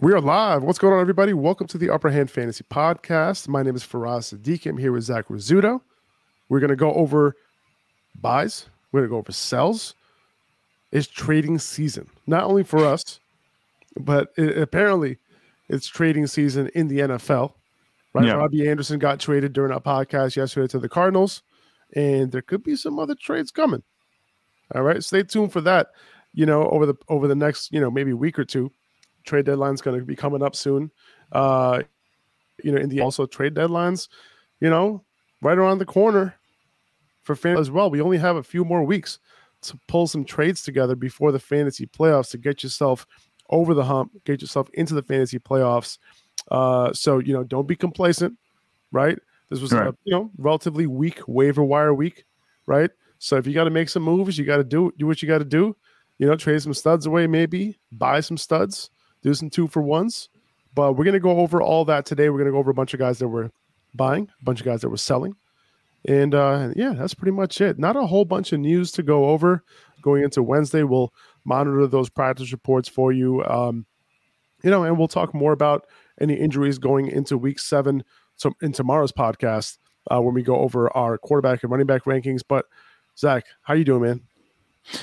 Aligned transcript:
We 0.00 0.12
are 0.12 0.20
live. 0.20 0.62
What's 0.62 0.78
going 0.78 0.94
on, 0.94 1.00
everybody? 1.00 1.32
Welcome 1.32 1.66
to 1.66 1.76
the 1.76 1.90
Upper 1.90 2.08
Hand 2.08 2.30
Fantasy 2.30 2.62
Podcast. 2.62 3.48
My 3.48 3.64
name 3.64 3.74
is 3.74 3.82
Faraz 3.82 4.32
Sadiq. 4.32 4.64
I'm 4.64 4.78
here 4.78 4.92
with 4.92 5.02
Zach 5.02 5.26
Rizzuto. 5.26 5.80
We're 6.48 6.60
going 6.60 6.70
to 6.70 6.76
go 6.76 6.92
over 6.94 7.34
buys. 8.20 8.66
We're 8.92 9.00
going 9.00 9.08
to 9.08 9.12
go 9.14 9.18
over 9.18 9.32
sells. 9.32 9.96
It's 10.92 11.08
trading 11.08 11.58
season, 11.58 12.08
not 12.28 12.44
only 12.44 12.62
for 12.62 12.86
us, 12.86 13.18
but 13.98 14.28
it, 14.36 14.56
apparently 14.56 15.18
it's 15.68 15.88
trading 15.88 16.28
season 16.28 16.70
in 16.76 16.86
the 16.86 17.00
NFL. 17.00 17.54
Right? 18.14 18.26
Yeah. 18.26 18.34
Robbie 18.34 18.68
Anderson 18.68 19.00
got 19.00 19.18
traded 19.18 19.52
during 19.52 19.72
our 19.72 19.80
podcast 19.80 20.36
yesterday 20.36 20.68
to 20.68 20.78
the 20.78 20.88
Cardinals, 20.88 21.42
and 21.96 22.30
there 22.30 22.42
could 22.42 22.62
be 22.62 22.76
some 22.76 23.00
other 23.00 23.16
trades 23.16 23.50
coming. 23.50 23.82
All 24.76 24.82
right, 24.82 25.02
stay 25.02 25.24
tuned 25.24 25.52
for 25.52 25.62
that. 25.62 25.88
You 26.34 26.46
know, 26.46 26.68
over 26.68 26.86
the 26.86 26.94
over 27.08 27.26
the 27.26 27.34
next 27.34 27.72
you 27.72 27.80
know 27.80 27.90
maybe 27.90 28.12
week 28.12 28.38
or 28.38 28.44
two, 28.44 28.70
trade 29.28 29.44
deadline's 29.46 29.82
going 29.82 29.98
to 29.98 30.04
be 30.04 30.16
coming 30.16 30.42
up 30.42 30.56
soon. 30.56 30.90
Uh, 31.32 31.82
you 32.64 32.72
know, 32.72 32.80
in 32.80 32.88
the 32.88 33.00
also 33.00 33.26
trade 33.26 33.54
deadlines, 33.54 34.08
you 34.60 34.70
know, 34.70 35.04
right 35.42 35.58
around 35.58 35.78
the 35.78 35.84
corner 35.86 36.34
for 37.22 37.36
fans 37.36 37.60
as 37.60 37.70
well. 37.70 37.90
We 37.90 38.00
only 38.00 38.18
have 38.18 38.36
a 38.36 38.42
few 38.42 38.64
more 38.64 38.82
weeks 38.82 39.18
to 39.62 39.78
pull 39.88 40.06
some 40.06 40.24
trades 40.24 40.62
together 40.62 40.96
before 40.96 41.30
the 41.32 41.38
fantasy 41.38 41.86
playoffs 41.86 42.30
to 42.30 42.38
get 42.38 42.62
yourself 42.62 43.06
over 43.50 43.74
the 43.74 43.84
hump, 43.84 44.12
get 44.24 44.40
yourself 44.40 44.68
into 44.74 44.94
the 44.94 45.02
fantasy 45.02 45.38
playoffs. 45.38 45.98
Uh, 46.50 46.92
so 46.92 47.18
you 47.18 47.32
know, 47.32 47.44
don't 47.44 47.68
be 47.68 47.76
complacent, 47.76 48.36
right? 48.92 49.18
This 49.50 49.60
was 49.60 49.72
Right. 49.72 49.88
a 49.88 49.94
you 50.04 50.12
know 50.14 50.30
relatively 50.38 50.86
weak 50.86 51.20
waiver 51.26 51.62
wire 51.64 51.94
week, 51.94 52.24
right? 52.66 52.90
So 53.18 53.36
if 53.36 53.46
you 53.46 53.54
got 53.54 53.64
to 53.64 53.70
make 53.70 53.88
some 53.88 54.02
moves, 54.02 54.38
you 54.38 54.44
got 54.44 54.58
to 54.58 54.64
do 54.64 54.92
do 54.98 55.06
what 55.06 55.22
you 55.22 55.28
got 55.28 55.38
to 55.38 55.44
do. 55.44 55.76
You 56.18 56.26
know, 56.26 56.36
trade 56.36 56.62
some 56.62 56.74
studs 56.74 57.06
away, 57.06 57.26
maybe 57.26 57.78
buy 57.92 58.20
some 58.20 58.36
studs, 58.36 58.90
do 59.28 59.34
some 59.34 59.50
two 59.50 59.68
for 59.68 59.82
ones. 59.82 60.28
But 60.74 60.94
we're 60.94 61.04
gonna 61.04 61.20
go 61.20 61.40
over 61.40 61.62
all 61.62 61.84
that 61.86 62.06
today. 62.06 62.28
We're 62.30 62.38
gonna 62.38 62.52
go 62.52 62.58
over 62.58 62.70
a 62.70 62.74
bunch 62.74 62.94
of 62.94 63.00
guys 63.00 63.18
that 63.18 63.28
were 63.28 63.50
buying, 63.94 64.28
a 64.40 64.44
bunch 64.44 64.60
of 64.60 64.66
guys 64.66 64.80
that 64.82 64.88
were 64.88 64.96
selling, 64.96 65.34
and 66.06 66.34
uh, 66.34 66.70
yeah, 66.76 66.92
that's 66.92 67.14
pretty 67.14 67.32
much 67.32 67.60
it. 67.60 67.78
Not 67.78 67.96
a 67.96 68.06
whole 68.06 68.24
bunch 68.24 68.52
of 68.52 68.60
news 68.60 68.92
to 68.92 69.02
go 69.02 69.30
over 69.30 69.64
going 70.02 70.22
into 70.22 70.42
Wednesday. 70.42 70.82
We'll 70.82 71.12
monitor 71.44 71.86
those 71.86 72.08
practice 72.08 72.52
reports 72.52 72.88
for 72.88 73.12
you. 73.12 73.44
Um, 73.44 73.86
you 74.62 74.70
know, 74.70 74.84
and 74.84 74.98
we'll 74.98 75.08
talk 75.08 75.34
more 75.34 75.52
about 75.52 75.86
any 76.20 76.34
injuries 76.34 76.78
going 76.78 77.08
into 77.08 77.38
week 77.38 77.58
seven 77.58 78.04
so 78.36 78.52
in 78.62 78.72
tomorrow's 78.72 79.12
podcast 79.12 79.78
uh, 80.10 80.20
when 80.20 80.34
we 80.34 80.42
go 80.42 80.56
over 80.56 80.94
our 80.96 81.18
quarterback 81.18 81.62
and 81.62 81.72
running 81.72 81.86
back 81.86 82.04
rankings. 82.04 82.42
But 82.46 82.66
Zach, 83.16 83.44
how 83.62 83.74
you 83.74 83.84
doing, 83.84 84.02
man? 84.02 84.20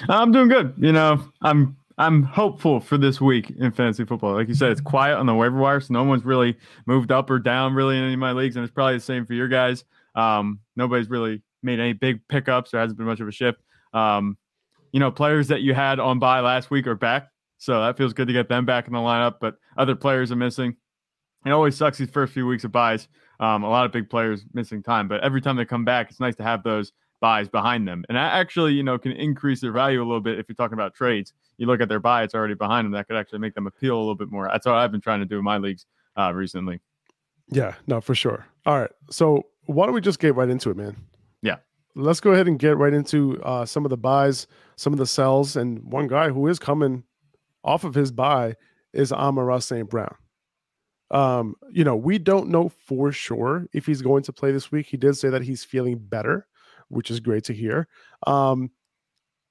I'm 0.10 0.32
doing 0.32 0.48
good. 0.48 0.74
You 0.78 0.94
know, 0.94 1.24
I'm 1.42 1.78
I'm 1.98 2.24
hopeful 2.24 2.82
for 2.82 2.98
this 2.98 3.22
week 3.22 3.52
in 3.52 3.72
fantasy 3.72 4.04
football. 4.04 4.34
Like 4.34 4.50
you 4.50 4.54
said, 4.54 4.72
it's 4.72 4.82
quiet 4.82 5.18
on 5.18 5.26
the 5.26 5.34
waiver 5.34 5.58
wire, 5.58 5.80
so 5.80 5.94
no 5.94 6.04
one's 6.04 6.26
really 6.26 6.58
moved 6.86 7.12
up 7.12 7.30
or 7.30 7.40
down 7.40 7.74
really 7.74 7.98
in 7.98 8.04
any 8.04 8.14
of 8.14 8.20
my 8.20 8.34
leagues, 8.34 8.58
and 8.58 8.66
it's 8.66 8.74
probably 8.74 8.96
the 8.96 9.00
same 9.00 9.26
for 9.26 9.34
your 9.34 9.48
guys. 9.48 9.86
Um, 10.14 10.60
nobody's 10.76 11.10
really 11.10 11.42
made 11.64 11.80
any 11.80 11.94
big 11.94 12.28
pickups. 12.28 12.72
There 12.72 12.82
hasn't 12.82 12.98
been 12.98 13.08
much 13.08 13.22
of 13.22 13.28
a 13.28 13.32
shift. 13.32 13.62
Um, 13.94 14.38
you 14.92 15.00
know, 15.00 15.10
players 15.10 15.48
that 15.48 15.62
you 15.62 15.74
had 15.74 16.00
on 16.00 16.20
bye 16.20 16.42
last 16.42 16.70
week 16.70 16.86
are 16.86 16.96
back, 16.96 17.30
so 17.60 17.82
that 17.82 17.98
feels 17.98 18.14
good 18.14 18.28
to 18.28 18.34
get 18.34 18.50
them 18.50 18.66
back 18.66 18.88
in 18.88 18.94
the 18.94 19.00
lineup. 19.00 19.36
But 19.40 19.56
other 19.78 19.96
players 19.96 20.32
are 20.34 20.38
missing. 20.38 20.76
It 21.46 21.52
always 21.52 21.78
sucks 21.78 21.98
these 21.98 22.10
first 22.10 22.34
few 22.34 22.46
weeks 22.46 22.66
of 22.66 22.72
byes. 22.74 23.08
Um, 23.40 23.64
a 23.64 23.70
lot 23.70 23.86
of 23.86 23.92
big 23.94 24.10
players 24.10 24.46
missing 24.54 24.84
time, 24.84 25.08
but 25.08 25.22
every 25.22 25.42
time 25.42 25.56
they 25.56 25.66
come 25.66 25.86
back, 25.86 26.10
it's 26.10 26.20
nice 26.20 26.36
to 26.38 26.44
have 26.44 26.64
those 26.64 26.92
byes 27.22 27.48
behind 27.48 27.88
them. 27.88 28.04
And 28.10 28.18
that 28.18 28.34
actually, 28.34 28.74
you 28.74 28.84
know, 28.84 28.98
can 28.98 29.12
increase 29.14 29.62
their 29.62 29.72
value 29.72 30.00
a 30.00 30.06
little 30.06 30.22
bit 30.22 30.40
if 30.40 30.48
you're 30.50 30.56
talking 30.56 30.74
about 30.74 30.94
trades. 30.94 31.34
You 31.58 31.68
look 31.68 31.82
at 31.82 31.90
their 31.90 32.00
bye, 32.00 32.24
it's 32.24 32.36
already 32.36 32.54
behind 32.54 32.86
them. 32.86 32.92
That 32.92 33.08
could 33.08 33.16
actually 33.18 33.40
make 33.40 33.56
them 33.56 33.68
appeal 33.68 33.96
a 33.96 34.00
little 34.00 34.16
bit 34.16 34.30
more. 34.30 34.48
That's 34.52 34.66
what 34.66 34.76
I've 34.76 34.92
been 34.92 35.02
trying 35.02 35.20
to 35.20 35.26
do 35.26 35.38
in 35.38 35.44
my 35.44 35.58
leagues 35.58 35.86
uh, 36.18 36.34
recently. 36.34 36.82
Yeah, 37.48 37.76
no, 37.88 38.02
for 38.02 38.16
sure. 38.16 38.46
All 38.66 38.80
right, 38.80 38.92
so 39.10 39.44
why 39.66 39.86
don't 39.86 39.96
we 39.96 40.02
just 40.02 40.20
get 40.20 40.36
right 40.36 40.50
into 40.50 40.70
it, 40.70 40.78
man? 40.78 40.98
Yeah. 41.42 41.58
let's 41.96 42.20
go 42.20 42.32
ahead 42.32 42.48
and 42.48 42.58
get 42.58 42.78
right 42.78 42.94
into 42.94 43.42
uh, 43.44 43.66
some 43.66 43.86
of 43.86 43.90
the 43.90 43.98
buys, 43.98 44.48
some 44.76 44.94
of 44.94 45.00
the 45.00 45.06
sells, 45.06 45.56
and 45.56 45.84
one 45.84 46.08
guy 46.08 46.30
who 46.30 46.48
is 46.48 46.60
coming 46.60 47.04
off 47.64 47.84
of 47.84 47.94
his 47.94 48.12
bye 48.12 48.56
is 48.94 49.12
Amon-Ra 49.12 49.60
St. 49.60 49.90
Brown. 49.90 50.16
Um, 51.12 51.56
you 51.70 51.84
know, 51.84 51.96
we 51.96 52.18
don't 52.18 52.50
know 52.50 52.70
for 52.70 53.12
sure 53.12 53.68
if 53.74 53.86
he's 53.86 54.02
going 54.02 54.24
to 54.24 54.34
play 54.34 54.52
this 54.52 54.72
week. 54.72 54.88
He 54.88 54.98
did 54.98 55.16
say 55.16 55.30
that 55.30 55.44
he's 55.44 55.64
feeling 55.64 55.98
better, 56.00 56.48
which 56.90 57.12
is 57.12 57.20
great 57.20 57.44
to 57.46 57.54
hear. 57.54 57.88
Um, 58.26 58.72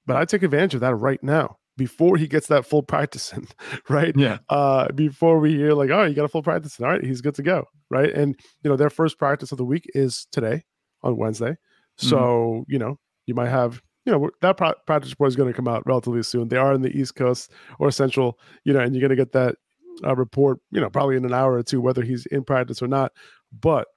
but 0.05 0.17
I 0.17 0.25
take 0.25 0.43
advantage 0.43 0.75
of 0.75 0.81
that 0.81 0.95
right 0.95 1.21
now 1.23 1.57
before 1.77 2.17
he 2.17 2.27
gets 2.27 2.47
that 2.47 2.65
full 2.65 2.83
practice 2.83 3.33
in, 3.33 3.47
right? 3.89 4.15
Yeah. 4.15 4.39
Uh, 4.49 4.91
before 4.91 5.39
we 5.39 5.55
hear 5.55 5.73
like, 5.73 5.89
oh, 5.89 6.03
you 6.03 6.15
got 6.15 6.25
a 6.25 6.29
full 6.29 6.43
practice, 6.43 6.79
in. 6.79 6.85
all 6.85 6.91
right, 6.91 7.03
he's 7.03 7.21
good 7.21 7.35
to 7.35 7.43
go, 7.43 7.65
right? 7.89 8.11
And 8.13 8.39
you 8.63 8.69
know, 8.69 8.75
their 8.75 8.89
first 8.89 9.17
practice 9.17 9.51
of 9.51 9.57
the 9.57 9.65
week 9.65 9.85
is 9.93 10.27
today 10.31 10.63
on 11.03 11.17
Wednesday, 11.17 11.55
so 11.97 12.65
you 12.67 12.79
know, 12.79 12.97
you 13.25 13.33
might 13.33 13.49
have. 13.49 13.81
You 14.05 14.11
know 14.11 14.29
that 14.41 14.55
pro- 14.57 14.75
practice 14.85 15.09
report 15.09 15.29
is 15.29 15.35
going 15.35 15.51
to 15.51 15.55
come 15.55 15.67
out 15.67 15.81
relatively 15.87 16.21
soon. 16.21 16.47
They 16.47 16.57
are 16.57 16.75
in 16.75 16.83
the 16.83 16.95
East 16.95 17.15
Coast 17.15 17.51
or 17.79 17.89
Central, 17.89 18.37
you 18.63 18.71
know, 18.71 18.79
and 18.79 18.93
you're 18.93 19.01
going 19.01 19.09
to 19.09 19.15
get 19.15 19.31
that 19.31 19.55
uh, 20.03 20.15
report, 20.15 20.59
you 20.71 20.79
know, 20.79 20.91
probably 20.91 21.15
in 21.15 21.25
an 21.25 21.33
hour 21.33 21.53
or 21.53 21.63
two, 21.63 21.81
whether 21.81 22.03
he's 22.03 22.25
in 22.27 22.43
practice 22.43 22.83
or 22.83 22.87
not. 22.87 23.11
But 23.59 23.87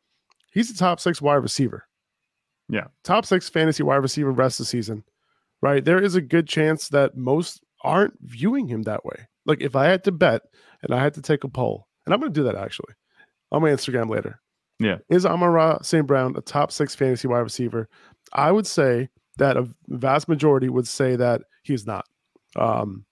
he's 0.52 0.72
the 0.72 0.78
top 0.78 1.00
six 1.00 1.20
wide 1.20 1.36
receiver. 1.36 1.84
Yeah. 2.68 2.86
Top 3.04 3.24
six 3.24 3.48
fantasy 3.48 3.82
wide 3.82 3.96
receiver 3.96 4.30
rest 4.30 4.60
of 4.60 4.66
the 4.66 4.70
season, 4.70 5.04
right? 5.62 5.84
There 5.84 6.02
is 6.02 6.14
a 6.14 6.20
good 6.20 6.46
chance 6.46 6.88
that 6.88 7.16
most 7.16 7.62
aren't 7.82 8.14
viewing 8.20 8.68
him 8.68 8.82
that 8.82 9.04
way. 9.04 9.28
Like 9.46 9.62
if 9.62 9.76
I 9.76 9.86
had 9.86 10.04
to 10.04 10.12
bet 10.12 10.42
and 10.82 10.94
I 10.94 11.02
had 11.02 11.14
to 11.14 11.22
take 11.22 11.44
a 11.44 11.48
poll, 11.48 11.86
and 12.04 12.14
I'm 12.14 12.20
going 12.20 12.32
to 12.32 12.40
do 12.40 12.44
that 12.44 12.56
actually 12.56 12.94
on 13.52 13.62
my 13.62 13.70
Instagram 13.70 14.08
later. 14.08 14.40
Yeah. 14.80 14.98
Is 15.08 15.26
Amon-Ra 15.26 15.82
St. 15.82 16.06
Brown 16.06 16.34
a 16.36 16.40
top 16.40 16.70
six 16.70 16.94
fantasy 16.94 17.28
wide 17.28 17.40
receiver? 17.40 17.88
I 18.32 18.52
would 18.52 18.66
say 18.66 19.08
that 19.38 19.56
a 19.56 19.68
vast 19.88 20.28
majority 20.28 20.68
would 20.68 20.86
say 20.86 21.16
that 21.16 21.42
he's 21.62 21.86
not. 21.86 22.06
Um, 22.56 23.04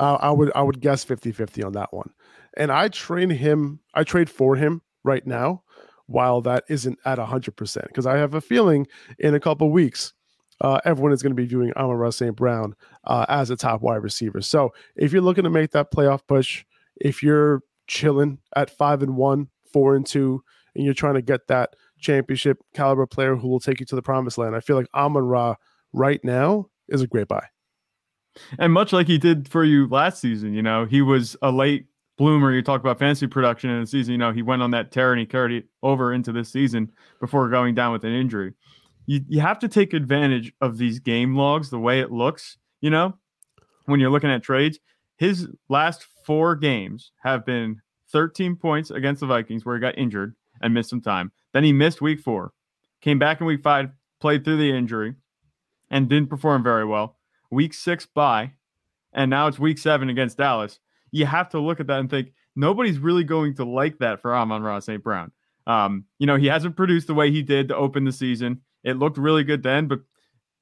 I, 0.00 0.14
I 0.14 0.30
would 0.30 0.52
I 0.54 0.62
would 0.62 0.80
guess 0.80 1.04
50-50 1.04 1.64
on 1.64 1.72
that 1.72 1.92
one. 1.92 2.10
And 2.56 2.72
I 2.72 2.88
train 2.88 3.30
him, 3.30 3.80
I 3.94 4.04
trade 4.04 4.30
for 4.30 4.56
him 4.56 4.82
right 5.04 5.26
now, 5.26 5.62
while 6.06 6.40
that 6.42 6.64
isn't 6.68 6.98
at 7.04 7.18
100%. 7.18 7.86
Because 7.86 8.06
I 8.06 8.16
have 8.16 8.34
a 8.34 8.40
feeling 8.40 8.86
in 9.18 9.34
a 9.34 9.40
couple 9.40 9.70
weeks, 9.70 10.12
uh, 10.60 10.80
everyone 10.84 11.12
is 11.12 11.22
going 11.22 11.34
to 11.34 11.40
be 11.40 11.46
viewing 11.46 11.72
Amon-Ra 11.76 12.10
St. 12.10 12.34
Brown 12.34 12.74
uh, 13.04 13.26
as 13.28 13.50
a 13.50 13.56
top 13.56 13.80
wide 13.80 14.02
receiver. 14.02 14.40
So 14.40 14.72
if 14.96 15.12
you're 15.12 15.22
looking 15.22 15.44
to 15.44 15.50
make 15.50 15.70
that 15.72 15.92
playoff 15.92 16.20
push, 16.26 16.64
if 16.96 17.22
you're 17.22 17.62
chilling 17.86 18.38
at 18.56 18.70
five 18.70 19.02
and 19.02 19.16
one, 19.16 19.48
four 19.72 19.94
and 19.94 20.06
two, 20.06 20.42
and 20.74 20.84
you're 20.84 20.94
trying 20.94 21.14
to 21.14 21.22
get 21.22 21.46
that 21.48 21.74
championship 21.98 22.58
caliber 22.74 23.06
player 23.06 23.36
who 23.36 23.48
will 23.48 23.60
take 23.60 23.80
you 23.80 23.86
to 23.86 23.96
the 23.96 24.02
promised 24.02 24.38
land, 24.38 24.54
I 24.54 24.60
feel 24.60 24.76
like 24.76 24.88
Amon 24.94 25.24
Ra 25.24 25.56
right 25.92 26.22
now 26.24 26.66
is 26.88 27.02
a 27.02 27.06
great 27.06 27.28
buy. 27.28 27.46
And 28.58 28.72
much 28.72 28.92
like 28.92 29.06
he 29.06 29.18
did 29.18 29.48
for 29.48 29.64
you 29.64 29.88
last 29.88 30.20
season, 30.20 30.54
you 30.54 30.62
know, 30.62 30.84
he 30.84 31.02
was 31.02 31.36
a 31.42 31.50
late 31.50 31.86
bloomer. 32.16 32.52
You 32.52 32.62
talk 32.62 32.80
about 32.80 32.98
fantasy 32.98 33.26
production 33.26 33.70
in 33.70 33.80
the 33.80 33.86
season, 33.86 34.12
you 34.12 34.18
know, 34.18 34.32
he 34.32 34.42
went 34.42 34.62
on 34.62 34.72
that 34.72 34.92
tear 34.92 35.12
and 35.12 35.20
he 35.20 35.26
carried 35.26 35.56
it 35.56 35.68
over 35.82 36.12
into 36.12 36.32
this 36.32 36.50
season 36.50 36.92
before 37.20 37.48
going 37.48 37.74
down 37.74 37.92
with 37.92 38.04
an 38.04 38.12
injury. 38.12 38.54
You, 39.08 39.24
you 39.26 39.40
have 39.40 39.58
to 39.60 39.68
take 39.68 39.94
advantage 39.94 40.52
of 40.60 40.76
these 40.76 40.98
game 40.98 41.34
logs, 41.34 41.70
the 41.70 41.78
way 41.78 42.00
it 42.00 42.12
looks, 42.12 42.58
you 42.82 42.90
know, 42.90 43.16
when 43.86 44.00
you're 44.00 44.10
looking 44.10 44.30
at 44.30 44.42
trades. 44.42 44.78
His 45.16 45.48
last 45.70 46.06
four 46.26 46.54
games 46.54 47.12
have 47.22 47.46
been 47.46 47.80
13 48.12 48.56
points 48.56 48.90
against 48.90 49.20
the 49.20 49.26
Vikings, 49.26 49.64
where 49.64 49.74
he 49.74 49.80
got 49.80 49.96
injured 49.96 50.36
and 50.60 50.74
missed 50.74 50.90
some 50.90 51.00
time. 51.00 51.32
Then 51.54 51.64
he 51.64 51.72
missed 51.72 52.02
week 52.02 52.20
four, 52.20 52.52
came 53.00 53.18
back 53.18 53.40
in 53.40 53.46
week 53.46 53.62
five, 53.62 53.88
played 54.20 54.44
through 54.44 54.58
the 54.58 54.70
injury, 54.70 55.14
and 55.90 56.06
didn't 56.06 56.28
perform 56.28 56.62
very 56.62 56.84
well. 56.84 57.16
Week 57.50 57.72
six 57.72 58.04
bye, 58.04 58.52
and 59.14 59.30
now 59.30 59.46
it's 59.46 59.58
week 59.58 59.78
seven 59.78 60.10
against 60.10 60.36
Dallas. 60.36 60.80
You 61.12 61.24
have 61.24 61.48
to 61.50 61.60
look 61.60 61.80
at 61.80 61.86
that 61.86 61.98
and 61.98 62.10
think 62.10 62.34
nobody's 62.54 62.98
really 62.98 63.24
going 63.24 63.54
to 63.54 63.64
like 63.64 64.00
that 64.00 64.20
for 64.20 64.36
Amon-Ra 64.36 64.80
St. 64.80 65.02
Brown. 65.02 65.32
Um, 65.66 66.04
you 66.18 66.26
know, 66.26 66.36
he 66.36 66.46
hasn't 66.46 66.76
produced 66.76 67.06
the 67.06 67.14
way 67.14 67.30
he 67.30 67.42
did 67.42 67.68
to 67.68 67.76
open 67.76 68.04
the 68.04 68.12
season. 68.12 68.60
It 68.84 68.98
looked 68.98 69.18
really 69.18 69.44
good 69.44 69.62
then, 69.62 69.86
but 69.88 70.00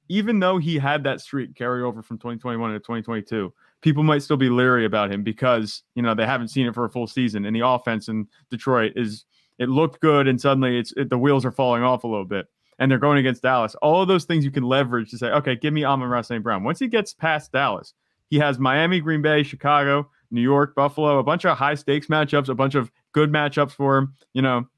even 0.08 0.38
though 0.38 0.58
he 0.58 0.78
had 0.78 1.04
that 1.04 1.20
streak 1.20 1.54
carry 1.54 1.82
over 1.82 2.02
from 2.02 2.18
2021 2.18 2.72
to 2.72 2.78
2022, 2.78 3.52
people 3.80 4.02
might 4.02 4.22
still 4.22 4.36
be 4.36 4.48
leery 4.48 4.84
about 4.84 5.12
him 5.12 5.22
because, 5.22 5.82
you 5.94 6.02
know, 6.02 6.14
they 6.14 6.26
haven't 6.26 6.48
seen 6.48 6.66
it 6.66 6.74
for 6.74 6.84
a 6.84 6.90
full 6.90 7.06
season. 7.06 7.44
And 7.44 7.54
the 7.54 7.66
offense 7.66 8.08
in 8.08 8.28
Detroit 8.50 8.92
is, 8.96 9.24
it 9.58 9.68
looked 9.68 10.00
good 10.00 10.28
and 10.28 10.40
suddenly 10.40 10.78
it's, 10.78 10.92
it, 10.96 11.10
the 11.10 11.18
wheels 11.18 11.44
are 11.44 11.50
falling 11.50 11.82
off 11.82 12.04
a 12.04 12.06
little 12.06 12.24
bit 12.24 12.46
and 12.78 12.90
they're 12.90 12.98
going 12.98 13.18
against 13.18 13.42
Dallas. 13.42 13.74
All 13.76 14.02
of 14.02 14.08
those 14.08 14.24
things 14.24 14.44
you 14.44 14.50
can 14.50 14.64
leverage 14.64 15.10
to 15.10 15.18
say, 15.18 15.28
okay, 15.28 15.56
give 15.56 15.72
me 15.72 15.84
Amon-Ra 15.84 16.22
St. 16.22 16.42
Brown. 16.42 16.62
Once 16.62 16.78
he 16.78 16.88
gets 16.88 17.14
past 17.14 17.52
Dallas, 17.52 17.94
he 18.28 18.38
has 18.38 18.58
Miami, 18.58 19.00
Green 19.00 19.22
Bay, 19.22 19.42
Chicago, 19.42 20.10
New 20.30 20.42
York, 20.42 20.74
Buffalo, 20.74 21.18
a 21.18 21.22
bunch 21.22 21.44
of 21.44 21.56
high 21.56 21.74
stakes 21.74 22.08
matchups, 22.08 22.48
a 22.48 22.54
bunch 22.54 22.74
of 22.74 22.90
good 23.12 23.30
matchups 23.32 23.72
for 23.72 23.96
him. 23.96 24.14
You 24.34 24.42
know, 24.42 24.68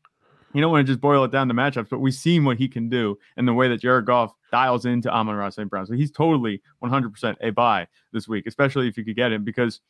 you 0.54 0.60
don't 0.60 0.72
want 0.72 0.86
to 0.86 0.92
just 0.92 1.00
boil 1.00 1.24
it 1.24 1.30
down 1.30 1.48
to 1.48 1.54
matchups, 1.54 1.88
but 1.90 1.98
we've 1.98 2.14
seen 2.14 2.44
what 2.44 2.56
he 2.56 2.68
can 2.68 2.88
do 2.88 3.18
and 3.36 3.46
the 3.46 3.52
way 3.52 3.68
that 3.68 3.80
Jared 3.80 4.06
Goff 4.06 4.32
dials 4.50 4.86
into 4.86 5.10
Amon-Ra 5.10 5.50
St. 5.50 5.68
Brown. 5.68 5.86
So 5.86 5.92
he's 5.92 6.10
totally 6.10 6.62
100% 6.82 7.36
a 7.40 7.50
buy 7.50 7.86
this 8.12 8.26
week, 8.26 8.46
especially 8.46 8.88
if 8.88 8.96
you 8.96 9.04
could 9.04 9.16
get 9.16 9.32
him 9.32 9.44
because 9.44 9.80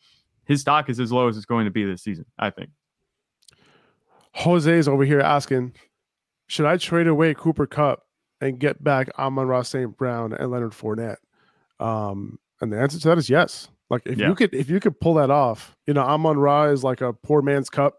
his 0.46 0.60
stock 0.60 0.88
is 0.88 0.98
as 0.98 1.12
low 1.12 1.28
as 1.28 1.36
it's 1.36 1.46
going 1.46 1.66
to 1.66 1.70
be 1.70 1.84
this 1.84 2.02
season, 2.02 2.24
I 2.38 2.50
think. 2.50 2.70
Jose 4.34 4.70
is 4.70 4.88
over 4.88 5.04
here 5.04 5.20
asking, 5.20 5.74
should 6.48 6.66
I 6.66 6.76
trade 6.76 7.06
away 7.06 7.34
Cooper 7.34 7.66
Kupp 7.66 8.02
and 8.40 8.58
get 8.58 8.82
back 8.82 9.08
Amon-Ra 9.18 9.62
St. 9.62 9.96
Brown 9.96 10.32
and 10.32 10.50
Leonard 10.50 10.72
Fournette? 10.72 11.18
Um, 11.78 12.38
and 12.60 12.72
the 12.72 12.80
answer 12.80 12.98
to 12.98 13.08
that 13.08 13.18
is 13.18 13.30
yes. 13.30 13.68
Like 13.90 14.02
if 14.06 14.18
yeah. 14.18 14.28
you 14.28 14.34
could 14.34 14.52
if 14.52 14.68
you 14.68 14.80
could 14.80 15.00
pull 15.00 15.14
that 15.14 15.30
off, 15.30 15.76
you 15.86 15.94
know, 15.94 16.02
Amon 16.02 16.36
Ra 16.36 16.64
is 16.64 16.84
like 16.84 17.00
a 17.00 17.12
poor 17.14 17.40
man's 17.40 17.70
Kupp, 17.70 17.94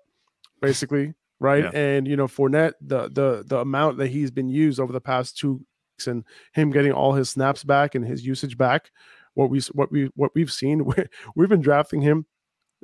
basically 0.61 1.15
right? 1.39 1.63
Yeah. 1.63 1.71
And 1.79 2.07
you 2.07 2.15
know, 2.15 2.27
Fournette, 2.27 2.73
the 2.81 3.09
the 3.09 3.43
the 3.45 3.59
amount 3.59 3.97
that 3.97 4.07
he's 4.07 4.31
been 4.31 4.49
used 4.49 4.79
over 4.79 4.93
the 4.93 5.01
past 5.01 5.37
two 5.37 5.53
weeks, 5.53 6.07
and 6.07 6.23
him 6.53 6.71
getting 6.71 6.91
all 6.91 7.13
his 7.13 7.29
snaps 7.29 7.63
back 7.63 7.95
and 7.95 8.05
his 8.05 8.25
usage 8.25 8.57
back, 8.57 8.91
what 9.33 9.49
we 9.49 9.61
what 9.73 9.91
we 9.91 10.09
what 10.15 10.31
we've 10.35 10.51
seen, 10.51 10.85
we've 11.35 11.49
been 11.49 11.61
drafting 11.61 12.01
him, 12.01 12.25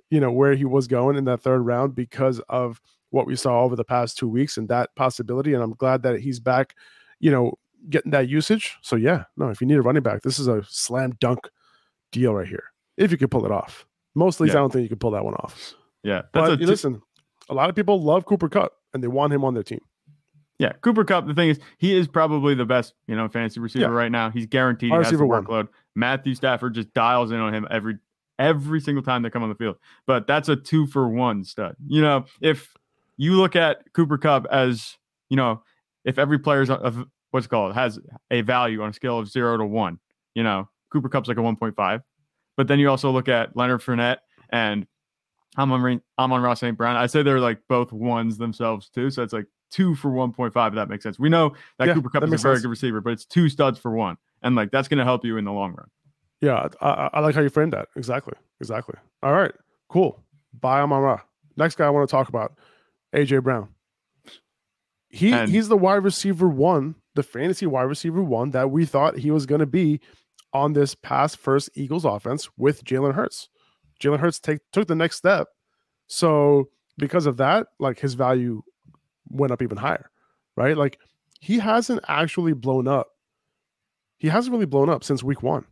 you 0.10 0.20
know, 0.20 0.32
where 0.32 0.56
he 0.56 0.66
was 0.66 0.88
going 0.88 1.18
in 1.18 1.26
that 1.26 1.42
third 1.42 1.60
round 1.60 1.96
because 1.96 2.40
of 2.50 2.82
what 3.10 3.28
we 3.28 3.36
saw 3.36 3.62
over 3.62 3.76
the 3.76 3.84
past 3.84 4.18
two 4.18 4.28
weeks 4.28 4.58
and 4.58 4.68
that 4.70 4.94
possibility. 4.96 5.54
And 5.54 5.64
I'm 5.64 5.74
glad 5.74 6.04
that 6.04 6.20
he's 6.20 6.40
back, 6.40 6.76
you 7.20 7.32
know, 7.32 7.58
getting 7.90 8.12
that 8.12 8.28
usage. 8.28 8.78
So 8.82 8.96
yeah, 8.96 9.26
no, 9.38 9.50
if 9.50 9.62
you 9.62 9.68
need 9.68 9.76
a 9.78 9.82
running 9.82 10.04
back, 10.04 10.22
this 10.22 10.40
is 10.40 10.48
a 10.48 10.64
slam 10.68 11.14
dunk 11.20 11.48
deal 12.12 12.34
right 12.34 12.48
here. 12.48 12.66
If 12.98 13.12
you 13.12 13.18
could 13.18 13.32
pull 13.32 13.46
it 13.46 13.52
off. 13.52 13.86
Most 14.16 14.40
leagues, 14.40 14.54
yeah. 14.54 14.60
I 14.60 14.64
don't 14.64 14.72
think 14.72 14.84
you 14.84 14.90
could 14.90 15.00
pull 15.00 15.12
that 15.12 15.26
one 15.26 15.34
off. 15.36 15.74
Yeah. 16.04 16.22
But 16.34 16.58
t- 16.58 16.66
listen, 16.66 17.02
a 17.50 17.54
lot 17.54 17.70
of 17.70 17.76
people 17.76 18.02
love 18.02 18.26
Cooper 18.26 18.50
Kupp 18.50 18.74
and 18.94 19.04
they 19.04 19.08
want 19.08 19.34
him 19.34 19.44
on 19.44 19.54
their 19.54 19.64
team. 19.64 19.82
Yeah, 20.58 20.72
Cooper 20.82 21.04
Kupp. 21.04 21.28
The 21.28 21.34
thing 21.34 21.50
is, 21.50 21.60
he 21.78 21.96
is 21.96 22.08
probably 22.08 22.56
the 22.56 22.66
best, 22.66 22.94
you 23.08 23.16
know, 23.16 23.28
fantasy 23.28 23.60
receiver 23.60 23.86
yeah. 23.86 23.90
right 23.90 24.12
now. 24.12 24.30
He's 24.30 24.46
guaranteed 24.46 24.92
he 24.92 24.96
has 24.96 25.12
the 25.12 25.18
workload. 25.18 25.48
One. 25.48 25.70
Matthew 25.96 26.34
Stafford 26.34 26.74
just 26.74 26.94
dials 26.94 27.32
in 27.32 27.40
on 27.40 27.54
him 27.54 27.68
every 27.70 27.98
every 28.40 28.80
single 28.80 29.04
time 29.04 29.22
they 29.22 29.30
come 29.30 29.44
on 29.44 29.50
the 29.50 29.56
field. 29.56 29.76
But 30.08 30.28
that's 30.28 30.48
a 30.48 30.56
two 30.56 30.88
for 30.88 31.08
one 31.08 31.44
stud. 31.44 31.76
You 31.88 32.02
know, 32.02 32.26
if 32.42 32.74
you 33.18 33.34
look 33.34 33.56
at 33.56 33.94
Cooper 33.94 34.18
Kupp 34.18 34.46
as, 34.50 34.98
you 35.30 35.38
know, 35.38 35.62
if 36.06 36.18
every 36.18 36.40
player's 36.40 36.70
of 36.70 37.06
what's 37.32 37.48
called 37.48 37.74
has 37.76 38.00
a 38.32 38.42
value 38.42 38.82
on 38.82 38.90
a 38.90 38.94
scale 38.94 39.20
of 39.20 39.28
zero 39.28 39.58
to 39.58 39.66
one, 39.66 40.00
you 40.36 40.44
know, 40.44 40.70
Cooper 40.92 41.10
Kupp's 41.10 41.28
like 41.28 41.38
a 41.38 41.42
1.5. 41.42 42.02
But 42.58 42.68
then 42.68 42.80
you 42.80 42.90
also 42.90 43.12
look 43.12 43.28
at 43.28 43.56
Leonard 43.58 43.82
Fournette 43.82 44.20
and 44.50 44.88
Amon, 45.58 46.02
Amon-Ra 46.20 46.54
St. 46.54 46.78
Brown. 46.78 46.96
I 46.96 47.08
say 47.08 47.24
they're 47.24 47.40
like 47.40 47.60
both 47.68 47.92
ones 47.92 48.38
themselves 48.38 48.90
too. 48.90 49.10
So 49.10 49.24
it's 49.24 49.34
like 49.34 49.48
two 49.72 49.96
for 49.96 50.10
1.5, 50.12 50.68
if 50.68 50.76
that 50.76 50.90
makes 50.90 51.04
sense. 51.04 51.20
We 51.20 51.30
know 51.30 51.54
that 51.80 51.88
yeah, 51.88 51.94
Cooper 51.94 52.10
Kupp 52.10 52.22
that 52.22 52.34
is 52.34 52.42
a 52.42 52.44
very 52.44 52.56
sense. 52.56 52.64
good 52.64 52.70
receiver, 52.70 53.02
but 53.02 53.14
it's 53.14 53.26
two 53.26 53.50
studs 53.50 53.80
for 53.80 53.92
one. 53.92 54.18
And 54.42 54.56
like 54.56 54.72
that's 54.72 54.88
going 54.88 55.00
to 55.00 55.04
help 55.04 55.26
you 55.26 55.38
in 55.38 55.46
the 55.46 55.52
long 55.52 55.74
run. 55.74 55.88
Yeah. 56.42 56.68
I, 56.82 57.10
I 57.14 57.20
like 57.22 57.36
how 57.36 57.42
you 57.42 57.50
framed 57.50 57.74
that. 57.74 57.88
Exactly. 57.96 58.34
Exactly. 58.60 58.96
All 59.24 59.34
right. 59.34 59.54
Cool. 59.90 60.22
Buy, 60.60 60.82
Amon 60.82 61.02
Ra. 61.02 61.22
Next 61.58 61.76
guy 61.76 61.86
I 61.86 61.90
want 61.90 62.08
to 62.08 62.12
talk 62.12 62.30
about 62.30 62.54
AJ 63.14 63.44
Brown. 63.44 63.70
He 65.10 65.32
and, 65.32 65.50
he's 65.50 65.70
the 65.70 65.78
wide 65.78 66.04
receiver 66.04 66.48
one, 66.48 66.96
the 67.14 67.24
fantasy 67.24 67.66
wide 67.66 67.84
receiver 67.84 68.22
one 68.22 68.52
that 68.52 68.72
we 68.72 68.86
thought 68.86 69.18
he 69.18 69.32
was 69.32 69.46
going 69.46 69.60
to 69.60 69.66
be 69.66 70.02
on 70.52 70.74
this 70.74 70.96
past 70.96 71.38
first 71.38 71.70
Eagles 71.74 72.06
offense 72.06 72.50
with 72.58 72.84
Jalen 72.84 73.14
Hurts. 73.14 73.50
Jalen 74.02 74.20
Hurts 74.20 74.40
take 74.40 74.60
took 74.72 74.88
the 74.88 74.96
next 74.96 75.18
step. 75.18 75.48
So 76.08 76.70
because 76.98 77.26
of 77.26 77.38
that, 77.38 77.68
like 77.80 78.00
his 78.00 78.14
value 78.14 78.62
went 79.30 79.52
up 79.52 79.62
even 79.62 79.78
higher, 79.78 80.10
right? 80.56 80.78
Like 80.78 81.00
he 81.40 81.60
hasn't 81.60 82.02
actually 82.08 82.54
blown 82.54 82.88
up. 82.88 83.08
He 84.18 84.28
hasn't 84.30 84.54
really 84.54 84.66
blown 84.66 84.90
up 84.90 85.04
since 85.04 85.24
week 85.24 85.44
one. 85.44 85.66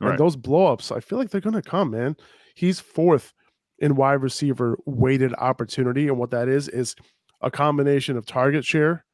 Right. 0.00 0.10
And 0.10 0.18
those 0.18 0.36
blowups, 0.36 0.94
I 0.94 1.00
feel 1.00 1.18
like 1.18 1.30
they're 1.30 1.40
gonna 1.40 1.62
come, 1.62 1.90
man. 1.90 2.16
He's 2.54 2.80
fourth 2.80 3.32
in 3.78 3.96
wide 3.96 4.22
receiver 4.22 4.78
weighted 4.86 5.34
opportunity. 5.38 6.08
And 6.08 6.18
what 6.18 6.30
that 6.30 6.48
is 6.48 6.68
is 6.68 6.94
a 7.40 7.50
combination 7.50 8.16
of 8.16 8.26
target 8.26 8.64
share 8.64 9.04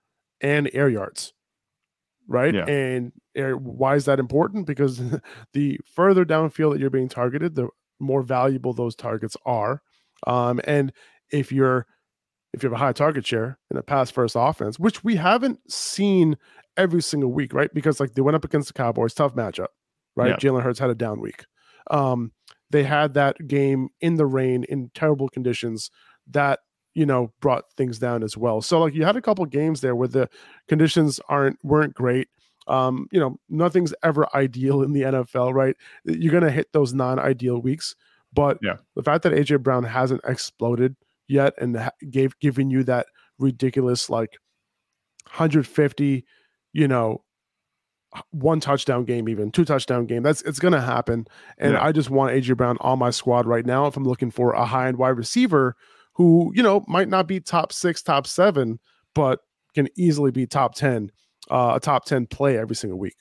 and 0.40 0.70
air 0.72 0.88
yards. 0.88 1.32
Right. 2.28 2.54
Yeah. 2.54 2.64
And 2.66 3.12
air, 3.34 3.56
why 3.56 3.96
is 3.96 4.04
that 4.04 4.20
important? 4.20 4.66
Because 4.66 5.00
the 5.52 5.80
further 5.94 6.24
downfield 6.24 6.72
that 6.72 6.80
you're 6.80 6.90
being 6.90 7.08
targeted, 7.08 7.54
the 7.54 7.68
more 8.00 8.22
valuable 8.22 8.72
those 8.72 8.94
targets 8.94 9.36
are. 9.44 9.82
Um, 10.26 10.60
and 10.64 10.92
if 11.30 11.52
you're 11.52 11.86
if 12.52 12.62
you 12.62 12.68
have 12.68 12.76
a 12.76 12.84
high 12.84 12.92
target 12.92 13.26
share 13.26 13.58
in 13.70 13.76
a 13.76 13.82
pass 13.82 14.10
first 14.10 14.34
offense, 14.38 14.78
which 14.78 15.04
we 15.04 15.16
haven't 15.16 15.60
seen 15.70 16.36
every 16.76 17.02
single 17.02 17.32
week, 17.32 17.52
right? 17.52 17.72
Because 17.72 18.00
like 18.00 18.14
they 18.14 18.22
went 18.22 18.34
up 18.34 18.44
against 18.44 18.68
the 18.68 18.74
Cowboys, 18.74 19.14
tough 19.14 19.34
matchup, 19.34 19.68
right? 20.16 20.30
Yeah. 20.30 20.36
Jalen 20.36 20.62
Hurts 20.62 20.80
had 20.80 20.90
a 20.90 20.94
down 20.94 21.20
week. 21.20 21.44
Um, 21.90 22.32
they 22.70 22.84
had 22.84 23.14
that 23.14 23.46
game 23.46 23.88
in 24.00 24.16
the 24.16 24.26
rain 24.26 24.64
in 24.68 24.90
terrible 24.94 25.28
conditions 25.28 25.90
that 26.28 26.60
you 26.94 27.06
know 27.06 27.32
brought 27.40 27.64
things 27.76 27.98
down 27.98 28.22
as 28.22 28.36
well. 28.36 28.60
So 28.60 28.80
like 28.80 28.94
you 28.94 29.04
had 29.04 29.16
a 29.16 29.22
couple 29.22 29.44
games 29.46 29.80
there 29.80 29.94
where 29.94 30.08
the 30.08 30.28
conditions 30.68 31.20
aren't 31.28 31.58
weren't 31.64 31.94
great 31.94 32.28
um, 32.70 33.08
you 33.10 33.18
know, 33.18 33.38
nothing's 33.48 33.92
ever 34.02 34.28
ideal 34.34 34.82
in 34.82 34.92
the 34.92 35.02
NFL, 35.02 35.52
right? 35.52 35.76
You're 36.04 36.32
gonna 36.32 36.50
hit 36.50 36.72
those 36.72 36.94
non-ideal 36.94 37.60
weeks, 37.60 37.96
but 38.32 38.58
yeah. 38.62 38.76
the 38.94 39.02
fact 39.02 39.24
that 39.24 39.32
AJ 39.32 39.62
Brown 39.62 39.82
hasn't 39.82 40.20
exploded 40.24 40.96
yet 41.26 41.54
and 41.58 41.90
gave 42.10 42.38
giving 42.38 42.70
you 42.70 42.84
that 42.84 43.06
ridiculous 43.38 44.08
like 44.08 44.38
150, 45.24 46.24
you 46.72 46.88
know, 46.88 47.24
one 48.30 48.60
touchdown 48.60 49.04
game, 49.04 49.28
even 49.28 49.50
two 49.50 49.64
touchdown 49.64 50.06
game. 50.06 50.22
That's 50.22 50.42
it's 50.42 50.60
gonna 50.60 50.80
happen. 50.80 51.26
And 51.58 51.72
yeah. 51.72 51.84
I 51.84 51.90
just 51.90 52.08
want 52.08 52.32
AJ 52.32 52.56
Brown 52.56 52.78
on 52.80 53.00
my 53.00 53.10
squad 53.10 53.46
right 53.46 53.66
now. 53.66 53.86
If 53.86 53.96
I'm 53.96 54.04
looking 54.04 54.30
for 54.30 54.52
a 54.52 54.64
high 54.64 54.86
end 54.86 54.98
wide 54.98 55.10
receiver 55.10 55.74
who, 56.14 56.52
you 56.54 56.62
know, 56.62 56.84
might 56.86 57.08
not 57.08 57.26
be 57.26 57.40
top 57.40 57.72
six, 57.72 58.00
top 58.00 58.28
seven, 58.28 58.78
but 59.14 59.40
can 59.74 59.88
easily 59.96 60.30
be 60.30 60.46
top 60.46 60.74
10 60.74 61.10
uh, 61.50 61.72
a 61.76 61.80
top 61.80 62.04
10 62.04 62.26
play 62.26 62.56
every 62.58 62.76
single 62.76 62.98
week. 62.98 63.14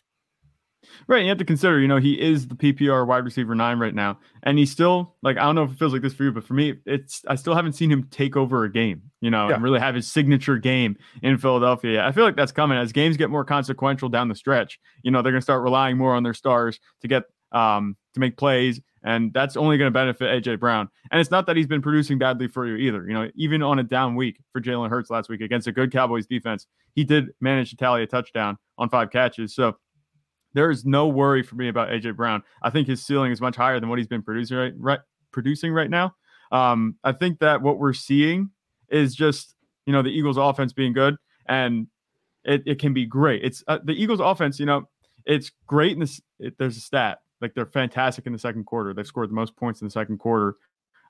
Right. 1.07 1.23
You 1.23 1.29
have 1.29 1.37
to 1.39 1.45
consider, 1.45 1.79
you 1.79 1.87
know, 1.87 1.97
he 1.97 2.19
is 2.19 2.47
the 2.47 2.55
PPR 2.55 3.05
wide 3.05 3.25
receiver 3.25 3.53
nine 3.55 3.79
right 3.79 3.93
now. 3.93 4.19
And 4.43 4.57
he's 4.57 4.71
still 4.71 5.15
like, 5.21 5.37
I 5.37 5.41
don't 5.41 5.55
know 5.55 5.63
if 5.63 5.71
it 5.71 5.79
feels 5.79 5.93
like 5.93 6.01
this 6.01 6.13
for 6.13 6.23
you, 6.23 6.31
but 6.31 6.43
for 6.43 6.53
me, 6.53 6.75
it's, 6.85 7.23
I 7.27 7.35
still 7.35 7.55
haven't 7.55 7.73
seen 7.73 7.91
him 7.91 8.07
take 8.11 8.35
over 8.35 8.63
a 8.63 8.71
game, 8.71 9.03
you 9.21 9.29
know, 9.29 9.49
yeah. 9.49 9.55
and 9.55 9.63
really 9.63 9.79
have 9.79 9.95
his 9.95 10.11
signature 10.11 10.57
game 10.57 10.97
in 11.21 11.37
Philadelphia. 11.37 12.05
I 12.05 12.11
feel 12.11 12.23
like 12.23 12.35
that's 12.35 12.51
coming 12.51 12.77
as 12.77 12.91
games 12.91 13.17
get 13.17 13.29
more 13.29 13.43
consequential 13.43 14.09
down 14.09 14.29
the 14.29 14.35
stretch. 14.35 14.79
You 15.03 15.11
know, 15.11 15.21
they're 15.21 15.31
going 15.31 15.41
to 15.41 15.43
start 15.43 15.63
relying 15.63 15.97
more 15.97 16.15
on 16.15 16.23
their 16.23 16.33
stars 16.33 16.79
to 17.01 17.07
get, 17.07 17.23
um, 17.51 17.95
to 18.13 18.19
make 18.19 18.37
plays. 18.37 18.81
And 19.03 19.31
that's 19.33 19.55
only 19.55 19.77
going 19.77 19.87
to 19.87 19.93
benefit 19.93 20.43
AJ 20.43 20.59
Brown. 20.59 20.89
And 21.11 21.21
it's 21.21 21.31
not 21.31 21.45
that 21.47 21.55
he's 21.55 21.67
been 21.67 21.81
producing 21.81 22.17
badly 22.17 22.47
for 22.47 22.65
you 22.65 22.75
either. 22.75 23.07
You 23.07 23.13
know, 23.13 23.29
even 23.35 23.63
on 23.63 23.79
a 23.79 23.83
down 23.83 24.15
week 24.15 24.39
for 24.51 24.59
Jalen 24.59 24.89
Hurts 24.89 25.09
last 25.09 25.29
week 25.29 25.41
against 25.41 25.67
a 25.67 25.71
good 25.71 25.91
Cowboys 25.91 26.27
defense, 26.27 26.67
he 26.95 27.03
did 27.03 27.29
manage 27.39 27.69
to 27.69 27.77
tally 27.77 28.03
a 28.03 28.07
touchdown 28.07 28.57
on 28.77 28.89
five 28.89 29.09
catches. 29.09 29.55
So 29.55 29.77
there 30.53 30.69
is 30.69 30.85
no 30.85 31.07
worry 31.07 31.43
for 31.43 31.55
me 31.55 31.69
about 31.69 31.89
AJ 31.89 32.15
Brown. 32.15 32.43
I 32.61 32.69
think 32.69 32.87
his 32.87 33.05
ceiling 33.05 33.31
is 33.31 33.39
much 33.39 33.55
higher 33.55 33.79
than 33.79 33.89
what 33.89 33.99
he's 33.99 34.07
been 34.07 34.23
producing 34.23 34.57
right, 34.57 34.73
right 34.77 34.99
producing 35.31 35.71
right 35.71 35.89
now. 35.89 36.15
Um, 36.51 36.95
I 37.03 37.11
think 37.11 37.39
that 37.39 37.61
what 37.61 37.77
we're 37.77 37.93
seeing 37.93 38.49
is 38.89 39.15
just 39.15 39.55
you 39.85 39.93
know 39.93 40.01
the 40.01 40.09
Eagles' 40.09 40.37
offense 40.37 40.73
being 40.73 40.93
good, 40.93 41.15
and 41.47 41.87
it, 42.43 42.63
it 42.65 42.79
can 42.79 42.93
be 42.93 43.05
great. 43.05 43.43
It's 43.43 43.63
uh, 43.67 43.79
the 43.83 43.93
Eagles' 43.93 44.19
offense. 44.19 44.59
You 44.59 44.65
know, 44.65 44.89
it's 45.25 45.51
great 45.67 45.93
in 45.93 45.99
this. 45.99 46.19
It, 46.39 46.57
there's 46.57 46.77
a 46.77 46.81
stat 46.81 47.19
like 47.41 47.53
they're 47.53 47.65
fantastic 47.65 48.25
in 48.25 48.33
the 48.33 48.39
second 48.39 48.65
quarter. 48.65 48.93
They've 48.93 49.07
scored 49.07 49.29
the 49.29 49.35
most 49.35 49.55
points 49.55 49.81
in 49.81 49.87
the 49.87 49.91
second 49.91 50.17
quarter. 50.17 50.55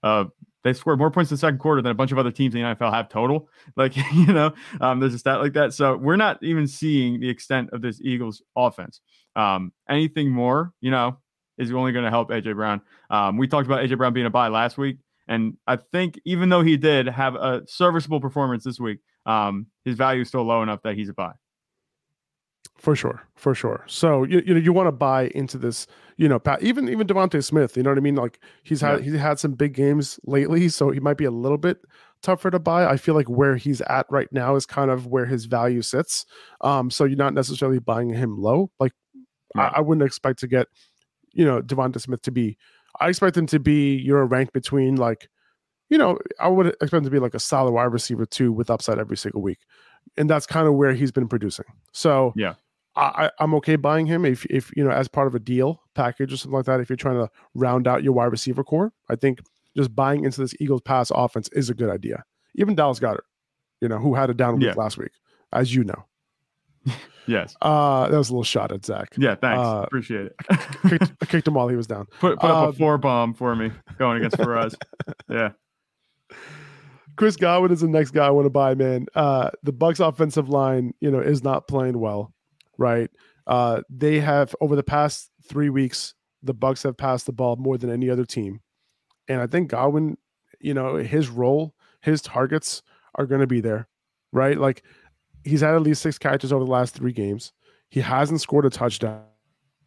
Uh, 0.04 0.26
they 0.64 0.74
scored 0.74 1.00
more 1.00 1.12
points 1.12 1.32
in 1.32 1.36
the 1.36 1.40
second 1.40 1.60
quarter 1.60 1.82
than 1.82 1.92
a 1.92 1.96
bunch 1.96 2.12
of 2.12 2.18
other 2.18 2.32
teams 2.32 2.56
in 2.56 2.62
the 2.62 2.76
NFL 2.76 2.94
have 2.94 3.10
total. 3.10 3.50
Like, 3.76 3.96
you 4.14 4.34
know, 4.34 4.54
um, 4.82 5.00
there's 5.00 5.14
a 5.14 5.20
stat 5.20 5.42
like 5.42 5.54
that. 5.54 5.74
So 5.74 5.96
we're 5.96 6.16
not 6.16 6.42
even 6.42 6.68
seeing 6.68 7.20
the 7.20 7.30
extent 7.30 7.70
of 7.72 7.82
this 7.82 8.02
Eagles 8.02 8.42
offense. 8.56 9.00
Um, 9.36 9.72
anything 9.90 10.30
more, 10.30 10.74
you 10.82 10.92
know, 10.92 11.18
is 11.58 11.72
only 11.72 11.92
going 11.92 12.06
to 12.06 12.12
help 12.12 12.30
AJ 12.30 12.56
Brown. 12.56 12.82
Um, 13.10 13.38
we 13.38 13.48
talked 13.48 13.68
about 13.68 13.84
AJ 13.84 13.98
Brown 13.98 14.14
being 14.14 14.26
a 14.26 14.30
buy 14.30 14.48
last 14.48 14.78
week, 14.78 14.98
and 15.28 15.56
I 15.68 15.76
think 15.78 16.20
even 16.26 16.50
though 16.50 16.62
he 16.62 16.78
did 16.78 17.08
have 17.08 17.36
a 17.36 17.62
serviceable 17.68 18.20
performance 18.20 18.64
this 18.64 18.80
week, 18.80 19.00
um, 19.26 19.68
his 19.86 19.96
value 19.96 20.22
is 20.22 20.28
still 20.30 20.44
low 20.44 20.64
enough 20.64 20.82
that 20.84 20.96
he's 20.96 21.10
a 21.10 21.14
buy. 21.14 21.34
For 22.80 22.96
sure, 22.96 23.22
for 23.36 23.54
sure. 23.54 23.84
So 23.88 24.24
you 24.24 24.42
you 24.46 24.54
know 24.54 24.60
you 24.60 24.72
want 24.72 24.88
to 24.88 24.94
buy 24.94 25.28
into 25.36 25.58
this, 25.58 25.86
you 26.16 26.30
know, 26.30 26.40
Pat, 26.40 26.64
even 26.64 26.88
even 26.88 27.06
DeVonta 27.08 27.44
Smith. 27.44 27.76
You 27.76 27.84
know 27.84 27.90
what 27.90 27.98
I 27.98 28.02
mean? 28.02 28.16
Like 28.16 28.40
he's 28.64 28.80
had 28.80 29.00
yeah. 29.00 29.12
he's 29.12 29.20
had 29.20 29.38
some 29.38 29.52
big 29.52 29.74
games 29.74 30.18
lately, 30.24 30.70
so 30.70 30.90
he 30.90 31.02
might 31.02 31.18
be 31.18 31.26
a 31.26 31.32
little 31.32 31.58
bit 31.58 31.80
tougher 32.22 32.50
to 32.50 32.60
buy. 32.60 32.86
I 32.86 32.96
feel 32.98 33.16
like 33.16 33.30
where 33.30 33.58
he's 33.58 33.82
at 33.82 34.06
right 34.10 34.32
now 34.32 34.56
is 34.56 34.66
kind 34.66 34.92
of 34.92 35.08
where 35.08 35.26
his 35.26 35.46
value 35.46 35.82
sits. 35.82 36.26
Um, 36.62 36.90
so 36.90 37.04
you're 37.04 37.18
not 37.18 37.34
necessarily 37.34 37.80
buying 37.80 38.10
him 38.10 38.38
low. 38.38 38.72
Like 38.80 38.94
right. 39.56 39.72
I, 39.74 39.78
I, 39.78 39.82
wouldn't 39.82 40.06
expect 40.06 40.40
to 40.40 40.48
get, 40.48 40.68
you 41.34 41.46
know, 41.46 41.62
DeVonta 41.62 42.00
Smith 42.00 42.22
to 42.24 42.32
be. 42.32 42.58
I 43.00 43.10
expect 43.10 43.38
him 43.38 43.46
to 43.48 43.60
be 43.60 43.96
your 43.96 44.26
rank 44.26 44.52
between 44.52 44.96
like, 44.96 45.30
you 45.90 45.98
know, 45.98 46.18
I 46.40 46.48
would 46.48 46.68
expect 46.68 46.94
him 46.94 47.04
to 47.04 47.10
be 47.10 47.20
like 47.20 47.34
a 47.34 47.40
solid 47.40 47.72
wide 47.72 47.86
receiver 47.86 48.26
too 48.26 48.52
with 48.52 48.70
upside 48.70 49.00
every 49.00 49.18
single 49.18 49.42
week, 49.42 49.60
and 50.18 50.30
that's 50.30 50.46
kind 50.46 50.68
of 50.68 50.76
where 50.76 50.94
he's 50.94 51.12
been 51.12 51.28
producing. 51.28 51.66
So 51.94 52.34
yeah, 52.36 52.56
I, 53.00 53.32
I'm 53.40 53.54
okay 53.56 53.76
buying 53.76 54.06
him 54.06 54.26
if 54.26 54.46
if 54.48 54.72
you 54.76 54.84
know 54.84 54.92
as 54.92 55.08
part 55.08 55.28
of 55.28 55.36
a 55.36 55.40
deal 55.40 55.82
package 55.96 56.34
or 56.34 56.38
something 56.38 56.58
like 56.58 56.66
that. 56.66 56.80
If 56.80 56.90
you're 56.90 56.98
trying 56.98 57.16
to 57.16 57.30
round 57.54 57.88
out 57.88 58.04
your 58.04 58.14
wide 58.14 58.26
receiver 58.26 58.64
corps, 58.64 58.92
I 59.10 59.16
think 59.16 59.40
just 59.76 59.96
buying 59.96 60.26
into 60.26 60.42
this 60.42 60.54
Eagles 60.60 60.82
pass 60.82 61.12
offense 61.14 61.50
is 61.54 61.70
a 61.70 61.74
good 61.74 61.90
idea. 61.90 62.24
Even 62.56 62.76
Dallas 62.76 63.00
Goedert, 63.00 63.26
you 63.82 63.88
know, 63.88 63.98
who 63.98 64.16
had 64.16 64.30
a 64.30 64.34
down 64.34 64.56
week 64.56 64.66
yeah. 64.66 64.74
last 64.74 64.98
week, 64.98 65.12
as 65.54 65.74
you 65.74 65.84
know. 65.84 66.06
yes. 67.28 67.56
Uh, 67.62 68.10
that 68.10 68.18
was 68.18 68.30
a 68.30 68.34
little 68.34 68.44
shot 68.44 68.72
at 68.72 68.86
Zach. 68.86 69.14
Yeah, 69.18 69.36
thanks. 69.36 69.60
Uh, 69.60 69.84
Appreciate 69.86 70.26
it. 70.28 70.36
kicked, 70.90 71.12
I 71.22 71.26
kicked 71.26 71.48
him 71.48 71.54
while 71.54 71.68
he 71.68 71.76
was 71.76 71.88
down. 71.88 72.08
Put, 72.20 72.40
put 72.40 72.50
up 72.50 72.66
a 72.66 72.70
um, 72.70 72.74
four 72.74 72.98
bomb 72.98 73.34
for 73.34 73.56
me 73.56 73.72
going 73.98 74.18
against 74.18 74.38
Faraz. 74.38 74.76
yeah. 75.30 75.52
Chris 77.16 77.36
Godwin 77.36 77.72
is 77.72 77.82
the 77.82 77.88
next 77.88 78.12
guy 78.12 78.28
I 78.28 78.30
want 78.30 78.46
to 78.46 78.50
buy, 78.50 78.76
man. 78.76 79.06
Uh, 79.14 79.52
the 79.64 79.74
Bucs 79.74 80.06
offensive 80.06 80.48
line, 80.48 80.94
you 81.02 81.12
know, 81.12 81.20
is 81.20 81.44
not 81.44 81.68
playing 81.68 82.00
well 82.00 82.34
right? 82.80 83.12
Uh, 83.46 83.82
they 83.90 84.20
have 84.20 84.56
over 84.62 84.76
the 84.76 84.84
past 84.84 85.30
three 85.44 85.70
weeks, 85.70 86.16
the 86.42 86.56
Bucs 86.56 86.84
have 86.84 86.98
passed 86.98 87.26
the 87.26 87.34
ball 87.34 87.58
more 87.58 87.78
than 87.78 87.92
any 87.92 88.10
other 88.10 88.26
team, 88.26 88.62
and 89.28 89.42
I 89.42 89.48
think 89.48 89.70
Godwin, 89.70 90.18
you 90.60 90.74
know, 90.74 90.96
his 90.96 91.30
role, 91.30 91.76
his 92.02 92.22
targets 92.22 92.82
are 93.16 93.26
going 93.26 93.42
to 93.42 93.48
be 93.48 93.62
there, 93.62 93.88
right? 94.32 94.58
Like 94.58 94.84
he's 95.44 95.62
had 95.62 95.76
at 95.76 95.82
least 95.82 96.02
six 96.02 96.18
catches 96.18 96.54
over 96.54 96.64
the 96.64 96.72
last 96.72 96.96
three 96.96 97.12
games. 97.12 97.52
He 97.90 98.00
hasn't 98.00 98.42
scored 98.42 98.66
a 98.66 98.70
touchdown 98.70 99.24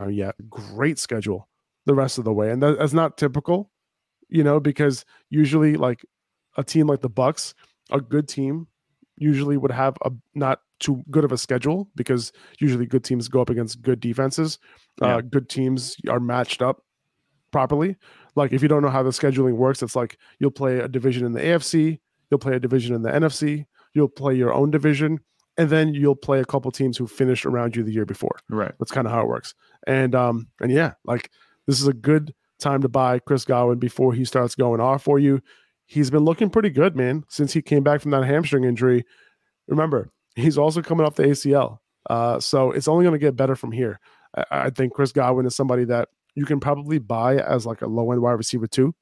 yet. 0.08 0.34
Great 0.50 0.98
schedule 0.98 1.48
the 1.86 1.94
rest 1.94 2.18
of 2.18 2.24
the 2.24 2.32
way, 2.32 2.50
and 2.50 2.62
that, 2.62 2.78
that's 2.78 2.92
not 2.92 3.16
typical, 3.16 3.70
you 4.28 4.44
know, 4.44 4.60
because 4.60 5.04
usually 5.30 5.76
like 5.76 6.04
a 6.56 6.64
team 6.64 6.86
like 6.86 7.00
the 7.00 7.10
Bucs, 7.10 7.54
a 7.90 8.00
good 8.00 8.28
team, 8.28 8.66
usually 9.16 9.56
would 9.56 9.70
have 9.70 9.96
a 10.04 10.10
not 10.34 10.60
too 10.80 11.02
good 11.10 11.24
of 11.24 11.32
a 11.32 11.38
schedule 11.38 11.88
because 11.94 12.32
usually 12.58 12.86
good 12.86 13.04
teams 13.04 13.28
go 13.28 13.40
up 13.40 13.50
against 13.50 13.82
good 13.82 14.00
defenses. 14.00 14.58
Uh, 15.00 15.06
yeah. 15.06 15.16
Uh, 15.16 15.20
good 15.20 15.48
teams 15.48 15.96
are 16.08 16.20
matched 16.20 16.62
up 16.62 16.82
properly. 17.52 17.96
Like 18.34 18.52
if 18.52 18.62
you 18.62 18.68
don't 18.68 18.82
know 18.82 18.90
how 18.90 19.02
the 19.02 19.10
scheduling 19.10 19.56
works, 19.56 19.82
it's 19.82 19.96
like 19.96 20.18
you'll 20.38 20.50
play 20.50 20.78
a 20.78 20.88
division 20.88 21.24
in 21.24 21.32
the 21.32 21.40
AFC, 21.40 21.98
you'll 22.30 22.40
play 22.40 22.56
a 22.56 22.60
division 22.60 22.94
in 22.94 23.02
the 23.02 23.10
NFC, 23.10 23.66
you'll 23.94 24.08
play 24.08 24.34
your 24.34 24.52
own 24.52 24.70
division, 24.70 25.20
and 25.58 25.70
then 25.70 25.94
you'll 25.94 26.16
play 26.16 26.40
a 26.40 26.44
couple 26.44 26.70
teams 26.70 26.96
who 26.96 27.06
finished 27.06 27.44
around 27.44 27.76
you 27.76 27.82
the 27.82 27.92
year 27.92 28.06
before. 28.06 28.38
Right. 28.48 28.72
That's 28.78 28.90
kind 28.90 29.06
of 29.06 29.12
how 29.12 29.20
it 29.20 29.28
works. 29.28 29.54
And 29.86 30.14
um 30.14 30.48
and 30.60 30.72
yeah, 30.72 30.94
like 31.04 31.30
this 31.66 31.80
is 31.80 31.86
a 31.86 31.92
good 31.92 32.34
time 32.58 32.80
to 32.82 32.88
buy 32.88 33.18
Chris 33.18 33.44
Godwin 33.44 33.78
before 33.78 34.12
he 34.14 34.24
starts 34.24 34.54
going 34.54 34.80
off 34.80 35.02
for 35.02 35.18
you. 35.18 35.42
He's 35.92 36.10
been 36.10 36.24
looking 36.24 36.48
pretty 36.48 36.70
good, 36.70 36.96
man, 36.96 37.24
since 37.28 37.52
he 37.52 37.60
came 37.60 37.82
back 37.82 38.00
from 38.00 38.12
that 38.12 38.24
hamstring 38.24 38.64
injury. 38.64 39.04
Remember, 39.68 40.10
He's 40.34 40.58
also 40.58 40.82
coming 40.82 41.06
off 41.06 41.14
the 41.14 41.24
ACL. 41.24 41.78
Uh, 42.08 42.40
so 42.40 42.72
it's 42.72 42.88
only 42.88 43.04
going 43.04 43.12
to 43.12 43.18
get 43.18 43.36
better 43.36 43.54
from 43.54 43.72
here. 43.72 44.00
I, 44.34 44.44
I, 44.50 44.70
think 44.70 44.92
Chris 44.92 45.12
Godwin 45.12 45.46
is 45.46 45.54
somebody 45.54 45.84
that 45.84 46.08
you 46.34 46.44
can 46.44 46.58
probably 46.58 46.98
buy 46.98 47.36
as 47.36 47.64
like 47.64 47.82
a 47.82 47.86
low 47.86 48.10
end 48.12 48.22
wide 48.22 48.32
receiver 48.32 48.66
too. 48.66 48.94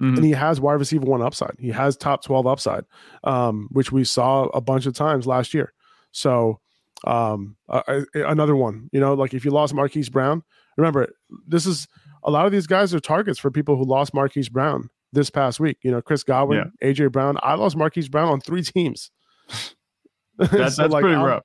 Mm-hmm. 0.00 0.16
And 0.16 0.24
he 0.24 0.30
has 0.32 0.60
wide 0.60 0.74
receiver 0.74 1.04
one 1.04 1.22
upside. 1.22 1.56
He 1.58 1.68
has 1.68 1.96
top 1.96 2.24
12 2.24 2.46
upside, 2.46 2.84
um, 3.24 3.68
which 3.70 3.92
we 3.92 4.04
saw 4.04 4.44
a 4.46 4.60
bunch 4.60 4.86
of 4.86 4.94
times 4.94 5.26
last 5.26 5.54
year. 5.54 5.72
So 6.12 6.60
um, 7.04 7.56
uh, 7.68 8.02
another 8.14 8.56
one, 8.56 8.88
you 8.92 9.00
know, 9.00 9.14
like 9.14 9.34
if 9.34 9.44
you 9.44 9.50
lost 9.50 9.74
Marquise 9.74 10.08
Brown, 10.08 10.42
remember, 10.76 11.12
this 11.46 11.66
is 11.66 11.86
a 12.22 12.30
lot 12.30 12.46
of 12.46 12.52
these 12.52 12.66
guys 12.66 12.94
are 12.94 13.00
targets 13.00 13.38
for 13.38 13.50
people 13.50 13.76
who 13.76 13.84
lost 13.84 14.14
Marquise 14.14 14.48
Brown 14.48 14.88
this 15.14 15.30
past 15.30 15.60
week. 15.60 15.78
You 15.82 15.90
know, 15.90 16.02
Chris 16.02 16.22
Godwin, 16.22 16.72
yeah. 16.82 16.92
AJ 16.92 17.12
Brown. 17.12 17.38
I 17.42 17.54
lost 17.54 17.76
Marquise 17.76 18.08
Brown 18.08 18.28
on 18.28 18.40
three 18.40 18.62
teams. 18.62 19.10
That's, 20.38 20.50
so 20.76 20.82
that's 20.82 20.92
like, 20.92 21.02
pretty 21.02 21.14
I'm, 21.14 21.24
rough. 21.24 21.44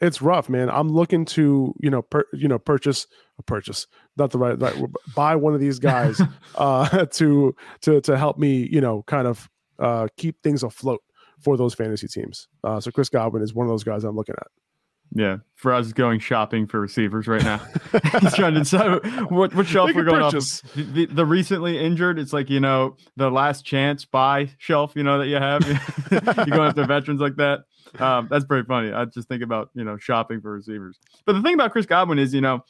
It's 0.00 0.20
rough, 0.20 0.48
man. 0.48 0.68
I'm 0.68 0.88
looking 0.88 1.24
to 1.26 1.72
you 1.78 1.88
know 1.88 2.02
per, 2.02 2.24
you 2.32 2.48
know 2.48 2.58
purchase 2.58 3.06
a 3.38 3.42
purchase 3.44 3.86
not 4.16 4.32
the 4.32 4.38
right, 4.38 4.60
right 4.60 4.74
buy 5.14 5.36
one 5.36 5.54
of 5.54 5.60
these 5.60 5.78
guys 5.78 6.20
uh, 6.56 7.06
to 7.06 7.54
to 7.82 8.00
to 8.00 8.18
help 8.18 8.36
me 8.36 8.68
you 8.70 8.80
know 8.80 9.04
kind 9.06 9.28
of 9.28 9.48
uh, 9.78 10.08
keep 10.16 10.42
things 10.42 10.64
afloat 10.64 11.00
for 11.40 11.56
those 11.56 11.74
fantasy 11.74 12.08
teams. 12.08 12.48
Uh, 12.62 12.80
so 12.80 12.90
Chris 12.90 13.08
Godwin 13.08 13.42
is 13.42 13.54
one 13.54 13.66
of 13.66 13.70
those 13.70 13.84
guys 13.84 14.02
I'm 14.02 14.16
looking 14.16 14.34
at. 14.36 14.48
Yeah, 15.12 15.38
Faraz 15.62 15.94
going 15.94 16.18
shopping 16.18 16.66
for 16.66 16.80
receivers 16.80 17.28
right 17.28 17.42
now. 17.42 17.58
He's 18.20 18.34
trying 18.34 18.54
to 18.54 18.60
decide 18.60 19.30
what, 19.30 19.54
what 19.54 19.66
shelf 19.66 19.92
we're 19.94 20.04
going 20.04 20.22
purchase. 20.22 20.64
off. 20.64 20.74
The, 20.74 21.06
the, 21.06 21.24
recently 21.24 21.78
injured, 21.78 22.18
it's 22.18 22.32
like 22.32 22.50
you 22.50 22.60
know 22.60 22.96
the 23.16 23.30
last 23.30 23.64
chance 23.64 24.04
buy 24.04 24.50
shelf, 24.58 24.92
you 24.96 25.04
know 25.04 25.18
that 25.18 25.28
you 25.28 25.36
have. 25.36 25.62
You're 26.10 26.56
go 26.56 26.64
after 26.64 26.84
veterans 26.84 27.20
like 27.20 27.36
that. 27.36 27.60
Um, 27.98 28.26
that's 28.28 28.44
pretty 28.44 28.66
funny. 28.66 28.92
I 28.92 29.04
just 29.04 29.28
think 29.28 29.42
about 29.42 29.70
you 29.74 29.84
know 29.84 29.96
shopping 29.96 30.40
for 30.40 30.52
receivers. 30.52 30.98
But 31.24 31.34
the 31.34 31.42
thing 31.42 31.54
about 31.54 31.70
Chris 31.70 31.86
Godwin 31.86 32.18
is, 32.18 32.34
you 32.34 32.40
know, 32.40 32.64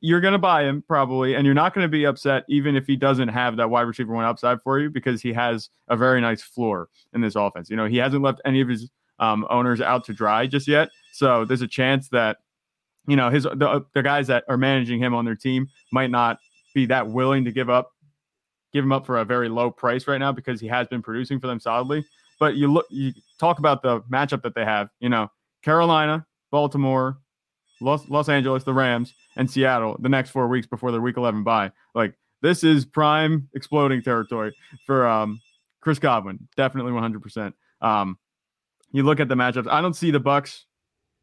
you're 0.00 0.20
going 0.20 0.32
to 0.32 0.38
buy 0.38 0.64
him 0.64 0.82
probably, 0.86 1.34
and 1.34 1.44
you're 1.44 1.54
not 1.54 1.74
going 1.74 1.84
to 1.84 1.88
be 1.88 2.04
upset 2.04 2.44
even 2.48 2.76
if 2.76 2.86
he 2.86 2.96
doesn't 2.96 3.28
have 3.28 3.56
that 3.56 3.70
wide 3.70 3.82
receiver 3.82 4.12
one 4.12 4.24
upside 4.24 4.60
for 4.62 4.78
you 4.78 4.90
because 4.90 5.22
he 5.22 5.32
has 5.32 5.70
a 5.88 5.96
very 5.96 6.20
nice 6.20 6.42
floor 6.42 6.88
in 7.14 7.20
this 7.20 7.36
offense. 7.36 7.70
You 7.70 7.76
know, 7.76 7.86
he 7.86 7.96
hasn't 7.96 8.22
left 8.22 8.40
any 8.44 8.60
of 8.60 8.68
his 8.68 8.90
um, 9.18 9.46
owners 9.48 9.80
out 9.80 10.04
to 10.04 10.12
dry 10.12 10.46
just 10.46 10.68
yet. 10.68 10.88
So 11.16 11.44
there's 11.44 11.62
a 11.62 11.68
chance 11.68 12.08
that 12.10 12.38
you 13.06 13.16
know 13.16 13.30
his 13.30 13.44
the, 13.44 13.84
the 13.94 14.02
guys 14.02 14.26
that 14.26 14.44
are 14.48 14.56
managing 14.56 14.98
him 14.98 15.14
on 15.14 15.24
their 15.24 15.36
team 15.36 15.68
might 15.92 16.10
not 16.10 16.38
be 16.74 16.86
that 16.86 17.08
willing 17.08 17.44
to 17.44 17.52
give 17.52 17.70
up 17.70 17.92
give 18.72 18.84
him 18.84 18.92
up 18.92 19.06
for 19.06 19.18
a 19.18 19.24
very 19.24 19.48
low 19.48 19.70
price 19.70 20.06
right 20.06 20.18
now 20.18 20.30
because 20.30 20.60
he 20.60 20.66
has 20.66 20.86
been 20.88 21.00
producing 21.00 21.40
for 21.40 21.46
them 21.46 21.58
solidly. 21.58 22.04
But 22.38 22.56
you 22.56 22.70
look, 22.70 22.84
you 22.90 23.14
talk 23.40 23.58
about 23.58 23.82
the 23.82 24.02
matchup 24.02 24.42
that 24.42 24.54
they 24.54 24.64
have. 24.64 24.90
You 25.00 25.08
know, 25.08 25.30
Carolina, 25.62 26.26
Baltimore, 26.50 27.18
Los 27.80 28.06
Los 28.08 28.28
Angeles, 28.28 28.64
the 28.64 28.74
Rams, 28.74 29.14
and 29.36 29.50
Seattle. 29.50 29.96
The 30.00 30.10
next 30.10 30.30
four 30.30 30.48
weeks 30.48 30.66
before 30.66 30.92
their 30.92 31.00
Week 31.00 31.16
11 31.16 31.44
bye. 31.44 31.72
Like 31.94 32.14
this 32.42 32.62
is 32.62 32.84
prime 32.84 33.48
exploding 33.54 34.02
territory 34.02 34.54
for 34.84 35.06
um, 35.06 35.40
Chris 35.80 35.98
Godwin. 35.98 36.46
Definitely 36.56 36.92
100. 36.92 37.22
percent 37.22 37.54
um, 37.80 38.18
You 38.92 39.04
look 39.04 39.20
at 39.20 39.28
the 39.28 39.34
matchups. 39.34 39.68
I 39.70 39.80
don't 39.80 39.96
see 39.96 40.10
the 40.10 40.20
Bucs 40.20 40.64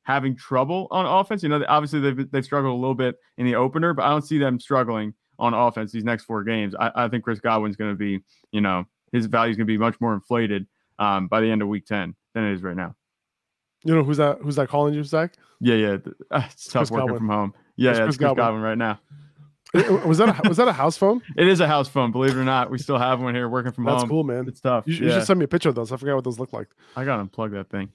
having 0.04 0.36
trouble 0.36 0.88
on 0.92 1.06
offense. 1.06 1.44
You 1.44 1.50
know, 1.50 1.64
obviously 1.68 2.00
they've 2.00 2.32
they've 2.32 2.46
struggled 2.46 2.74
a 2.74 2.80
little 2.80 2.96
bit 2.96 3.16
in 3.38 3.46
the 3.46 3.56
opener, 3.56 3.94
but 3.94 4.04
I 4.04 4.10
don't 4.10 4.26
see 4.26 4.38
them 4.38 4.60
struggling 4.60 5.14
on 5.40 5.54
offense 5.54 5.92
these 5.92 6.04
next 6.04 6.26
four 6.26 6.44
games. 6.44 6.76
I, 6.80 6.92
I 6.96 7.08
think 7.08 7.24
Chris 7.24 7.40
Godwin's 7.40 7.76
going 7.76 7.92
to 7.92 7.98
be, 7.98 8.20
you 8.52 8.62
know, 8.62 8.86
his 9.12 9.26
value 9.26 9.52
is 9.52 9.58
going 9.58 9.68
to 9.68 9.72
be 9.74 9.78
much 9.78 10.00
more 10.00 10.14
inflated 10.14 10.68
um, 11.00 11.28
by 11.28 11.42
the 11.42 11.50
end 11.50 11.62
of 11.62 11.68
week 11.68 11.86
10 11.86 12.16
than 12.34 12.46
it 12.46 12.54
is 12.54 12.64
right 12.64 12.76
now. 12.76 12.96
You 13.84 13.96
know 13.96 14.04
who's 14.04 14.18
that? 14.18 14.40
Who's 14.42 14.56
that 14.56 14.70
calling 14.70 14.94
you, 14.94 15.04
Zach? 15.04 15.34
Yeah, 15.60 15.76
yeah. 15.76 15.98
It's 16.52 16.68
tough 16.68 16.82
Chris 16.82 16.92
working 16.92 17.08
Godwin. 17.08 17.18
from 17.18 17.30
home. 17.30 17.54
Yeah, 17.76 17.92
it's 17.92 18.00
yeah, 18.00 18.06
Chris, 18.06 18.18
Chris 18.18 18.28
Godwin. 18.28 18.46
Godwin 18.46 18.62
right 18.62 18.78
now. 18.78 19.00
Was 19.74 20.20
that 20.20 20.30
a, 20.30 20.48
was 20.48 20.58
that 20.58 20.68
a 20.68 20.74
house 20.74 20.98
phone? 20.98 21.22
It 21.38 21.48
is 21.48 21.60
a 21.60 21.68
house 21.68 21.88
phone. 21.88 22.12
Believe 22.12 22.32
it 22.32 22.38
or 22.38 22.44
not, 22.44 22.70
we 22.70 22.78
still 22.78 22.98
have 22.98 23.20
one 23.20 23.34
here 23.34 23.50
working 23.50 23.72
from 23.72 23.86
That's 23.86 23.96
home. 23.96 24.02
That's 24.02 24.10
cool, 24.10 24.24
man. 24.24 24.48
It's 24.48 24.62
tough. 24.62 24.88
You, 24.88 24.94
yeah. 24.94 25.02
you, 25.02 25.12
should 25.12 25.26
send 25.26 25.40
me 25.40 25.46
a 25.46 25.48
picture 25.48 25.70
of 25.70 25.76
those. 25.76 25.92
I 25.92 25.98
forgot 25.98 26.16
what 26.16 26.24
those 26.24 26.40
look 26.40 26.54
like. 26.54 26.68
I 26.96 27.06
gotta 27.06 27.26
unplug 27.26 27.52
that 27.52 27.70
thing. 27.70 27.90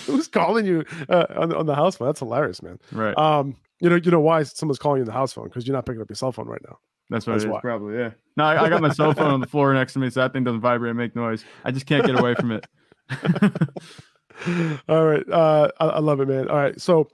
Who's 0.06 0.28
calling 0.28 0.64
you 0.64 0.84
uh, 1.08 1.26
on, 1.36 1.54
on 1.54 1.66
the 1.66 1.74
house 1.74 1.96
phone? 1.96 2.08
That's 2.08 2.20
hilarious, 2.20 2.62
man. 2.62 2.78
Right. 2.92 3.16
Um, 3.18 3.56
you 3.80 3.90
know, 3.90 3.96
you 3.96 4.10
know 4.10 4.20
why 4.20 4.42
someone's 4.42 4.78
calling 4.78 4.98
you 4.98 5.02
on 5.02 5.06
the 5.06 5.12
house 5.12 5.32
phone 5.32 5.44
because 5.44 5.66
you're 5.66 5.76
not 5.76 5.86
picking 5.86 6.00
up 6.00 6.08
your 6.08 6.16
cell 6.16 6.32
phone 6.32 6.48
right 6.48 6.62
now. 6.66 6.78
That's 7.10 7.26
what 7.26 7.34
That's 7.34 7.44
it 7.44 7.48
is, 7.48 7.52
why. 7.52 7.60
probably. 7.60 7.98
Yeah. 7.98 8.10
No, 8.36 8.44
I, 8.44 8.64
I, 8.64 8.68
got 8.68 8.80
my 8.80 8.90
cell 8.90 9.12
phone 9.12 9.30
on 9.30 9.40
the 9.40 9.46
floor 9.46 9.74
next 9.74 9.94
to 9.94 9.98
me, 9.98 10.10
so 10.10 10.20
that 10.20 10.32
thing 10.32 10.44
doesn't 10.44 10.60
vibrate 10.60 10.90
and 10.90 10.98
make 10.98 11.16
noise. 11.16 11.44
I 11.64 11.72
just 11.72 11.86
can't 11.86 12.06
get 12.06 12.18
away 12.18 12.34
from 12.34 12.52
it. 12.52 12.66
All 14.88 15.04
right. 15.04 15.28
Uh, 15.28 15.70
I, 15.80 15.86
I, 15.86 15.98
love 15.98 16.20
it, 16.20 16.28
man. 16.28 16.48
All 16.48 16.56
right. 16.56 16.80
So 16.80 17.08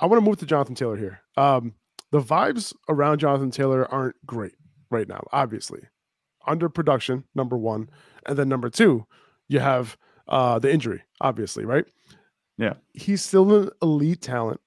I 0.00 0.06
want 0.06 0.22
to 0.22 0.28
move 0.28 0.38
to 0.38 0.46
Jonathan 0.46 0.74
Taylor 0.74 0.96
here. 0.96 1.20
Um, 1.36 1.74
the 2.10 2.20
vibes 2.20 2.74
around 2.88 3.18
Jonathan 3.18 3.50
Taylor 3.50 3.86
aren't 3.92 4.16
great 4.26 4.54
right 4.90 5.08
now, 5.08 5.26
obviously. 5.32 5.80
Under 6.46 6.68
production, 6.68 7.24
number 7.34 7.56
one. 7.56 7.90
And 8.26 8.38
then 8.38 8.48
number 8.48 8.70
two, 8.70 9.06
you 9.48 9.60
have 9.60 9.96
uh, 10.28 10.58
the 10.58 10.72
injury, 10.72 11.02
obviously, 11.20 11.64
right? 11.64 11.84
Yeah. 12.56 12.74
He's 12.92 13.22
still 13.22 13.54
an 13.54 13.70
elite 13.82 14.22
talent, 14.22 14.60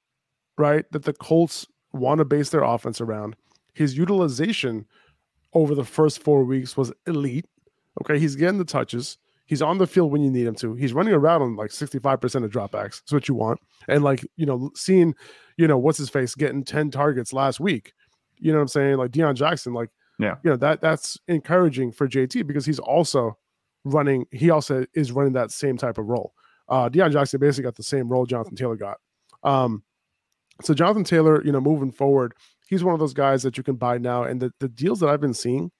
right? 0.57 0.85
That 0.91 1.03
the 1.03 1.13
Colts 1.13 1.67
want 1.93 2.19
to 2.19 2.25
base 2.25 2.49
their 2.49 2.63
offense 2.63 3.01
around. 3.01 3.35
His 3.73 3.97
utilization 3.97 4.85
over 5.53 5.75
the 5.75 5.83
first 5.83 6.21
four 6.21 6.43
weeks 6.43 6.77
was 6.77 6.93
elite. 7.05 7.45
Okay, 8.01 8.19
he's 8.19 8.35
getting 8.35 8.57
the 8.57 8.65
touches. 8.65 9.17
He's 9.51 9.61
on 9.61 9.79
the 9.79 9.85
field 9.85 10.13
when 10.13 10.21
you 10.21 10.31
need 10.31 10.47
him 10.47 10.55
to. 10.55 10.75
He's 10.75 10.93
running 10.93 11.13
around 11.13 11.41
on 11.41 11.57
like 11.57 11.71
65% 11.71 12.45
of 12.45 12.51
dropbacks. 12.51 13.01
That's 13.01 13.11
what 13.11 13.27
you 13.27 13.35
want. 13.35 13.59
And 13.89 14.01
like, 14.01 14.25
you 14.37 14.45
know, 14.45 14.71
seeing, 14.75 15.13
you 15.57 15.67
know, 15.67 15.77
what's 15.77 15.97
his 15.97 16.09
face 16.09 16.35
getting 16.35 16.63
10 16.63 16.89
targets 16.89 17.33
last 17.33 17.59
week. 17.59 17.91
You 18.37 18.53
know 18.53 18.59
what 18.59 18.61
I'm 18.61 18.67
saying? 18.69 18.95
Like 18.95 19.11
Deon 19.11 19.35
Jackson, 19.35 19.73
like, 19.73 19.89
yeah, 20.19 20.35
you 20.45 20.51
know, 20.51 20.55
that 20.55 20.79
that's 20.79 21.17
encouraging 21.27 21.91
for 21.91 22.07
JT 22.07 22.47
because 22.47 22.65
he's 22.65 22.79
also 22.79 23.37
running, 23.83 24.25
he 24.31 24.51
also 24.51 24.85
is 24.93 25.11
running 25.11 25.33
that 25.33 25.51
same 25.51 25.75
type 25.75 25.97
of 25.97 26.05
role. 26.05 26.33
Uh 26.69 26.87
Deon 26.87 27.11
Jackson 27.11 27.41
basically 27.41 27.65
got 27.65 27.75
the 27.75 27.83
same 27.83 28.07
role 28.07 28.25
Jonathan 28.25 28.55
Taylor 28.55 28.77
got. 28.77 28.99
Um, 29.43 29.83
so 30.61 30.73
Jonathan 30.73 31.03
Taylor, 31.03 31.43
you 31.43 31.51
know, 31.51 31.59
moving 31.59 31.91
forward, 31.91 32.35
he's 32.69 32.85
one 32.85 32.93
of 32.93 33.01
those 33.01 33.13
guys 33.13 33.43
that 33.43 33.57
you 33.57 33.63
can 33.63 33.75
buy 33.75 33.97
now. 33.97 34.23
And 34.23 34.39
the, 34.39 34.53
the 34.61 34.69
deals 34.69 35.01
that 35.01 35.09
I've 35.09 35.19
been 35.19 35.33
seeing, 35.33 35.71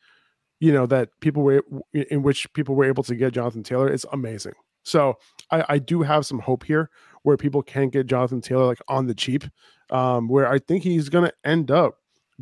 you 0.62 0.72
know, 0.72 0.86
that 0.86 1.10
people 1.20 1.44
were 1.44 1.63
in 1.91 2.22
which 2.22 2.51
people 2.53 2.75
were 2.75 2.86
able 2.86 3.03
to 3.03 3.15
get 3.15 3.34
Jonathan 3.34 3.63
Taylor, 3.63 3.89
it's 3.89 4.06
amazing. 4.13 4.53
So 4.84 5.18
I, 5.51 5.65
I 5.68 5.80
do 5.80 6.03
have 6.03 6.25
some 6.25 6.39
hope 6.39 6.63
here 6.63 6.89
where 7.24 7.36
people 7.36 7.62
can 7.62 7.89
get 7.89 8.08
Jonathan 8.08 8.41
Taylor 8.41 8.65
like 8.65 8.82
on 8.88 9.08
the 9.08 9.13
cheap, 9.13 9.44
um, 9.89 10.30
where 10.30 10.48
I 10.48 10.60
think 10.60 10.84
he's 10.84 11.10
going 11.10 11.25
to 11.25 11.34
end 11.44 11.72
up 11.72 11.98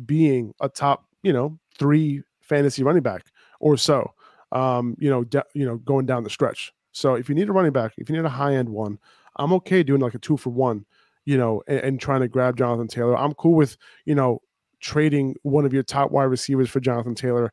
being 0.06 0.54
a 0.60 0.68
top, 0.68 1.06
you 1.22 1.32
know, 1.32 1.58
three 1.78 2.22
fantasy 2.40 2.82
running 2.82 3.02
back 3.02 3.24
or 3.58 3.76
so. 3.76 4.12
Um, 4.52 4.96
you 4.98 5.10
know, 5.10 5.24
de- 5.24 5.44
you 5.54 5.64
know, 5.64 5.78
going 5.78 6.06
down 6.06 6.22
the 6.22 6.30
stretch. 6.30 6.72
So 6.92 7.14
if 7.14 7.28
you 7.28 7.34
need 7.34 7.48
a 7.48 7.52
running 7.52 7.72
back, 7.72 7.92
if 7.98 8.10
you 8.10 8.16
need 8.16 8.24
a 8.24 8.28
high 8.28 8.54
end 8.54 8.68
one, 8.68 8.98
I'm 9.36 9.52
okay 9.54 9.82
doing 9.82 10.00
like 10.00 10.14
a 10.14 10.18
two 10.18 10.36
for 10.36 10.50
one 10.50 10.84
you 11.26 11.36
know, 11.36 11.62
and, 11.68 11.78
and, 11.80 12.00
trying 12.00 12.22
to 12.22 12.28
grab 12.28 12.56
Jonathan 12.56 12.88
Taylor. 12.88 13.16
I'm 13.16 13.34
cool 13.34 13.54
with, 13.54 13.76
you 14.06 14.14
know, 14.14 14.40
trading 14.80 15.36
one 15.42 15.64
of 15.64 15.72
your 15.72 15.82
top 15.82 16.10
wide 16.10 16.24
receivers 16.24 16.70
for 16.70 16.80
Jonathan 16.80 17.14
Taylor. 17.14 17.52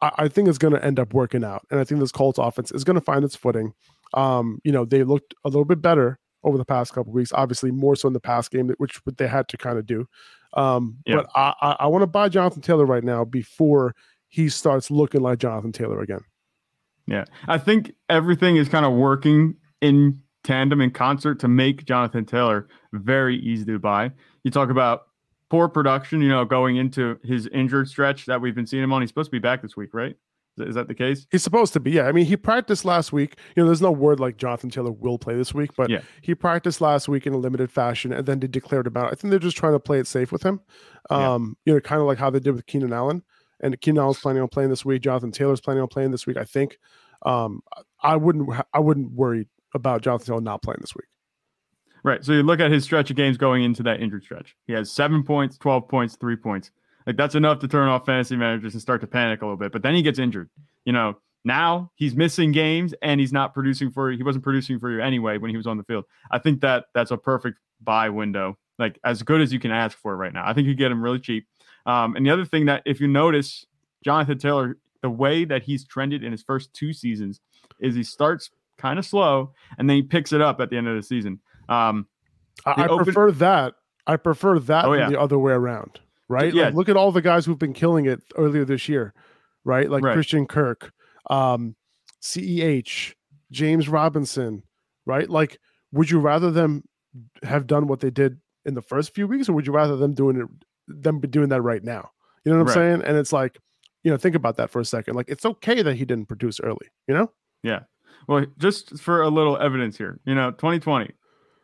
I, 0.00 0.10
I 0.18 0.28
think 0.28 0.48
it's 0.48 0.58
going 0.58 0.74
to 0.74 0.84
end 0.84 0.98
up 0.98 1.14
working 1.14 1.44
out. 1.44 1.66
And 1.70 1.80
I 1.80 1.84
think 1.84 2.00
this 2.00 2.12
Colts 2.12 2.38
offense 2.38 2.70
is 2.72 2.84
going 2.84 2.94
to 2.94 3.00
find 3.00 3.24
its 3.24 3.36
footing. 3.36 3.72
Um, 4.14 4.60
you 4.64 4.72
know, 4.72 4.84
they 4.84 5.04
looked 5.04 5.34
a 5.44 5.48
little 5.48 5.64
bit 5.64 5.82
better 5.82 6.18
over 6.44 6.58
the 6.58 6.64
past 6.64 6.92
couple 6.92 7.12
weeks, 7.12 7.32
obviously 7.32 7.70
more 7.70 7.96
so 7.96 8.06
in 8.06 8.14
the 8.14 8.20
past 8.20 8.50
game, 8.50 8.72
which 8.78 9.00
they 9.16 9.26
had 9.26 9.48
to 9.48 9.56
kind 9.56 9.78
of 9.78 9.86
do. 9.86 10.06
Um, 10.54 10.98
yeah. 11.06 11.16
But 11.16 11.30
I, 11.34 11.54
I, 11.60 11.76
I 11.80 11.86
want 11.86 12.02
to 12.02 12.06
buy 12.06 12.28
Jonathan 12.28 12.62
Taylor 12.62 12.86
right 12.86 13.04
now 13.04 13.24
before 13.24 13.94
he 14.28 14.48
starts 14.48 14.90
looking 14.90 15.22
like 15.22 15.38
Jonathan 15.38 15.72
Taylor 15.72 16.00
again. 16.00 16.20
Yeah. 17.06 17.24
I 17.46 17.58
think 17.58 17.92
everything 18.08 18.56
is 18.56 18.68
kind 18.68 18.86
of 18.86 18.92
working 18.92 19.56
in 19.80 20.20
tandem 20.44 20.80
in 20.80 20.90
concert 20.90 21.40
to 21.40 21.48
make 21.48 21.84
Jonathan 21.84 22.24
Taylor 22.24 22.68
very 22.92 23.36
easy 23.38 23.64
to 23.64 23.78
buy. 23.78 24.12
You 24.44 24.50
talk 24.50 24.70
about 24.70 25.06
poor 25.50 25.68
production, 25.68 26.20
you 26.20 26.28
know, 26.28 26.44
going 26.44 26.76
into 26.76 27.18
his 27.22 27.46
injured 27.48 27.88
stretch 27.88 28.26
that 28.26 28.40
we've 28.40 28.54
been 28.54 28.66
seeing 28.66 28.82
him 28.82 28.92
on. 28.92 29.02
He's 29.02 29.10
supposed 29.10 29.28
to 29.28 29.32
be 29.32 29.38
back 29.38 29.62
this 29.62 29.76
week, 29.76 29.94
right? 29.94 30.16
Is 30.58 30.74
that 30.74 30.88
the 30.88 30.94
case? 30.94 31.26
He's 31.30 31.42
supposed 31.42 31.72
to 31.74 31.80
be. 31.80 31.92
Yeah. 31.92 32.06
I 32.06 32.12
mean, 32.12 32.24
he 32.24 32.36
practiced 32.36 32.84
last 32.84 33.12
week. 33.12 33.36
You 33.54 33.62
know, 33.62 33.66
there's 33.66 33.82
no 33.82 33.92
word 33.92 34.20
like 34.20 34.38
Jonathan 34.38 34.70
Taylor 34.70 34.90
will 34.90 35.18
play 35.18 35.34
this 35.34 35.52
week, 35.52 35.70
but 35.76 35.90
yeah. 35.90 36.00
he 36.22 36.34
practiced 36.34 36.80
last 36.80 37.08
week 37.08 37.26
in 37.26 37.34
a 37.34 37.36
limited 37.36 37.70
fashion 37.70 38.12
and 38.12 38.26
then 38.26 38.40
they 38.40 38.46
declared 38.46 38.86
about 38.86 39.08
it. 39.08 39.12
I 39.12 39.14
think 39.16 39.30
they're 39.30 39.38
just 39.38 39.56
trying 39.56 39.74
to 39.74 39.80
play 39.80 39.98
it 39.98 40.06
safe 40.06 40.32
with 40.32 40.42
him. 40.42 40.60
Um, 41.10 41.56
yeah. 41.66 41.72
you 41.72 41.76
know, 41.76 41.80
kind 41.80 42.00
of 42.00 42.06
like 42.06 42.18
how 42.18 42.30
they 42.30 42.40
did 42.40 42.54
with 42.54 42.66
Keenan 42.66 42.92
Allen. 42.92 43.22
And 43.60 43.78
Keenan 43.80 44.02
Allen's 44.02 44.18
planning 44.18 44.42
on 44.42 44.48
playing 44.48 44.70
this 44.70 44.84
week. 44.84 45.02
Jonathan 45.02 45.30
Taylor's 45.32 45.60
planning 45.60 45.82
on 45.82 45.88
playing 45.88 46.10
this 46.10 46.26
week, 46.26 46.36
I 46.36 46.44
think. 46.44 46.78
Um, 47.24 47.62
I 48.02 48.16
wouldn't 48.16 48.48
I 48.72 48.78
wouldn't 48.78 49.12
worry 49.12 49.48
about 49.74 50.02
Jonathan 50.02 50.26
Taylor 50.26 50.40
not 50.40 50.62
playing 50.62 50.78
this 50.80 50.94
week. 50.94 51.06
Right. 52.06 52.24
So 52.24 52.30
you 52.30 52.44
look 52.44 52.60
at 52.60 52.70
his 52.70 52.84
stretch 52.84 53.10
of 53.10 53.16
games 53.16 53.36
going 53.36 53.64
into 53.64 53.82
that 53.82 54.00
injured 54.00 54.22
stretch. 54.22 54.54
He 54.68 54.72
has 54.74 54.92
seven 54.92 55.24
points, 55.24 55.58
12 55.58 55.88
points, 55.88 56.14
three 56.14 56.36
points. 56.36 56.70
Like 57.04 57.16
that's 57.16 57.34
enough 57.34 57.58
to 57.58 57.68
turn 57.68 57.88
off 57.88 58.06
fantasy 58.06 58.36
managers 58.36 58.74
and 58.74 58.80
start 58.80 59.00
to 59.00 59.08
panic 59.08 59.42
a 59.42 59.44
little 59.44 59.56
bit. 59.56 59.72
But 59.72 59.82
then 59.82 59.96
he 59.96 60.02
gets 60.02 60.20
injured. 60.20 60.48
You 60.84 60.92
know, 60.92 61.18
now 61.44 61.90
he's 61.96 62.14
missing 62.14 62.52
games 62.52 62.94
and 63.02 63.18
he's 63.18 63.32
not 63.32 63.52
producing 63.52 63.90
for 63.90 64.12
you. 64.12 64.16
He 64.16 64.22
wasn't 64.22 64.44
producing 64.44 64.78
for 64.78 64.88
you 64.88 65.02
anyway 65.02 65.38
when 65.38 65.50
he 65.50 65.56
was 65.56 65.66
on 65.66 65.78
the 65.78 65.82
field. 65.82 66.04
I 66.30 66.38
think 66.38 66.60
that 66.60 66.84
that's 66.94 67.10
a 67.10 67.16
perfect 67.16 67.58
buy 67.82 68.08
window, 68.08 68.56
like 68.78 69.00
as 69.04 69.24
good 69.24 69.40
as 69.40 69.52
you 69.52 69.58
can 69.58 69.72
ask 69.72 69.98
for 69.98 70.16
right 70.16 70.32
now. 70.32 70.44
I 70.46 70.54
think 70.54 70.68
you 70.68 70.76
get 70.76 70.92
him 70.92 71.02
really 71.02 71.18
cheap. 71.18 71.48
Um, 71.86 72.14
and 72.14 72.24
the 72.24 72.30
other 72.30 72.44
thing 72.44 72.66
that 72.66 72.84
if 72.86 73.00
you 73.00 73.08
notice, 73.08 73.66
Jonathan 74.04 74.38
Taylor, 74.38 74.78
the 75.02 75.10
way 75.10 75.44
that 75.44 75.64
he's 75.64 75.84
trended 75.84 76.22
in 76.22 76.30
his 76.30 76.44
first 76.44 76.72
two 76.72 76.92
seasons 76.92 77.40
is 77.80 77.96
he 77.96 78.04
starts 78.04 78.50
kind 78.78 78.98
of 78.98 79.04
slow, 79.04 79.52
and 79.76 79.90
then 79.90 79.96
he 79.96 80.02
picks 80.04 80.32
it 80.32 80.40
up 80.40 80.60
at 80.60 80.70
the 80.70 80.76
end 80.76 80.86
of 80.86 80.94
the 80.94 81.02
season. 81.02 81.40
Um, 81.68 82.06
I, 82.64 82.82
I 82.82 82.88
open- 82.88 83.04
prefer 83.04 83.30
that. 83.32 83.74
I 84.06 84.16
prefer 84.16 84.58
that 84.60 84.84
oh, 84.84 84.92
yeah. 84.92 85.10
the 85.10 85.20
other 85.20 85.38
way 85.38 85.52
around. 85.52 86.00
Right? 86.28 86.52
Yeah. 86.52 86.66
Like, 86.66 86.74
look 86.74 86.88
at 86.88 86.96
all 86.96 87.12
the 87.12 87.22
guys 87.22 87.44
who've 87.44 87.58
been 87.58 87.72
killing 87.72 88.06
it 88.06 88.20
earlier 88.36 88.64
this 88.64 88.88
year. 88.88 89.14
Right? 89.64 89.90
Like 89.90 90.04
right. 90.04 90.14
Christian 90.14 90.46
Kirk, 90.46 90.92
um, 91.28 91.74
CEH, 92.22 93.14
James 93.50 93.88
Robinson. 93.88 94.62
Right? 95.06 95.28
Like, 95.28 95.58
would 95.92 96.10
you 96.10 96.18
rather 96.20 96.50
them 96.50 96.84
have 97.42 97.66
done 97.66 97.86
what 97.86 98.00
they 98.00 98.10
did 98.10 98.38
in 98.64 98.74
the 98.74 98.82
first 98.82 99.14
few 99.14 99.26
weeks, 99.26 99.48
or 99.48 99.52
would 99.52 99.66
you 99.66 99.72
rather 99.72 99.96
them 99.96 100.14
doing 100.14 100.40
it 100.40 100.48
them 100.88 101.18
be 101.18 101.28
doing 101.28 101.48
that 101.48 101.62
right 101.62 101.82
now? 101.82 102.10
You 102.44 102.52
know 102.52 102.58
what 102.58 102.62
I'm 102.62 102.66
right. 102.66 102.74
saying? 102.74 103.02
And 103.04 103.16
it's 103.16 103.32
like, 103.32 103.58
you 104.04 104.10
know, 104.10 104.16
think 104.16 104.36
about 104.36 104.56
that 104.56 104.70
for 104.70 104.80
a 104.80 104.84
second. 104.84 105.14
Like, 105.14 105.28
it's 105.28 105.44
okay 105.44 105.82
that 105.82 105.96
he 105.96 106.04
didn't 106.04 106.26
produce 106.26 106.60
early. 106.60 106.88
You 107.08 107.14
know? 107.14 107.32
Yeah. 107.62 107.80
Well, 108.28 108.46
just 108.58 108.98
for 108.98 109.22
a 109.22 109.28
little 109.28 109.56
evidence 109.58 109.98
here, 109.98 110.20
you 110.24 110.34
know, 110.34 110.50
2020, 110.52 111.12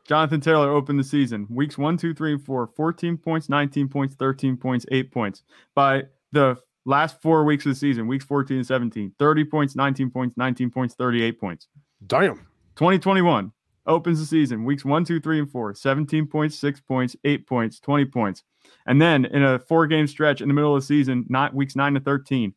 Jonathan 0.07 0.41
Taylor 0.41 0.71
opened 0.71 0.99
the 0.99 1.05
season 1.05 1.47
weeks 1.49 1.79
one, 1.79 1.97
two, 1.97 2.15
three, 2.15 2.33
and 2.33 2.45
four, 2.45 2.67
14 2.77 3.17
points, 3.17 3.49
19 3.49 3.88
points, 3.88 4.15
13 4.17 4.57
points, 4.57 4.87
eight 4.91 5.12
points. 5.12 5.43
By 5.75 6.05
the 6.33 6.57
last 6.85 7.21
four 7.23 7.45
weeks 7.45 7.65
of 7.67 7.71
the 7.73 7.77
season, 7.77 8.07
weeks 8.07 8.25
14 8.25 8.59
and 8.59 8.67
17, 8.67 9.15
30 9.19 9.45
points, 9.45 9.77
19 9.77 10.11
points, 10.11 10.37
19 10.37 10.71
points, 10.71 10.95
38 10.95 11.41
points. 11.41 11.69
Damn. 12.07 12.47
2021 12.77 13.53
opens 13.87 14.21
the 14.21 14.27
season 14.27 14.65
weeks 14.65 14.85
one, 14.85 15.05
two, 15.05 15.21
three, 15.21 15.38
and 15.38 15.51
four, 15.51 15.75
17 15.75 16.27
points, 16.27 16.59
six 16.59 16.81
points, 16.81 17.17
eight 17.25 17.47
points, 17.47 17.81
20 17.81 18.07
points. 18.07 18.43
And 18.87 19.01
then 19.01 19.25
in 19.27 19.43
a 19.43 19.59
four 19.59 19.87
game 19.87 20.07
stretch 20.07 20.41
in 20.41 20.49
the 20.49 20.55
middle 20.55 20.75
of 20.75 20.83
the 20.83 20.87
season, 20.87 21.27
not 21.29 21.55
weeks 21.55 21.77
nine 21.77 21.95
to 21.95 22.01
13, 22.01 22.55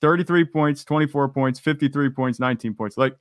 33 0.00 0.44
points, 0.44 0.84
24 0.84 1.28
points, 1.30 1.60
53 1.60 2.10
points, 2.10 2.40
19 2.40 2.74
points. 2.74 2.96
Like 2.96 3.16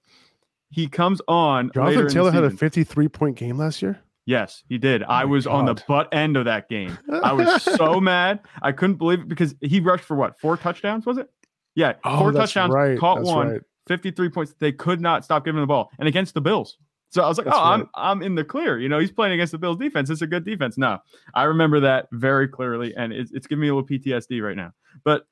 he 0.69 0.87
comes 0.87 1.21
on. 1.27 1.71
Jonathan 1.73 2.07
Taylor 2.07 2.31
had 2.31 2.43
a 2.43 2.49
53 2.49 3.07
point 3.07 3.37
game 3.37 3.57
last 3.57 3.81
year. 3.81 3.99
Yes, 4.25 4.63
he 4.67 4.77
did. 4.77 5.03
Oh 5.03 5.07
I 5.07 5.23
was 5.23 5.45
God. 5.45 5.53
on 5.53 5.65
the 5.65 5.83
butt 5.87 6.09
end 6.13 6.35
of 6.35 6.45
that 6.45 6.67
game. 6.67 6.97
I 7.23 7.31
was 7.31 7.63
so 7.77 8.01
mad. 8.01 8.41
I 8.61 8.73
couldn't 8.73 8.97
believe 8.97 9.21
it 9.21 9.27
because 9.29 9.55
he 9.61 9.79
rushed 9.79 10.03
for 10.03 10.17
what? 10.17 10.37
Four 10.39 10.57
touchdowns, 10.57 11.05
was 11.05 11.17
it? 11.17 11.29
Yeah, 11.75 11.93
oh, 12.03 12.19
four 12.19 12.31
touchdowns, 12.33 12.73
right. 12.73 12.99
caught 12.99 13.19
that's 13.19 13.27
one, 13.27 13.49
right. 13.49 13.61
53 13.87 14.29
points. 14.29 14.53
They 14.59 14.73
could 14.73 14.99
not 14.99 15.23
stop 15.23 15.45
giving 15.45 15.61
the 15.61 15.67
ball. 15.67 15.89
And 15.97 16.07
against 16.07 16.33
the 16.33 16.41
Bills. 16.41 16.77
So 17.09 17.23
I 17.23 17.27
was 17.29 17.37
like, 17.37 17.45
that's 17.45 17.57
oh, 17.57 17.61
right. 17.61 17.73
I'm 17.73 17.89
I'm 17.95 18.21
in 18.21 18.35
the 18.35 18.43
clear. 18.43 18.77
You 18.79 18.89
know, 18.89 18.99
he's 18.99 19.11
playing 19.11 19.33
against 19.33 19.51
the 19.53 19.57
Bills 19.57 19.77
defense. 19.77 20.09
It's 20.09 20.21
a 20.21 20.27
good 20.27 20.43
defense. 20.43 20.77
No, 20.77 20.99
I 21.33 21.43
remember 21.43 21.79
that 21.79 22.07
very 22.11 22.49
clearly, 22.49 22.93
and 22.97 23.13
it's, 23.13 23.31
it's 23.31 23.47
giving 23.47 23.61
me 23.61 23.69
a 23.69 23.75
little 23.75 23.87
PTSD 23.87 24.41
right 24.41 24.57
now. 24.57 24.73
But 25.05 25.25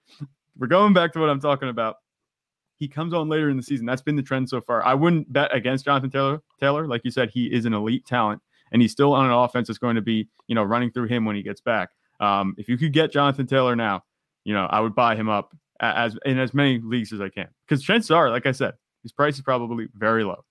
we're 0.57 0.67
going 0.67 0.93
back 0.93 1.11
to 1.13 1.19
what 1.19 1.29
I'm 1.29 1.41
talking 1.41 1.67
about. 1.67 1.97
He 2.77 2.87
comes 2.87 3.13
on 3.13 3.29
later 3.29 3.49
in 3.49 3.57
the 3.57 3.63
season. 3.63 3.85
That's 3.85 4.01
been 4.01 4.15
the 4.15 4.21
trend 4.21 4.49
so 4.49 4.61
far. 4.61 4.85
I 4.85 4.93
wouldn't 4.93 5.31
bet 5.31 5.55
against 5.55 5.85
Jonathan 5.85 6.09
Taylor. 6.09 6.41
Taylor, 6.59 6.87
like 6.87 7.01
you 7.05 7.11
said, 7.11 7.29
he 7.29 7.45
is 7.45 7.65
an 7.65 7.73
elite 7.73 8.05
talent, 8.05 8.41
and 8.71 8.81
he's 8.81 8.91
still 8.91 9.13
on 9.13 9.25
an 9.25 9.31
offense 9.31 9.67
that's 9.67 9.79
going 9.79 9.95
to 9.95 10.01
be, 10.01 10.27
you 10.47 10.55
know, 10.55 10.63
running 10.63 10.91
through 10.91 11.07
him 11.07 11.25
when 11.25 11.35
he 11.35 11.43
gets 11.43 11.61
back. 11.61 11.89
Um, 12.19 12.55
if 12.57 12.67
you 12.67 12.77
could 12.77 12.93
get 12.93 13.11
Jonathan 13.11 13.47
Taylor 13.47 13.75
now, 13.75 14.03
you 14.43 14.53
know, 14.53 14.65
I 14.69 14.79
would 14.79 14.95
buy 14.95 15.15
him 15.15 15.29
up 15.29 15.55
as 15.79 16.17
in 16.25 16.39
as 16.39 16.53
many 16.53 16.79
leagues 16.79 17.11
as 17.11 17.19
I 17.19 17.29
can 17.29 17.47
because 17.67 17.83
chances 17.83 18.11
are, 18.11 18.29
like 18.29 18.45
I 18.45 18.51
said, 18.51 18.73
his 19.03 19.11
price 19.11 19.35
is 19.35 19.41
probably 19.41 19.87
very 19.95 20.23
low. 20.23 20.43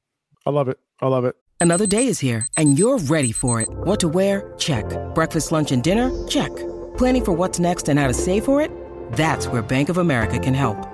I 0.46 0.50
love 0.50 0.68
it. 0.68 0.78
I 1.00 1.08
love 1.08 1.24
it. 1.24 1.36
Another 1.60 1.86
day 1.86 2.08
is 2.08 2.18
here, 2.18 2.46
and 2.56 2.78
you're 2.78 2.98
ready 2.98 3.32
for 3.32 3.60
it. 3.60 3.68
What 3.70 4.00
to 4.00 4.08
wear? 4.08 4.52
Check. 4.58 4.84
Breakfast, 5.14 5.50
lunch, 5.50 5.72
and 5.72 5.82
dinner? 5.82 6.10
Check. 6.28 6.54
Planning 6.98 7.24
for 7.24 7.32
what's 7.32 7.58
next 7.58 7.88
and 7.88 7.98
how 7.98 8.06
to 8.06 8.14
save 8.14 8.44
for 8.44 8.60
it? 8.60 8.70
That's 9.12 9.48
where 9.48 9.62
Bank 9.62 9.88
of 9.88 9.96
America 9.96 10.38
can 10.38 10.54
help. 10.54 10.93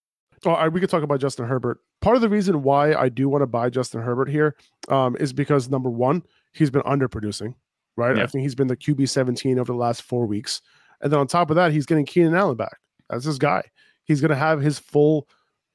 Oh, 0.45 0.51
I, 0.51 0.67
we 0.69 0.79
could 0.79 0.89
talk 0.89 1.03
about 1.03 1.19
Justin 1.19 1.45
Herbert. 1.45 1.79
Part 2.01 2.15
of 2.15 2.21
the 2.21 2.29
reason 2.29 2.63
why 2.63 2.93
I 2.93 3.09
do 3.09 3.29
want 3.29 3.43
to 3.43 3.47
buy 3.47 3.69
Justin 3.69 4.01
Herbert 4.01 4.29
here 4.29 4.55
um, 4.89 5.15
is 5.19 5.33
because 5.33 5.69
number 5.69 5.89
one, 5.89 6.23
he's 6.53 6.71
been 6.71 6.81
underproducing, 6.81 7.53
right? 7.95 8.17
Yeah. 8.17 8.23
I 8.23 8.27
think 8.27 8.41
he's 8.41 8.55
been 8.55 8.67
the 8.67 8.77
QB 8.77 9.07
17 9.07 9.59
over 9.59 9.71
the 9.71 9.77
last 9.77 10.01
four 10.01 10.25
weeks. 10.25 10.61
And 11.01 11.11
then 11.11 11.19
on 11.19 11.27
top 11.27 11.51
of 11.51 11.55
that, 11.57 11.71
he's 11.71 11.85
getting 11.85 12.05
Keenan 12.05 12.33
Allen 12.33 12.57
back. 12.57 12.77
That's 13.09 13.25
his 13.25 13.37
guy. 13.37 13.63
He's 14.05 14.19
going 14.19 14.29
to 14.29 14.35
have 14.35 14.61
his 14.61 14.79
full, 14.79 15.27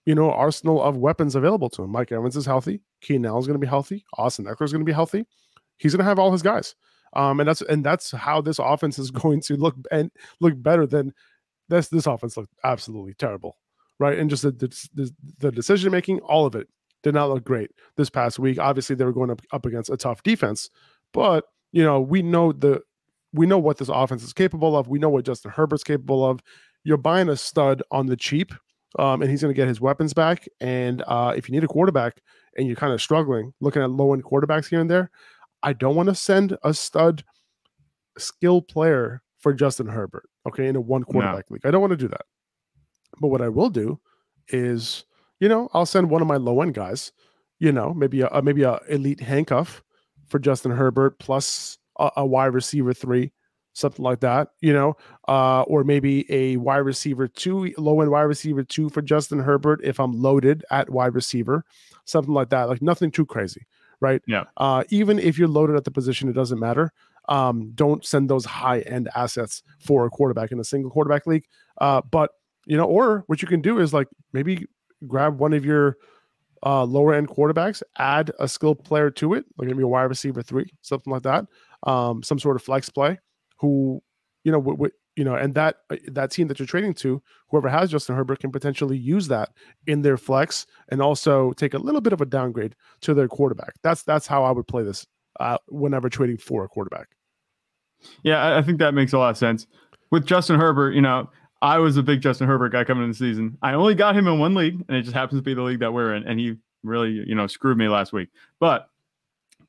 you 0.05 0.15
know, 0.15 0.33
arsenal 0.33 0.83
of 0.83 0.97
weapons 0.97 1.37
available 1.37 1.71
to 1.71 1.85
him. 1.85 1.91
Mike 1.91 2.11
Evans 2.11 2.37
is 2.37 2.47
healthy. 2.47 2.81
Keenan 3.01 3.27
Allen's 3.27 3.47
going 3.47 3.59
to 3.59 3.65
be 3.65 3.69
healthy. 3.69 4.05
Austin 4.19 4.47
Ekeler 4.47 4.65
is 4.65 4.73
going 4.73 4.85
to 4.85 4.91
be 4.91 4.93
healthy. 4.93 5.27
He's 5.79 5.93
going 5.93 6.05
to 6.05 6.09
have 6.09 6.19
all 6.19 6.33
his 6.33 6.43
guys. 6.43 6.75
Um, 7.13 7.39
and 7.41 7.49
that's 7.49 7.63
and 7.63 7.85
that's 7.85 8.11
how 8.11 8.41
this 8.41 8.59
offense 8.59 8.99
is 8.99 9.11
going 9.13 9.41
to 9.43 9.57
look 9.57 9.77
and 9.93 10.11
look 10.41 10.61
better 10.61 10.87
than 10.87 11.15
this. 11.69 11.89
This 11.89 12.07
offense 12.07 12.37
looked 12.37 12.53
absolutely 12.65 13.15
terrible 13.15 13.57
right? 13.99 14.19
And 14.19 14.31
just 14.31 14.43
the 14.43 14.51
the, 14.95 15.13
the 15.39 15.53
decision 15.53 15.93
making, 15.93 16.21
all 16.21 16.47
of 16.47 16.55
it 16.55 16.69
did 17.03 17.15
not 17.15 17.31
look 17.31 17.45
great 17.45 17.71
this 17.97 18.11
past 18.11 18.39
week. 18.39 18.59
Obviously, 18.59 18.97
they 18.97 19.05
were 19.05 19.13
going 19.13 19.31
up, 19.31 19.43
up 19.53 19.67
against 19.67 19.91
a 19.91 19.97
tough 19.97 20.23
defense, 20.23 20.71
but 21.13 21.45
you 21.73 21.83
know 21.83 22.01
we 22.01 22.23
know 22.23 22.53
the 22.53 22.83
we 23.33 23.47
know 23.47 23.59
what 23.59 23.79
this 23.79 23.89
offense 23.89 24.23
is 24.23 24.33
capable 24.33 24.77
of. 24.77 24.89
We 24.89 24.99
know 24.99 25.09
what 25.09 25.25
Justin 25.25 25.51
Herbert's 25.51 25.85
capable 25.85 26.25
of. 26.25 26.41
You're 26.85 26.97
buying 26.97 27.29
a 27.29 27.37
stud 27.37 27.83
on 27.91 28.07
the 28.07 28.17
cheap, 28.17 28.53
um, 28.99 29.23
and 29.23 29.31
he's 29.31 29.43
going 29.43 29.53
to 29.53 29.57
get 29.57 29.69
his 29.69 29.81
weapons 29.81 30.15
back. 30.15 30.47
And 30.61 31.03
uh, 31.07 31.35
if 31.37 31.49
you 31.49 31.55
need 31.55 31.65
a 31.65 31.69
quarterback 31.69 32.23
and 32.57 32.67
you're 32.67 32.77
kind 32.77 32.93
of 32.93 33.03
struggling, 33.03 33.53
looking 33.61 33.83
at 33.83 33.91
low 33.91 34.13
end 34.13 34.25
quarterbacks 34.25 34.69
here 34.69 34.81
and 34.81 34.91
there, 34.91 35.11
I 35.63 35.73
don't 35.73 35.97
want 35.97 36.09
to 36.09 36.15
send 36.15 36.57
a 36.63 36.73
stud 36.73 37.25
skill 38.19 38.63
player 38.63 39.23
for 39.39 39.53
Justin 39.53 39.87
Herbert. 39.87 40.29
Okay, 40.49 40.69
in 40.69 40.77
a 40.77 40.81
one 40.81 41.03
quarterback 41.03 41.51
league, 41.51 41.67
I 41.67 41.71
don't 41.71 41.81
want 41.81 41.91
to 41.91 41.97
do 41.97 42.09
that. 42.09 42.23
But 43.21 43.29
what 43.29 43.43
I 43.43 43.49
will 43.49 43.71
do 43.71 43.99
is, 44.49 45.05
you 45.41 45.49
know, 45.49 45.69
I'll 45.75 45.87
send 45.87 46.11
one 46.11 46.23
of 46.23 46.29
my 46.29 46.37
low 46.37 46.63
end 46.63 46.75
guys, 46.75 47.13
you 47.59 47.73
know, 47.73 47.95
maybe 47.95 48.23
a 48.23 48.43
maybe 48.43 48.63
a 48.63 48.81
elite 48.89 49.21
handcuff 49.21 49.83
for 50.29 50.39
Justin 50.39 50.73
Herbert 50.73 51.19
plus 51.19 51.79
a, 51.99 52.11
a 52.19 52.27
wide 52.27 52.55
receiver 52.55 52.93
three, 52.93 53.33
something 53.73 54.05
like 54.05 54.21
that, 54.21 54.49
you 54.61 54.73
know, 54.73 54.97
uh, 55.29 55.63
or 55.63 55.85
maybe 55.85 56.31
a 56.33 56.57
wide 56.57 56.79
receiver 56.79 57.29
two, 57.29 57.73
low 57.79 58.01
end 58.01 58.11
wide 58.11 58.23
receiver 58.23 58.63
two 58.63 58.89
for 58.89 59.03
Justin 59.03 59.39
Herbert 59.39 59.81
if 59.85 60.01
I'm 60.01 60.21
loaded 60.21 60.65
at 60.71 60.91
wide 60.91 61.15
receiver, 61.15 61.65
something 62.05 62.35
like 62.35 62.51
that. 62.51 62.69
Like 62.69 62.83
nothing 62.83 63.11
too 63.11 63.27
crazy, 63.27 63.67
right? 64.01 64.23
Yeah. 64.27 64.45
Uh, 64.57 64.85
even 64.91 65.19
if 65.19 65.39
you're 65.39 65.49
loaded 65.49 65.77
at 65.77 65.85
the 65.85 65.91
position, 65.91 66.29
it 66.29 66.35
doesn't 66.35 66.59
matter. 66.59 66.93
Um, 67.29 67.73
don't 67.75 68.05
send 68.05 68.31
those 68.31 68.45
high 68.45 68.81
end 68.81 69.09
assets 69.15 69.63
for 69.81 70.07
a 70.07 70.11
quarterback 70.11 70.53
in 70.53 70.61
a 70.61 70.65
single 70.65 70.91
quarterback 70.91 71.27
league. 71.27 71.45
Uh, 71.79 72.01
but 72.11 72.31
you 72.67 72.77
know, 72.77 72.85
or 72.85 73.25
what 73.27 73.41
you 73.43 73.49
can 73.49 73.61
do 73.61 73.79
is 73.79 73.95
like 73.95 74.09
maybe 74.33 74.67
grab 75.07 75.39
one 75.39 75.53
of 75.53 75.65
your 75.65 75.97
uh, 76.65 76.85
lower 76.85 77.15
end 77.15 77.29
quarterbacks, 77.29 77.83
add 77.99 78.33
a 78.41 78.49
skilled 78.49 78.83
player 78.85 79.11
to 79.11 79.35
it, 79.35 79.45
like 79.57 79.69
maybe 79.69 79.83
a 79.83 79.89
wide 79.89 80.05
receiver 80.05 80.43
three, 80.43 80.69
something 80.83 81.13
like 81.13 81.23
that, 81.23 81.45
um, 81.87 82.23
some 82.23 82.39
sort 82.39 82.57
of 82.57 82.63
flex 82.63 82.89
play. 82.91 83.19
Who, 83.61 84.03
you 84.45 84.53
know, 84.53 84.59
w- 84.59 84.77
w- 84.77 84.93
you 85.17 85.25
know, 85.25 85.35
and 85.35 85.55
that 85.55 85.77
uh, 85.91 85.97
that 86.09 86.31
team 86.31 86.49
that 86.49 86.59
you're 86.59 86.67
trading 86.67 86.93
to, 86.95 87.23
whoever 87.51 87.69
has 87.69 87.91
Justin 87.91 88.17
Herbert, 88.17 88.41
can 88.41 88.51
potentially 88.53 88.99
use 88.99 89.29
that 89.29 89.51
in 89.87 90.03
their 90.03 90.17
flex 90.19 90.67
and 90.91 91.01
also 91.01 91.53
take 91.53 91.73
a 91.73 91.79
little 91.79 92.01
bit 92.03 92.13
of 92.13 92.21
a 92.21 92.27
downgrade 92.27 92.75
to 93.03 93.15
their 93.15 93.29
quarterback. 93.29 93.73
That's 93.83 94.03
that's 94.03 94.27
how 94.27 94.45
I 94.45 94.51
would 94.51 94.67
play 94.67 94.83
this 94.83 95.07
uh, 95.41 95.59
whenever 95.69 96.09
trading 96.11 96.37
for 96.39 96.65
a 96.65 96.69
quarterback. 96.69 97.09
Yeah, 98.23 98.43
I- 98.43 98.59
I 98.59 98.63
think 98.63 98.79
that 98.79 98.93
makes 98.95 99.13
a 99.13 99.19
lot 99.19 99.31
of 99.31 99.39
sense. 99.39 99.67
With 100.11 100.27
Justin 100.27 100.59
Herbert, 100.61 100.95
you 100.95 101.01
know, 101.03 101.31
I 101.63 101.79
was 101.79 101.97
a 101.97 102.03
big 102.03 102.21
Justin 102.21 102.47
Herbert 102.47 102.71
guy 102.71 102.85
coming 102.85 103.05
in 103.05 103.11
the 103.11 103.17
season. 103.17 103.57
I 103.63 103.75
only 103.75 103.95
got 103.95 104.17
him 104.17 104.27
in 104.29 104.39
one 104.39 104.55
league, 104.55 104.85
and 104.89 104.97
it 104.97 105.03
just 105.03 105.15
happens 105.15 105.39
to 105.39 105.43
be 105.43 105.55
the 105.55 105.63
league 105.63 105.81
that 105.81 105.93
we're 105.93 106.15
in. 106.15 106.25
And 106.25 106.39
he 106.39 106.57
really, 106.83 107.11
you 107.11 107.35
know, 107.35 107.47
screwed 107.47 107.79
me 107.79 107.89
last 107.89 108.13
week. 108.13 108.29
But 108.61 108.89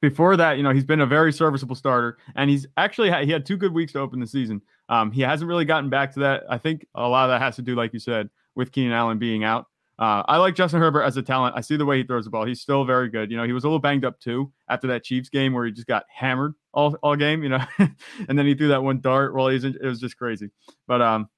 before 0.01 0.35
that, 0.37 0.57
you 0.57 0.63
know, 0.63 0.71
he's 0.71 0.85
been 0.85 1.01
a 1.01 1.05
very 1.05 1.31
serviceable 1.31 1.75
starter, 1.75 2.17
and 2.35 2.49
he's 2.49 2.67
actually 2.77 3.09
had, 3.09 3.25
he 3.25 3.31
had 3.31 3.45
two 3.45 3.57
good 3.57 3.73
weeks 3.73 3.93
to 3.93 3.99
open 3.99 4.19
the 4.19 4.27
season. 4.27 4.61
Um, 4.89 5.11
he 5.11 5.21
hasn't 5.21 5.47
really 5.47 5.65
gotten 5.65 5.89
back 5.89 6.13
to 6.13 6.19
that. 6.21 6.43
I 6.49 6.57
think 6.57 6.85
a 6.95 7.07
lot 7.07 7.29
of 7.29 7.33
that 7.33 7.41
has 7.41 7.55
to 7.55 7.61
do, 7.61 7.75
like 7.75 7.93
you 7.93 7.99
said, 7.99 8.29
with 8.55 8.71
Keenan 8.71 8.93
Allen 8.93 9.17
being 9.17 9.43
out. 9.43 9.67
Uh, 9.99 10.21
I 10.27 10.37
like 10.37 10.53
Justin 10.53 10.79
Herbert 10.79 11.03
as 11.03 11.17
a 11.17 11.23
talent. 11.23 11.55
I 11.57 11.61
see 11.61 11.75
the 11.75 11.85
way 11.85 11.97
he 11.97 12.03
throws 12.03 12.25
the 12.25 12.29
ball. 12.29 12.45
He's 12.45 12.61
still 12.61 12.85
very 12.85 13.09
good. 13.09 13.31
You 13.31 13.37
know, 13.37 13.43
he 13.43 13.51
was 13.51 13.63
a 13.63 13.67
little 13.67 13.79
banged 13.79 14.05
up 14.05 14.19
too 14.19 14.51
after 14.69 14.87
that 14.87 15.03
Chiefs 15.03 15.29
game 15.29 15.53
where 15.53 15.65
he 15.65 15.71
just 15.71 15.87
got 15.87 16.03
hammered 16.13 16.53
all, 16.71 16.95
all 17.01 17.15
game. 17.15 17.41
You 17.41 17.49
know, 17.49 17.65
and 17.79 18.37
then 18.37 18.45
he 18.45 18.53
threw 18.53 18.67
that 18.67 18.83
one 18.83 19.01
dart 19.01 19.33
while 19.33 19.47
he's 19.47 19.63
it 19.63 19.81
was 19.81 19.99
just 19.99 20.15
crazy. 20.15 20.51
But 20.87 21.01
um, 21.01 21.29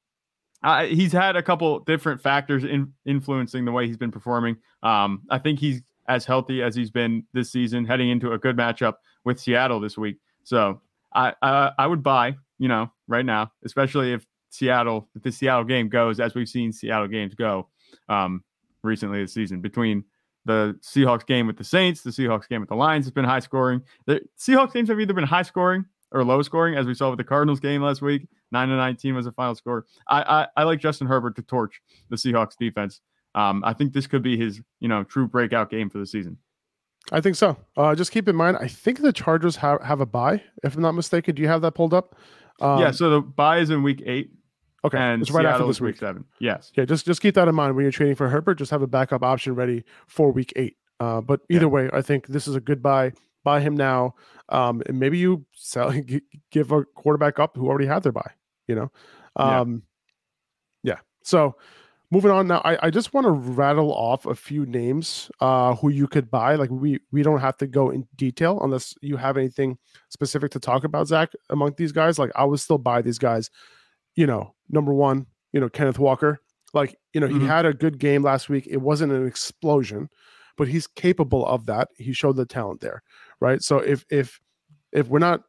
uh, 0.64 0.86
he's 0.86 1.12
had 1.12 1.36
a 1.36 1.44
couple 1.44 1.80
different 1.80 2.22
factors 2.22 2.64
in, 2.64 2.94
influencing 3.06 3.66
the 3.66 3.72
way 3.72 3.88
he's 3.88 3.98
been 3.98 4.12
performing. 4.12 4.58
Um, 4.84 5.22
I 5.30 5.38
think 5.38 5.60
he's 5.60 5.82
as 6.08 6.26
healthy 6.26 6.62
as 6.62 6.76
he's 6.76 6.92
been 6.92 7.24
this 7.34 7.52
season, 7.52 7.86
heading 7.86 8.10
into 8.10 8.34
a 8.34 8.38
good 8.38 8.58
matchup 8.58 8.96
with 9.24 9.40
Seattle 9.40 9.80
this 9.80 9.98
week. 9.98 10.18
So 10.44 10.82
I 11.14 11.34
I, 11.42 11.88
would 11.88 12.04
buy, 12.04 12.36
you 12.58 12.68
know, 12.68 12.92
right 13.08 13.26
now, 13.26 13.52
especially 13.64 14.14
if 14.14 14.26
Seattle, 14.50 15.08
if 15.16 15.24
the 15.24 15.32
Seattle 15.32 15.64
game 15.64 15.88
goes 15.88 16.20
as 16.20 16.36
we've 16.36 16.50
seen 16.50 16.72
Seattle 16.72 17.08
games 17.08 17.36
go 17.36 17.68
um, 18.10 18.44
recently 18.84 19.22
this 19.22 19.34
season 19.34 19.62
between 19.62 20.04
the 20.46 20.78
Seahawks 20.82 21.26
game 21.26 21.48
with 21.48 21.58
the 21.58 21.64
Saints, 21.64 22.02
the 22.02 22.10
Seahawks 22.10 22.50
game 22.50 22.62
with 22.62 22.70
the 22.70 22.76
Lions 22.76 23.06
has 23.06 23.12
been 23.12 23.26
high 23.26 23.40
scoring. 23.40 23.82
The 24.06 24.22
Seahawks 24.38 24.74
games 24.74 24.90
have 24.90 25.00
either 25.00 25.14
been 25.14 25.24
high 25.24 25.44
scoring 25.44 25.86
or 26.12 26.24
low 26.24 26.42
scoring, 26.42 26.76
as 26.76 26.86
we 26.86 26.94
saw 26.94 27.10
with 27.10 27.18
the 27.18 27.24
Cardinals 27.24 27.60
game 27.60 27.82
last 27.82 28.02
week. 28.02 28.28
Nine 28.52 28.70
to 28.70 28.76
nineteen 28.76 29.16
was 29.16 29.26
the 29.26 29.32
final 29.32 29.56
score. 29.56 29.86
I, 30.08 30.22
I 30.22 30.48
I 30.62 30.64
like 30.64 30.80
Justin 30.80 31.08
Herbert 31.08 31.36
to 31.36 31.42
torch 31.42 31.82
the 32.10 32.16
Seahawks 32.16 32.56
defense. 32.58 33.02
Um, 33.36 33.64
I 33.64 33.74
think 33.74 33.94
this 33.94 34.08
could 34.08 34.24
be 34.24 34.38
his 34.38 34.60
you 34.80 34.88
know 34.88 35.04
true 35.04 35.28
breakout 35.28 35.70
game 35.70 35.90
for 35.90 36.00
the 36.00 36.06
season. 36.08 36.38
I 37.12 37.22
think 37.22 37.36
so. 37.36 37.58
Uh, 37.78 37.96
just 37.96 38.12
keep 38.12 38.28
in 38.28 38.36
mind, 38.36 38.58
I 38.60 38.68
think 38.68 39.02
the 39.02 39.14
Chargers 39.14 39.56
have, 39.58 39.82
have 39.82 40.00
a 40.02 40.06
bye, 40.06 40.44
if 40.64 40.76
I'm 40.76 40.82
not 40.82 40.92
mistaken. 40.92 41.34
Do 41.34 41.42
you 41.42 41.48
have 41.48 41.62
that 41.62 41.72
pulled 41.72 41.94
up? 41.94 42.16
Um, 42.62 42.80
yeah, 42.82 42.92
so 42.92 43.10
the 43.10 43.22
bye 43.22 43.60
is 43.60 43.70
in 43.70 43.82
week 43.84 44.04
eight. 44.06 44.32
Okay, 44.86 44.98
and 44.98 45.22
it's 45.22 45.32
right 45.32 45.46
after 45.46 45.66
this 45.66 45.82
week 45.82 45.94
week. 45.94 46.00
seven. 46.00 46.26
Yes. 46.40 46.72
Yeah, 46.76 46.86
just 46.86 47.06
just 47.06 47.22
keep 47.22 47.36
that 47.36 47.48
in 47.48 47.56
mind 47.56 47.76
when 47.76 47.84
you're 47.84 47.92
trading 47.92 48.16
for 48.16 48.30
Herbert. 48.30 48.56
Just 48.56 48.72
have 48.72 48.82
a 48.82 48.88
backup 48.88 49.24
option 49.24 49.56
ready 49.56 49.84
for 50.08 50.32
Week 50.32 50.54
Eight. 50.56 50.78
Uh, 51.00 51.22
but 51.22 51.42
either 51.50 51.66
Yeah. 51.66 51.68
way, 51.68 51.90
I 51.94 52.02
think 52.02 52.28
this 52.28 52.48
is 52.48 52.56
a 52.56 52.60
good 52.62 52.82
buy. 52.84 53.14
Buy 53.44 53.62
him 53.62 53.76
now, 53.76 54.16
um, 54.50 54.82
and 54.88 55.00
maybe 55.00 55.18
you 55.18 55.46
sell, 55.54 55.92
give 56.52 56.72
a 56.72 56.84
quarterback 56.96 57.40
up 57.40 57.56
who 57.56 57.68
already 57.68 57.86
had 57.88 58.04
their 58.04 58.12
bye. 58.12 58.32
You 58.68 58.76
know, 58.76 58.92
Yeah. 59.38 59.60
um, 59.62 59.84
yeah. 60.84 60.98
So 61.24 61.56
moving 62.12 62.32
on 62.32 62.48
now, 62.48 62.62
I, 62.66 62.88
I 62.88 62.90
just 62.90 63.14
want 63.14 63.26
to 63.26 63.32
rattle 63.32 63.94
off 63.94 64.26
a 64.26 64.36
few 64.36 64.66
names 64.66 65.30
uh, 65.40 65.76
who 65.76 65.90
you 65.90 66.08
could 66.08 66.30
buy. 66.30 66.56
Like 66.56 66.70
we 66.70 67.00
we 67.12 67.24
don't 67.24 67.40
have 67.40 67.58
to 67.58 67.68
go 67.68 67.90
in 67.90 68.08
detail 68.16 68.60
unless 68.62 68.94
you 69.02 69.18
have 69.18 69.38
anything 69.38 69.78
specific 70.10 70.52
to 70.52 70.60
talk 70.60 70.84
about, 70.84 71.08
Zach. 71.08 71.30
Among 71.50 71.74
these 71.78 71.92
guys, 71.92 72.20
like 72.20 72.32
I 72.36 72.44
would 72.46 72.60
still 72.60 72.78
buy 72.78 73.02
these 73.02 73.20
guys. 73.20 73.50
You 74.16 74.28
know, 74.28 74.54
number 74.70 74.94
one, 74.94 75.28
you 75.54 75.60
know 75.60 75.70
Kenneth 75.70 76.00
Walker. 76.00 76.40
Like 76.74 76.96
you 77.14 77.22
know, 77.22 77.28
he 77.28 77.36
Mhm. 77.40 77.48
had 77.48 77.66
a 77.66 77.74
good 77.74 77.98
game 78.00 78.22
last 78.24 78.50
week. 78.50 78.68
It 78.68 78.78
wasn't 78.78 79.12
an 79.14 79.26
explosion, 79.26 80.10
but 80.58 80.68
he's 80.68 80.86
capable 80.88 81.46
of 81.48 81.66
that. 81.66 81.90
He 81.98 82.14
showed 82.14 82.36
the 82.36 82.46
talent 82.46 82.82
there, 82.82 83.02
right? 83.40 83.62
So 83.62 83.78
if 83.78 84.06
if 84.10 84.40
if 84.92 85.08
we're 85.08 85.20
not 85.20 85.44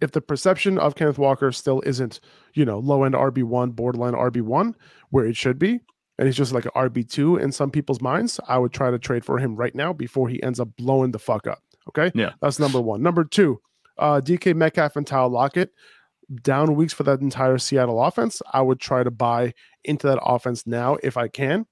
if 0.00 0.12
the 0.12 0.20
perception 0.20 0.78
of 0.78 0.94
Kenneth 0.94 1.18
Walker 1.18 1.52
still 1.52 1.82
isn't, 1.84 2.20
you 2.54 2.64
know, 2.64 2.78
low 2.78 3.04
end 3.04 3.14
RB1, 3.14 3.76
borderline 3.76 4.14
RB1, 4.14 4.74
where 5.10 5.26
it 5.26 5.36
should 5.36 5.58
be, 5.58 5.80
and 6.18 6.26
he's 6.26 6.36
just 6.36 6.52
like 6.52 6.64
an 6.64 6.70
RB2 6.74 7.40
in 7.40 7.52
some 7.52 7.70
people's 7.70 8.00
minds, 8.00 8.40
I 8.48 8.58
would 8.58 8.72
try 8.72 8.90
to 8.90 8.98
trade 8.98 9.24
for 9.24 9.38
him 9.38 9.56
right 9.56 9.74
now 9.74 9.92
before 9.92 10.28
he 10.28 10.42
ends 10.42 10.60
up 10.60 10.68
blowing 10.76 11.12
the 11.12 11.18
fuck 11.18 11.46
up. 11.46 11.62
Okay. 11.88 12.12
Yeah. 12.14 12.32
That's 12.40 12.58
number 12.58 12.80
one. 12.80 13.02
Number 13.02 13.24
two, 13.24 13.60
uh, 13.98 14.20
DK 14.20 14.54
Metcalf 14.54 14.96
and 14.96 15.06
Tyler 15.06 15.28
Lockett, 15.28 15.70
down 16.42 16.74
weeks 16.76 16.92
for 16.92 17.02
that 17.04 17.20
entire 17.20 17.58
Seattle 17.58 18.02
offense. 18.02 18.40
I 18.52 18.62
would 18.62 18.80
try 18.80 19.02
to 19.02 19.10
buy 19.10 19.54
into 19.84 20.06
that 20.06 20.20
offense 20.22 20.66
now 20.66 20.96
if 21.02 21.16
I 21.16 21.28
can. 21.28 21.66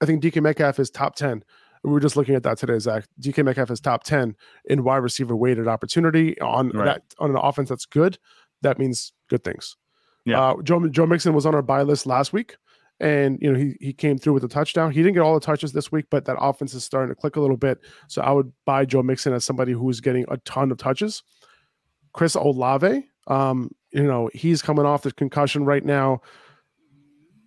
I 0.00 0.06
think 0.06 0.22
DK 0.22 0.42
Metcalf 0.42 0.78
is 0.78 0.90
top 0.90 1.14
10. 1.14 1.42
We 1.84 1.90
were 1.90 2.00
just 2.00 2.16
looking 2.16 2.34
at 2.34 2.42
that 2.44 2.58
today, 2.58 2.78
Zach. 2.78 3.06
DK 3.20 3.44
Metcalf 3.44 3.70
is 3.70 3.80
top 3.80 4.04
10 4.04 4.36
in 4.66 4.84
wide 4.84 4.98
receiver 4.98 5.34
weighted 5.34 5.66
opportunity 5.66 6.40
on 6.40 6.70
Right. 6.70 6.84
that 6.86 7.02
on 7.18 7.30
an 7.30 7.36
offense 7.36 7.68
that's 7.70 7.86
good. 7.86 8.18
That 8.62 8.78
means 8.78 9.12
good 9.28 9.42
things. 9.42 9.76
Yeah. 10.24 10.40
Uh, 10.40 10.62
Joe 10.62 10.86
Joe 10.88 11.06
Mixon 11.06 11.34
was 11.34 11.44
on 11.46 11.54
our 11.54 11.62
buy 11.62 11.82
list 11.82 12.06
last 12.06 12.32
week, 12.32 12.56
and 13.00 13.36
you 13.42 13.52
know 13.52 13.58
he 13.58 13.74
he 13.80 13.92
came 13.92 14.16
through 14.18 14.34
with 14.34 14.44
a 14.44 14.48
touchdown. 14.48 14.92
He 14.92 15.00
didn't 15.02 15.14
get 15.14 15.22
all 15.22 15.34
the 15.34 15.40
touches 15.44 15.72
this 15.72 15.90
week, 15.90 16.06
but 16.10 16.24
that 16.26 16.36
offense 16.38 16.72
is 16.74 16.84
starting 16.84 17.08
to 17.12 17.20
click 17.20 17.34
a 17.34 17.40
little 17.40 17.56
bit. 17.56 17.80
So 18.06 18.22
I 18.22 18.30
would 18.30 18.52
buy 18.64 18.84
Joe 18.84 19.02
Mixon 19.02 19.32
as 19.32 19.44
somebody 19.44 19.72
who's 19.72 20.00
getting 20.00 20.24
a 20.28 20.36
ton 20.38 20.70
of 20.70 20.78
touches. 20.78 21.24
Chris 22.12 22.36
Olave, 22.36 23.04
um, 23.26 23.70
you 23.90 24.04
know, 24.04 24.30
he's 24.32 24.62
coming 24.62 24.86
off 24.86 25.02
the 25.02 25.10
concussion 25.12 25.64
right 25.64 25.84
now. 25.84 26.20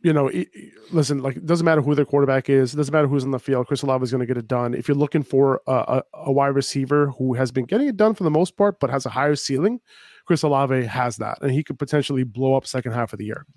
You 0.06 0.13
know, 0.13 0.28
it, 0.28 0.50
listen, 0.91 1.24
like 1.24 1.36
it 1.36 1.48
doesn't 1.48 1.65
matter 1.65 1.82
who 1.82 1.96
their 1.96 2.06
quarterback 2.06 2.48
is, 2.48 2.76
it 2.76 2.78
doesn't 2.78 2.94
matter 2.94 3.08
who's 3.08 3.24
on 3.24 3.32
the 3.32 3.39
field. 3.39 3.65
Chris 3.65 3.82
Olave 3.82 4.04
is 4.04 4.12
going 4.12 4.20
to 4.20 4.28
get 4.28 4.38
it 4.38 4.48
done. 4.48 4.76
If 4.76 4.88
you're 4.88 4.94
looking 4.94 5.24
for 5.24 5.62
a, 5.65 5.72
a, 5.72 6.04
a 6.26 6.32
wide 6.32 6.50
receiver 6.50 7.08
who 7.18 7.34
has 7.34 7.52
been 7.52 7.65
getting 7.65 7.88
it 7.88 7.98
done 7.98 8.13
for 8.13 8.24
the 8.24 8.30
most 8.30 8.56
part, 8.56 8.80
but 8.80 8.91
has 8.91 9.08
a 9.08 9.10
higher 9.10 9.36
ceiling, 9.36 9.80
Chris 10.26 10.44
Olave 10.44 10.86
has 10.86 11.18
that, 11.18 11.39
and 11.41 11.50
he 11.50 11.63
could 11.63 11.80
potentially 11.80 12.24
blow 12.24 12.54
up 12.54 12.68
second 12.68 12.91
half 12.91 13.13
of 13.13 13.18
the 13.18 13.26
year. 13.26 13.48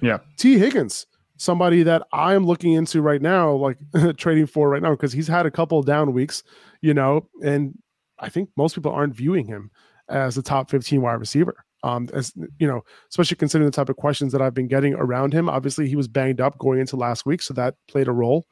Yeah, 0.00 0.20
Tee 0.38 0.58
Higgins, 0.58 1.06
somebody 1.36 1.82
that 1.82 2.02
I'm 2.14 2.46
looking 2.46 2.72
into 2.72 3.02
right 3.02 3.20
now, 3.20 3.52
like 3.52 3.76
trading 4.16 4.46
for 4.46 4.70
right 4.70 4.80
now, 4.80 4.92
because 4.92 5.12
he's 5.12 5.28
had 5.28 5.44
a 5.44 5.50
couple 5.50 5.82
down 5.82 6.14
weeks, 6.14 6.42
you 6.80 6.94
know, 6.94 7.28
and 7.44 7.78
I 8.18 8.30
think 8.30 8.48
most 8.56 8.74
people 8.74 8.90
aren't 8.92 9.14
viewing 9.14 9.46
him 9.46 9.70
as 10.08 10.38
a 10.38 10.42
top 10.42 10.70
15 10.70 11.02
wide 11.02 11.20
receiver. 11.20 11.62
Um, 11.82 12.08
as 12.12 12.32
you 12.58 12.66
know, 12.66 12.82
especially 13.08 13.36
considering 13.36 13.70
the 13.70 13.74
type 13.74 13.88
of 13.88 13.96
questions 13.96 14.32
that 14.32 14.42
I've 14.42 14.54
been 14.54 14.68
getting 14.68 14.94
around 14.94 15.32
him. 15.32 15.48
Obviously, 15.48 15.88
he 15.88 15.96
was 15.96 16.08
banged 16.08 16.40
up 16.40 16.58
going 16.58 16.78
into 16.78 16.96
last 16.96 17.24
week, 17.24 17.40
so 17.40 17.54
that 17.54 17.74
played 17.88 18.08
a 18.08 18.12
role. 18.12 18.46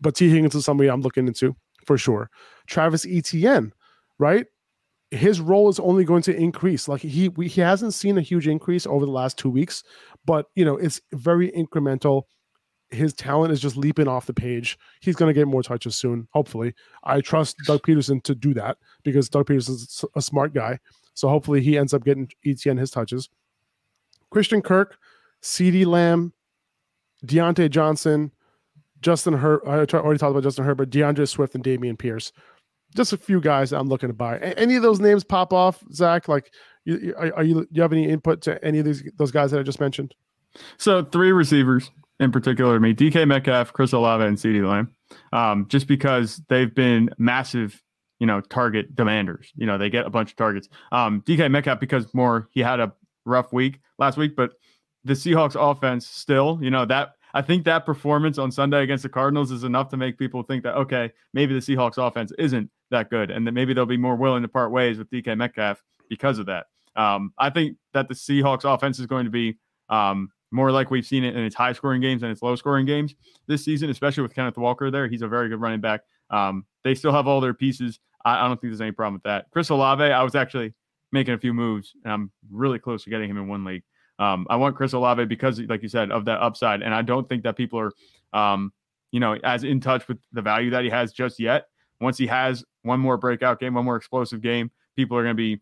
But 0.00 0.14
Tee 0.14 0.28
Higgins 0.28 0.54
is 0.54 0.64
somebody 0.64 0.90
I'm 0.90 1.00
looking 1.00 1.26
into 1.26 1.56
for 1.86 1.98
sure. 1.98 2.30
Travis 2.66 3.06
Etienne, 3.06 3.72
right? 4.18 4.46
His 5.10 5.40
role 5.40 5.68
is 5.68 5.80
only 5.80 6.04
going 6.04 6.22
to 6.22 6.36
increase. 6.36 6.86
Like 6.86 7.00
he 7.00 7.28
we, 7.30 7.48
he 7.48 7.60
hasn't 7.60 7.94
seen 7.94 8.16
a 8.16 8.22
huge 8.22 8.46
increase 8.46 8.86
over 8.86 9.04
the 9.04 9.10
last 9.10 9.38
two 9.38 9.50
weeks, 9.50 9.82
but 10.24 10.46
you 10.54 10.64
know 10.64 10.76
it's 10.76 11.00
very 11.12 11.50
incremental. 11.50 12.22
His 12.90 13.12
talent 13.12 13.52
is 13.52 13.60
just 13.60 13.76
leaping 13.76 14.08
off 14.08 14.26
the 14.26 14.34
page. 14.34 14.76
He's 15.00 15.16
going 15.16 15.32
to 15.32 15.38
get 15.38 15.46
more 15.46 15.62
touches 15.62 15.94
soon, 15.94 16.26
hopefully. 16.32 16.74
I 17.04 17.20
trust 17.20 17.56
Doug 17.64 17.82
Pederson 17.82 18.22
to 18.24 18.34
do 18.34 18.52
that 18.54 18.78
because 19.04 19.28
Doug 19.28 19.46
Pederson 19.46 19.70
is 19.70 20.04
a 20.16 20.20
smart 20.22 20.54
guy. 20.54 20.78
So 21.20 21.28
hopefully 21.28 21.60
he 21.60 21.76
ends 21.76 21.92
up 21.92 22.02
getting 22.02 22.30
Etienne 22.46 22.78
his 22.78 22.90
touches. 22.90 23.28
Christian 24.30 24.62
Kirk, 24.62 24.96
CeeDee 25.42 25.84
Lamb, 25.84 26.32
Diontae 27.26 27.68
Johnson, 27.68 28.32
Justin 29.02 29.34
Herbert. 29.34 29.68
I 29.68 29.98
already 29.98 30.18
talked 30.18 30.30
about 30.30 30.44
Justin 30.44 30.64
Herbert, 30.64 30.88
D'Andre 30.88 31.26
Swift, 31.26 31.54
and 31.54 31.62
Dameon 31.62 31.98
Pierce. 31.98 32.32
Just 32.96 33.12
a 33.12 33.18
few 33.18 33.38
guys 33.38 33.70
I'm 33.70 33.86
looking 33.86 34.08
to 34.08 34.14
buy. 34.14 34.38
Any 34.38 34.76
of 34.76 34.82
those 34.82 34.98
names 34.98 35.22
pop 35.22 35.52
off, 35.52 35.84
Zach? 35.92 36.26
Like, 36.26 36.54
you, 36.86 37.14
are, 37.18 37.34
are 37.34 37.44
you? 37.44 37.54
Do 37.54 37.68
you 37.72 37.82
have 37.82 37.92
any 37.92 38.08
input 38.08 38.40
to 38.42 38.64
any 38.64 38.78
of 38.78 38.86
these 38.86 39.04
those 39.18 39.30
guys 39.30 39.50
that 39.50 39.60
I 39.60 39.62
just 39.62 39.78
mentioned? 39.78 40.14
So 40.78 41.04
three 41.04 41.32
receivers 41.32 41.90
in 42.18 42.32
particular 42.32 42.74
to 42.74 42.80
me: 42.80 42.94
DK 42.94 43.28
Metcalf, 43.28 43.74
Chris 43.74 43.92
Olave, 43.92 44.24
and 44.24 44.38
CeeDee 44.38 44.66
Lamb. 44.66 44.94
Um, 45.34 45.66
just 45.68 45.86
because 45.86 46.40
they've 46.48 46.74
been 46.74 47.10
massive 47.18 47.82
you 48.20 48.26
know, 48.26 48.40
target 48.40 48.94
demanders. 48.94 49.48
You 49.56 49.66
know, 49.66 49.76
they 49.76 49.90
get 49.90 50.06
a 50.06 50.10
bunch 50.10 50.30
of 50.30 50.36
targets. 50.36 50.68
Um, 50.92 51.22
DK 51.22 51.50
Metcalf 51.50 51.80
because 51.80 52.12
more 52.14 52.48
he 52.52 52.60
had 52.60 52.78
a 52.78 52.92
rough 53.24 53.52
week 53.52 53.80
last 53.98 54.16
week, 54.16 54.36
but 54.36 54.52
the 55.04 55.14
Seahawks 55.14 55.56
offense 55.58 56.06
still, 56.06 56.58
you 56.62 56.70
know, 56.70 56.84
that 56.84 57.14
I 57.32 57.42
think 57.42 57.64
that 57.64 57.86
performance 57.86 58.38
on 58.38 58.50
Sunday 58.52 58.82
against 58.82 59.02
the 59.02 59.08
Cardinals 59.08 59.50
is 59.50 59.64
enough 59.64 59.88
to 59.90 59.96
make 59.96 60.18
people 60.18 60.42
think 60.42 60.62
that 60.64 60.76
okay, 60.76 61.10
maybe 61.32 61.54
the 61.54 61.60
Seahawks 61.60 61.98
offense 61.98 62.32
isn't 62.38 62.70
that 62.90 63.10
good, 63.10 63.30
and 63.30 63.46
that 63.46 63.52
maybe 63.52 63.72
they'll 63.72 63.86
be 63.86 63.96
more 63.96 64.16
willing 64.16 64.42
to 64.42 64.48
part 64.48 64.70
ways 64.70 64.98
with 64.98 65.10
DK 65.10 65.36
Metcalf 65.36 65.82
because 66.08 66.38
of 66.38 66.46
that. 66.46 66.66
Um, 66.96 67.32
I 67.38 67.50
think 67.50 67.76
that 67.94 68.08
the 68.08 68.14
Seahawks 68.14 68.64
offense 68.64 68.98
is 68.98 69.06
going 69.06 69.24
to 69.24 69.30
be 69.30 69.56
um, 69.88 70.30
more 70.50 70.72
like 70.72 70.90
we've 70.90 71.06
seen 71.06 71.24
it 71.24 71.36
in 71.36 71.44
its 71.44 71.54
high 71.54 71.72
scoring 71.72 72.00
games 72.00 72.22
and 72.22 72.32
its 72.32 72.42
low 72.42 72.56
scoring 72.56 72.86
games 72.86 73.14
this 73.46 73.64
season, 73.64 73.90
especially 73.90 74.22
with 74.22 74.34
Kenneth 74.34 74.58
Walker 74.58 74.90
there. 74.90 75.06
He's 75.06 75.22
a 75.22 75.28
very 75.28 75.48
good 75.48 75.60
running 75.60 75.80
back. 75.80 76.02
Um, 76.30 76.66
they 76.82 76.94
still 76.94 77.12
have 77.12 77.26
all 77.26 77.40
their 77.40 77.54
pieces. 77.54 78.00
I, 78.24 78.44
I, 78.44 78.48
don't 78.48 78.60
think 78.60 78.72
there's 78.72 78.80
any 78.80 78.92
problem 78.92 79.14
with 79.14 79.22
that. 79.24 79.46
Chris 79.50 79.70
Olave, 79.70 80.02
I 80.02 80.22
was 80.22 80.34
actually 80.34 80.74
making 81.12 81.34
a 81.34 81.38
few 81.38 81.54
moves, 81.54 81.92
and 82.04 82.12
I'm 82.12 82.30
really 82.50 82.78
close 82.78 83.04
to 83.04 83.10
getting 83.10 83.30
him 83.30 83.36
in 83.36 83.48
one 83.48 83.64
league. 83.64 83.82
Um, 84.18 84.46
I 84.50 84.56
want 84.56 84.76
Chris 84.76 84.92
Olave 84.92 85.24
because, 85.26 85.60
like 85.60 85.82
you 85.82 85.88
said, 85.88 86.10
of 86.10 86.26
that 86.26 86.40
upside, 86.40 86.82
and 86.82 86.94
I 86.94 87.02
don't 87.02 87.28
think 87.28 87.42
that 87.44 87.56
people 87.56 87.80
are, 87.80 87.92
um, 88.32 88.72
you 89.12 89.20
know, 89.20 89.38
as 89.42 89.64
in 89.64 89.80
touch 89.80 90.06
with 90.08 90.18
the 90.32 90.42
value 90.42 90.70
that 90.70 90.84
he 90.84 90.90
has 90.90 91.12
just 91.12 91.40
yet. 91.40 91.66
Once 92.00 92.16
he 92.18 92.26
has 92.26 92.64
one 92.82 93.00
more 93.00 93.16
breakout 93.16 93.60
game, 93.60 93.74
one 93.74 93.84
more 93.84 93.96
explosive 93.96 94.40
game, 94.40 94.70
people 94.96 95.16
are 95.16 95.22
going 95.22 95.36
to 95.36 95.42
be 95.42 95.60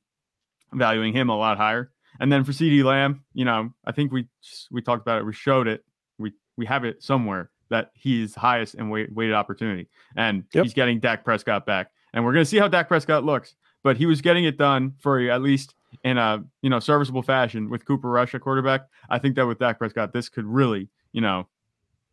valuing 0.72 1.12
him 1.12 1.28
a 1.30 1.36
lot 1.36 1.56
higher. 1.56 1.90
And 2.20 2.32
then 2.32 2.44
for 2.44 2.52
CeeDee 2.52 2.84
Lamb, 2.84 3.24
you 3.32 3.44
know, 3.44 3.70
I 3.84 3.92
think 3.92 4.12
we 4.12 4.26
we 4.70 4.82
talked 4.82 5.02
about 5.02 5.20
it, 5.20 5.24
we 5.24 5.32
showed 5.32 5.68
it, 5.68 5.84
we 6.18 6.32
we 6.56 6.66
have 6.66 6.84
it 6.84 7.02
somewhere 7.02 7.50
that 7.70 7.90
he's 7.94 8.34
highest 8.34 8.74
in 8.74 8.88
weight, 8.88 9.12
weighted 9.12 9.34
opportunity, 9.34 9.88
and 10.16 10.44
yep. 10.52 10.64
he's 10.64 10.74
getting 10.74 11.00
Dak 11.00 11.24
Prescott 11.24 11.64
back 11.64 11.90
and 12.12 12.24
we're 12.24 12.32
going 12.32 12.44
to 12.44 12.48
see 12.48 12.58
how 12.58 12.68
Dak 12.68 12.88
Prescott 12.88 13.24
looks. 13.24 13.54
But 13.82 13.96
he 13.96 14.06
was 14.06 14.20
getting 14.20 14.44
it 14.44 14.58
done 14.58 14.94
for 14.98 15.18
at 15.30 15.40
least 15.40 15.74
in 16.04 16.18
a 16.18 16.44
you 16.62 16.70
know 16.70 16.80
serviceable 16.80 17.22
fashion 17.22 17.70
with 17.70 17.84
Cooper 17.84 18.10
Rush 18.10 18.34
at 18.34 18.40
quarterback. 18.40 18.82
I 19.08 19.18
think 19.18 19.36
that 19.36 19.46
with 19.46 19.58
Dak 19.58 19.78
Prescott, 19.78 20.12
this 20.12 20.28
could 20.28 20.44
really 20.44 20.88
you 21.12 21.20
know 21.20 21.46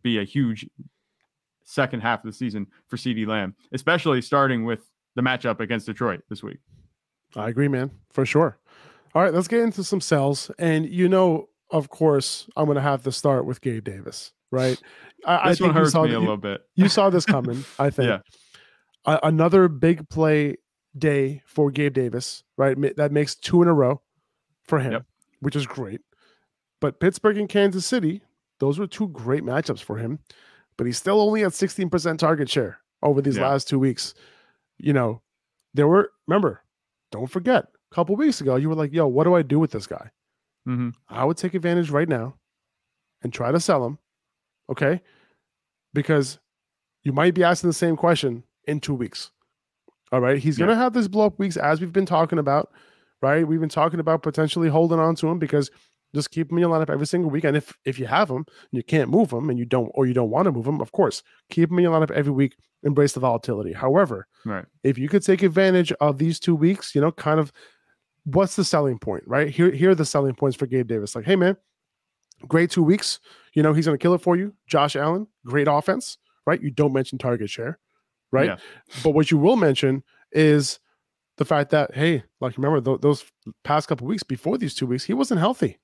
be 0.03 0.19
a 0.19 0.23
huge 0.23 0.67
second 1.63 2.01
half 2.01 2.19
of 2.23 2.31
the 2.31 2.37
season 2.37 2.67
for 2.87 2.97
CeeDee 2.97 3.25
Lamb, 3.25 3.55
especially 3.71 4.21
starting 4.21 4.65
with 4.65 4.89
the 5.15 5.21
matchup 5.21 5.59
against 5.59 5.87
Detroit 5.87 6.21
this 6.29 6.43
week. 6.43 6.59
I 7.35 7.49
agree, 7.49 7.67
man, 7.67 7.91
for 8.11 8.25
sure. 8.25 8.59
All 9.15 9.23
right, 9.23 9.33
let's 9.33 9.47
get 9.47 9.61
into 9.61 9.83
some 9.83 10.01
sells. 10.01 10.51
And 10.59 10.87
you 10.87 11.09
know, 11.09 11.49
of 11.71 11.89
course, 11.89 12.47
I'm 12.55 12.65
going 12.65 12.75
to 12.75 12.81
have 12.81 13.03
to 13.03 13.11
start 13.11 13.45
with 13.45 13.61
Gabe 13.61 13.83
Davis, 13.83 14.33
right? 14.51 14.79
I, 15.25 15.49
this 15.49 15.61
I 15.61 15.65
one 15.65 15.73
hurts 15.73 15.95
me 15.95 16.13
a 16.13 16.19
little 16.19 16.37
bit. 16.37 16.61
You 16.75 16.89
saw 16.89 17.09
this 17.09 17.25
coming, 17.25 17.65
I 17.79 17.89
think. 17.89 18.09
yeah 18.09 18.19
another 19.05 19.67
big 19.67 20.09
play 20.09 20.57
day 20.97 21.41
for 21.45 21.71
Gabe 21.71 21.93
Davis, 21.93 22.43
right? 22.57 22.77
That 22.97 23.11
makes 23.11 23.35
two 23.35 23.61
in 23.61 23.67
a 23.67 23.73
row 23.73 24.01
for 24.63 24.79
him, 24.79 24.93
yep. 24.93 25.05
which 25.39 25.55
is 25.55 25.65
great. 25.65 26.01
But 26.81 26.99
Pittsburgh 26.99 27.37
and 27.37 27.49
Kansas 27.49 27.85
City, 27.85 28.21
those 28.59 28.79
were 28.79 28.87
two 28.87 29.07
great 29.09 29.43
matchups 29.43 29.81
for 29.81 29.97
him. 29.97 30.19
But 30.77 30.87
he's 30.87 30.97
still 30.97 31.21
only 31.21 31.43
at 31.43 31.51
16% 31.51 32.17
target 32.17 32.49
share 32.49 32.79
over 33.01 33.21
these 33.21 33.37
yeah. 33.37 33.47
last 33.47 33.67
two 33.67 33.79
weeks. 33.79 34.13
You 34.77 34.93
know, 34.93 35.21
there 35.73 35.87
were, 35.87 36.11
remember, 36.27 36.61
don't 37.11 37.29
forget, 37.29 37.65
a 37.91 37.95
couple 37.95 38.15
weeks 38.15 38.41
ago, 38.41 38.57
you 38.57 38.67
were 38.67 38.75
like, 38.75 38.93
yo, 38.93 39.07
what 39.07 39.23
do 39.23 39.35
I 39.35 39.41
do 39.41 39.57
with 39.57 39.71
this 39.71 39.87
guy? 39.87 40.11
Mm-hmm. 40.67 40.89
I 41.07 41.23
would 41.23 41.37
take 41.37 41.53
advantage 41.53 41.91
right 41.91 42.09
now 42.09 42.35
and 43.21 43.31
try 43.31 43.51
to 43.51 43.59
sell 43.59 43.85
him. 43.85 43.99
Okay. 44.69 45.01
Because 45.93 46.39
you 47.03 47.13
might 47.13 47.33
be 47.33 47.43
asking 47.43 47.69
the 47.69 47.73
same 47.73 47.95
question 47.95 48.43
in 48.67 48.79
two 48.79 48.93
weeks. 48.93 49.31
All 50.11 50.21
right. 50.21 50.37
He's 50.37 50.57
yeah. 50.57 50.65
going 50.65 50.77
to 50.77 50.81
have 50.81 50.93
this 50.93 51.07
blow 51.07 51.25
up 51.25 51.39
weeks 51.39 51.57
as 51.57 51.81
we've 51.81 51.91
been 51.91 52.05
talking 52.05 52.39
about, 52.39 52.71
right? 53.21 53.47
We've 53.47 53.59
been 53.59 53.69
talking 53.69 53.99
about 53.99 54.23
potentially 54.23 54.69
holding 54.69 54.99
on 54.99 55.15
to 55.15 55.27
him 55.27 55.39
because 55.39 55.71
just 56.13 56.31
keep 56.31 56.51
him 56.51 56.57
in 56.57 56.61
your 56.61 56.71
lineup 56.71 56.89
every 56.89 57.07
single 57.07 57.29
week. 57.29 57.43
And 57.43 57.57
if 57.57 57.77
if 57.83 57.99
you 57.99 58.05
have 58.07 58.29
him 58.29 58.37
and 58.37 58.71
you 58.71 58.83
can't 58.83 59.09
move 59.09 59.31
him 59.31 59.49
and 59.49 59.59
you 59.59 59.65
don't 59.65 59.91
or 59.93 60.05
you 60.05 60.13
don't 60.13 60.29
want 60.29 60.45
to 60.45 60.51
move 60.51 60.65
him, 60.65 60.79
of 60.79 60.91
course, 60.91 61.21
keep 61.49 61.69
him 61.69 61.77
in 61.77 61.83
your 61.83 61.93
lineup 61.93 62.11
every 62.11 62.31
week. 62.31 62.55
Embrace 62.83 63.13
the 63.13 63.19
volatility. 63.19 63.73
However, 63.73 64.27
right. 64.45 64.65
if 64.83 64.97
you 64.97 65.09
could 65.09 65.23
take 65.23 65.43
advantage 65.43 65.91
of 65.93 66.17
these 66.17 66.39
two 66.39 66.55
weeks, 66.55 66.93
you 66.95 67.01
know, 67.01 67.11
kind 67.11 67.39
of 67.39 67.51
what's 68.25 68.55
the 68.55 68.63
selling 68.63 68.99
point, 68.99 69.23
right? 69.25 69.49
Here, 69.49 69.71
here 69.71 69.89
are 69.89 69.95
the 69.95 70.05
selling 70.05 70.35
points 70.35 70.55
for 70.55 70.67
Gabe 70.67 70.87
Davis. 70.87 71.15
Like, 71.15 71.25
hey 71.25 71.35
man, 71.35 71.57
great 72.47 72.69
two 72.69 72.83
weeks. 72.83 73.19
You 73.53 73.63
know, 73.63 73.73
he's 73.73 73.85
gonna 73.85 73.97
kill 73.97 74.13
it 74.13 74.21
for 74.21 74.37
you. 74.37 74.53
Josh 74.67 74.95
Allen, 74.95 75.27
great 75.45 75.67
offense, 75.67 76.17
right? 76.45 76.61
You 76.61 76.71
don't 76.71 76.93
mention 76.93 77.17
target 77.17 77.49
share 77.49 77.79
right? 78.31 78.47
Yeah. 78.47 78.57
But 79.03 79.11
what 79.11 79.31
you 79.31 79.37
will 79.37 79.55
mention 79.55 80.03
is 80.31 80.79
the 81.37 81.45
fact 81.45 81.71
that 81.71 81.93
hey, 81.95 82.23
like 82.41 82.57
remember 82.57 82.81
th- 82.81 83.01
those 83.01 83.25
past 83.63 83.87
couple 83.87 84.07
weeks 84.07 84.23
before 84.23 84.57
these 84.57 84.73
two 84.73 84.87
weeks, 84.87 85.03
he 85.03 85.13
wasn't 85.13 85.39
healthy, 85.39 85.79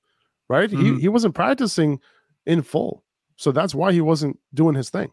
right? 0.49 0.69
Mm-hmm. 0.69 0.95
He 0.95 1.01
he 1.01 1.07
wasn't 1.09 1.35
practicing 1.35 1.99
in 2.45 2.61
full, 2.61 3.03
so 3.35 3.51
that's 3.51 3.75
why 3.75 3.91
he 3.91 4.01
wasn't 4.01 4.39
doing 4.53 4.75
his 4.75 4.89
thing. 4.89 5.11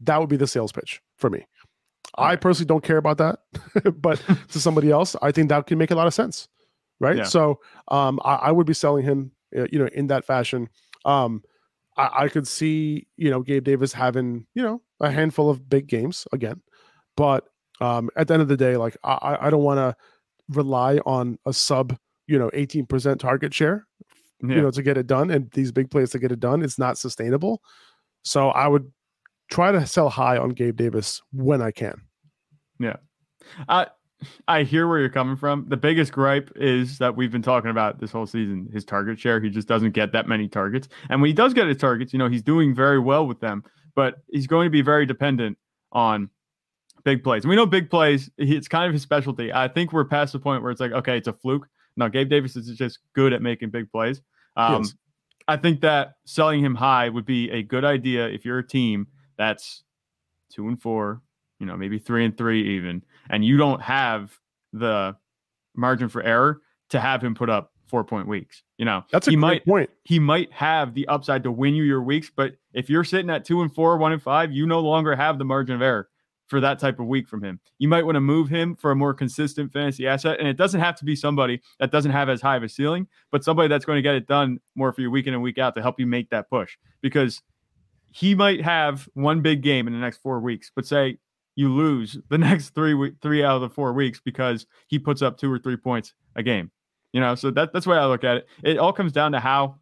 That 0.00 0.20
would 0.20 0.28
be 0.28 0.36
the 0.36 0.46
sales 0.46 0.72
pitch 0.72 1.00
for 1.16 1.30
me. 1.30 1.46
I 2.16 2.36
personally 2.36 2.66
don't 2.66 2.84
care 2.84 2.96
about 2.96 3.18
that, 3.18 3.40
but 4.00 4.22
to 4.50 4.60
somebody 4.60 4.90
else, 4.90 5.16
I 5.22 5.32
think 5.32 5.48
that 5.48 5.66
can 5.66 5.78
make 5.78 5.90
a 5.90 5.94
lot 5.94 6.06
of 6.06 6.14
sense, 6.14 6.48
right? 7.00 7.18
Yeah. 7.18 7.24
So, 7.24 7.60
um, 7.88 8.18
I, 8.24 8.34
I, 8.34 8.52
would 8.52 8.66
be 8.66 8.74
selling 8.74 9.04
him, 9.04 9.32
uh, 9.56 9.66
you 9.70 9.78
know, 9.78 9.88
in 9.92 10.08
that 10.08 10.24
fashion. 10.24 10.68
Um, 11.04 11.42
I, 11.96 12.24
I 12.24 12.28
could 12.28 12.48
see, 12.48 13.06
you 13.16 13.30
know, 13.30 13.42
Gabe 13.42 13.64
Davis 13.64 13.92
having, 13.92 14.46
you 14.54 14.62
know, 14.62 14.82
a 15.00 15.10
handful 15.10 15.50
of 15.50 15.68
big 15.68 15.86
games 15.86 16.26
again. 16.32 16.60
But 17.18 17.48
um, 17.80 18.10
at 18.14 18.28
the 18.28 18.34
end 18.34 18.42
of 18.42 18.48
the 18.48 18.56
day, 18.56 18.76
like 18.76 18.96
I, 19.02 19.38
I 19.40 19.50
don't 19.50 19.64
want 19.64 19.78
to 19.78 19.96
rely 20.50 20.98
on 20.98 21.36
a 21.46 21.52
sub, 21.52 21.96
you 22.28 22.38
know, 22.38 22.48
18% 22.50 23.18
target 23.18 23.52
share, 23.52 23.88
yeah. 24.40 24.54
you 24.54 24.62
know, 24.62 24.70
to 24.70 24.82
get 24.84 24.96
it 24.96 25.08
done. 25.08 25.28
And 25.30 25.50
these 25.50 25.72
big 25.72 25.90
plays 25.90 26.10
to 26.10 26.20
get 26.20 26.30
it 26.30 26.38
done, 26.38 26.62
it's 26.62 26.78
not 26.78 26.96
sustainable. 26.96 27.60
So 28.22 28.50
I 28.50 28.68
would 28.68 28.92
try 29.50 29.72
to 29.72 29.84
sell 29.84 30.08
high 30.08 30.38
on 30.38 30.50
Gabe 30.50 30.76
Davis 30.76 31.20
when 31.32 31.60
I 31.60 31.72
can. 31.72 32.02
Yeah. 32.78 32.98
Uh, 33.68 33.86
I 34.46 34.62
hear 34.62 34.86
where 34.86 35.00
you're 35.00 35.08
coming 35.08 35.36
from. 35.36 35.64
The 35.68 35.76
biggest 35.76 36.12
gripe 36.12 36.52
is 36.54 36.98
that 36.98 37.16
we've 37.16 37.32
been 37.32 37.42
talking 37.42 37.70
about 37.70 37.98
this 37.98 38.12
whole 38.12 38.26
season 38.26 38.68
his 38.72 38.84
target 38.84 39.18
share. 39.18 39.40
He 39.40 39.50
just 39.50 39.66
doesn't 39.66 39.90
get 39.90 40.12
that 40.12 40.28
many 40.28 40.46
targets. 40.46 40.88
And 41.10 41.20
when 41.20 41.26
he 41.28 41.34
does 41.34 41.52
get 41.52 41.66
his 41.66 41.78
targets, 41.78 42.12
you 42.12 42.20
know, 42.20 42.28
he's 42.28 42.42
doing 42.42 42.76
very 42.76 43.00
well 43.00 43.26
with 43.26 43.40
them, 43.40 43.64
but 43.96 44.18
he's 44.30 44.46
going 44.46 44.66
to 44.66 44.70
be 44.70 44.82
very 44.82 45.04
dependent 45.04 45.58
on 45.90 46.30
big 47.08 47.24
plays. 47.24 47.44
And 47.44 47.48
We 47.48 47.56
know 47.56 47.64
big 47.64 47.88
plays, 47.88 48.30
it's 48.36 48.68
kind 48.68 48.86
of 48.86 48.92
his 48.92 49.00
specialty. 49.00 49.50
I 49.50 49.66
think 49.66 49.94
we're 49.94 50.04
past 50.04 50.34
the 50.34 50.38
point 50.38 50.62
where 50.62 50.70
it's 50.70 50.80
like, 50.80 50.92
okay, 50.92 51.16
it's 51.16 51.28
a 51.28 51.32
fluke. 51.32 51.66
No, 51.96 52.08
Gabe 52.08 52.28
Davis 52.28 52.54
is 52.54 52.76
just 52.76 52.98
good 53.14 53.32
at 53.32 53.40
making 53.40 53.70
big 53.70 53.90
plays. 53.90 54.20
Um, 54.56 54.82
yes. 54.82 54.94
I 55.48 55.56
think 55.56 55.80
that 55.80 56.16
selling 56.26 56.62
him 56.62 56.74
high 56.74 57.08
would 57.08 57.24
be 57.24 57.50
a 57.50 57.62
good 57.62 57.84
idea 57.84 58.28
if 58.28 58.44
you're 58.44 58.58
a 58.58 58.66
team 58.66 59.06
that's 59.38 59.84
two 60.52 60.68
and 60.68 60.80
four, 60.80 61.22
you 61.58 61.66
know, 61.66 61.78
maybe 61.78 61.98
three 61.98 62.26
and 62.26 62.36
three 62.36 62.76
even, 62.76 63.02
and 63.30 63.42
you 63.42 63.56
don't 63.56 63.80
have 63.80 64.38
the 64.74 65.16
margin 65.74 66.10
for 66.10 66.22
error 66.22 66.60
to 66.90 67.00
have 67.00 67.24
him 67.24 67.34
put 67.34 67.48
up 67.48 67.72
four 67.86 68.04
point 68.04 68.28
weeks. 68.28 68.62
You 68.76 68.84
know, 68.84 69.04
that's 69.10 69.26
a 69.26 69.30
he 69.30 69.36
might, 69.36 69.64
point. 69.64 69.88
He 70.04 70.18
might 70.18 70.52
have 70.52 70.92
the 70.92 71.08
upside 71.08 71.42
to 71.44 71.50
win 71.50 71.74
you 71.74 71.84
your 71.84 72.02
weeks, 72.02 72.30
but 72.34 72.56
if 72.74 72.90
you're 72.90 73.04
sitting 73.04 73.30
at 73.30 73.46
two 73.46 73.62
and 73.62 73.74
four, 73.74 73.96
one 73.96 74.12
and 74.12 74.22
five, 74.22 74.52
you 74.52 74.66
no 74.66 74.80
longer 74.80 75.16
have 75.16 75.38
the 75.38 75.46
margin 75.46 75.74
of 75.74 75.82
error 75.82 76.10
for 76.48 76.60
that 76.60 76.78
type 76.78 76.98
of 76.98 77.06
week 77.06 77.28
from 77.28 77.42
him. 77.42 77.60
You 77.78 77.88
might 77.88 78.04
want 78.04 78.16
to 78.16 78.20
move 78.20 78.48
him 78.48 78.74
for 78.74 78.90
a 78.90 78.96
more 78.96 79.14
consistent 79.14 79.72
fantasy 79.72 80.06
asset. 80.06 80.38
And 80.38 80.48
it 80.48 80.56
doesn't 80.56 80.80
have 80.80 80.96
to 80.96 81.04
be 81.04 81.14
somebody 81.14 81.60
that 81.78 81.92
doesn't 81.92 82.10
have 82.10 82.28
as 82.28 82.40
high 82.40 82.56
of 82.56 82.62
a 82.62 82.68
ceiling, 82.68 83.06
but 83.30 83.44
somebody 83.44 83.68
that's 83.68 83.84
going 83.84 83.98
to 83.98 84.02
get 84.02 84.14
it 84.14 84.26
done 84.26 84.58
more 84.74 84.92
for 84.92 85.02
you 85.02 85.10
week 85.10 85.26
in 85.26 85.34
and 85.34 85.42
week 85.42 85.58
out 85.58 85.74
to 85.76 85.82
help 85.82 86.00
you 86.00 86.06
make 86.06 86.30
that 86.30 86.50
push. 86.50 86.76
Because 87.02 87.42
he 88.10 88.34
might 88.34 88.62
have 88.62 89.08
one 89.14 89.42
big 89.42 89.62
game 89.62 89.86
in 89.86 89.92
the 89.92 89.98
next 89.98 90.18
four 90.18 90.40
weeks, 90.40 90.72
but 90.74 90.86
say 90.86 91.18
you 91.54 91.72
lose 91.72 92.18
the 92.30 92.38
next 92.38 92.70
three 92.70 93.12
three 93.20 93.44
out 93.44 93.56
of 93.56 93.62
the 93.62 93.68
four 93.68 93.92
weeks 93.92 94.20
because 94.20 94.66
he 94.86 94.98
puts 94.98 95.22
up 95.22 95.36
two 95.38 95.52
or 95.52 95.58
three 95.58 95.76
points 95.76 96.14
a 96.34 96.42
game. 96.42 96.70
You 97.12 97.20
know, 97.20 97.34
so 97.34 97.50
that, 97.52 97.72
that's 97.72 97.84
the 97.84 97.90
way 97.90 97.96
I 97.96 98.06
look 98.06 98.24
at 98.24 98.38
it. 98.38 98.48
It 98.62 98.78
all 98.78 98.92
comes 98.92 99.12
down 99.12 99.32
to 99.32 99.40
how 99.40 99.76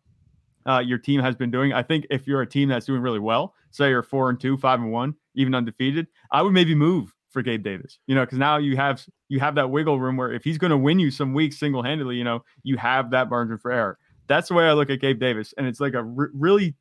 uh, 0.67 0.81
your 0.81 0.99
team 0.99 1.21
has 1.21 1.35
been 1.37 1.51
doing. 1.51 1.73
I 1.73 1.83
think 1.83 2.07
if 2.11 2.27
you're 2.27 2.43
a 2.43 2.47
team 2.47 2.69
that's 2.69 2.87
doing 2.87 3.01
really 3.01 3.19
well, 3.19 3.55
say 3.71 3.89
you're 3.91 4.03
four 4.03 4.31
and 4.31 4.41
two, 4.41 4.57
five 4.57 4.81
and 4.81 4.91
one, 4.91 5.15
even 5.35 5.55
undefeated, 5.55 6.07
I 6.33 6.43
would 6.43 6.53
maybe 6.53 6.75
move 6.75 7.15
for 7.31 7.43
Gabe 7.43 7.63
Davis. 7.63 7.99
You 8.07 8.15
know, 8.15 8.25
because 8.25 8.39
now 8.39 8.57
you 8.57 8.77
have 8.77 9.05
you 9.29 9.41
have 9.41 9.55
that 9.57 9.71
wiggle 9.71 10.01
room 10.01 10.17
where 10.17 10.33
if 10.33 10.45
he's 10.45 10.59
going 10.59 10.71
to 10.71 10.77
win 10.77 10.99
you 10.99 11.11
some 11.11 11.35
weeks 11.35 11.59
single 11.59 11.83
handedly, 11.83 12.17
you 12.17 12.25
know, 12.25 12.45
you 12.63 12.77
have 12.77 13.11
that 13.11 13.29
margin 13.31 13.59
for 13.59 13.71
error. 13.71 13.99
That's 14.27 14.49
the 14.49 14.55
way 14.55 14.65
I 14.65 14.73
look 14.73 14.91
at 14.91 15.01
Gabe 15.01 15.21
Davis, 15.21 15.55
and 15.57 15.67
it's 15.67 15.81
like 15.81 15.95
a 15.95 16.03
really 16.03 16.75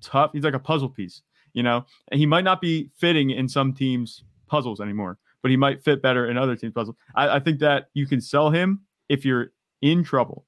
tough. 0.00 0.30
He's 0.32 0.42
like 0.44 0.54
a 0.54 0.58
puzzle 0.58 0.88
piece, 0.88 1.22
you 1.52 1.62
know, 1.62 1.84
and 2.10 2.18
he 2.18 2.26
might 2.26 2.44
not 2.44 2.60
be 2.60 2.90
fitting 2.96 3.30
in 3.30 3.48
some 3.48 3.72
teams' 3.72 4.24
puzzles 4.48 4.80
anymore, 4.80 5.18
but 5.42 5.50
he 5.50 5.56
might 5.56 5.84
fit 5.84 6.02
better 6.02 6.28
in 6.28 6.36
other 6.36 6.56
teams' 6.56 6.72
puzzles. 6.72 6.96
I, 7.14 7.36
I 7.36 7.40
think 7.40 7.60
that 7.60 7.88
you 7.94 8.06
can 8.06 8.20
sell 8.20 8.50
him 8.50 8.80
if 9.08 9.24
you're 9.24 9.52
in 9.80 10.02
trouble, 10.02 10.44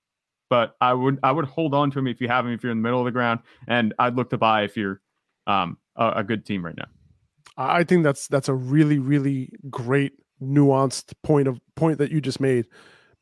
but 0.50 0.76
I 0.80 0.92
would 0.92 1.18
I 1.22 1.32
would 1.32 1.46
hold 1.46 1.74
on 1.74 1.90
to 1.92 1.98
him 1.98 2.06
if 2.06 2.20
you 2.20 2.28
have 2.28 2.44
him 2.44 2.52
if 2.52 2.62
you're 2.62 2.72
in 2.72 2.78
the 2.78 2.82
middle 2.82 2.98
of 2.98 3.06
the 3.06 3.12
ground, 3.12 3.40
and 3.66 3.94
I'd 3.98 4.16
look 4.16 4.30
to 4.30 4.38
buy 4.38 4.64
if 4.64 4.76
you're 4.76 5.00
um, 5.46 5.78
a, 5.96 6.12
a 6.16 6.24
good 6.24 6.44
team 6.44 6.64
right 6.64 6.76
now. 6.76 6.88
I 7.56 7.84
think 7.84 8.04
that's 8.04 8.28
that's 8.28 8.48
a 8.48 8.54
really 8.54 8.98
really 8.98 9.52
great 9.70 10.12
nuanced 10.42 11.14
point 11.22 11.48
of 11.48 11.60
point 11.76 11.98
that 11.98 12.10
you 12.10 12.20
just 12.20 12.40
made 12.40 12.66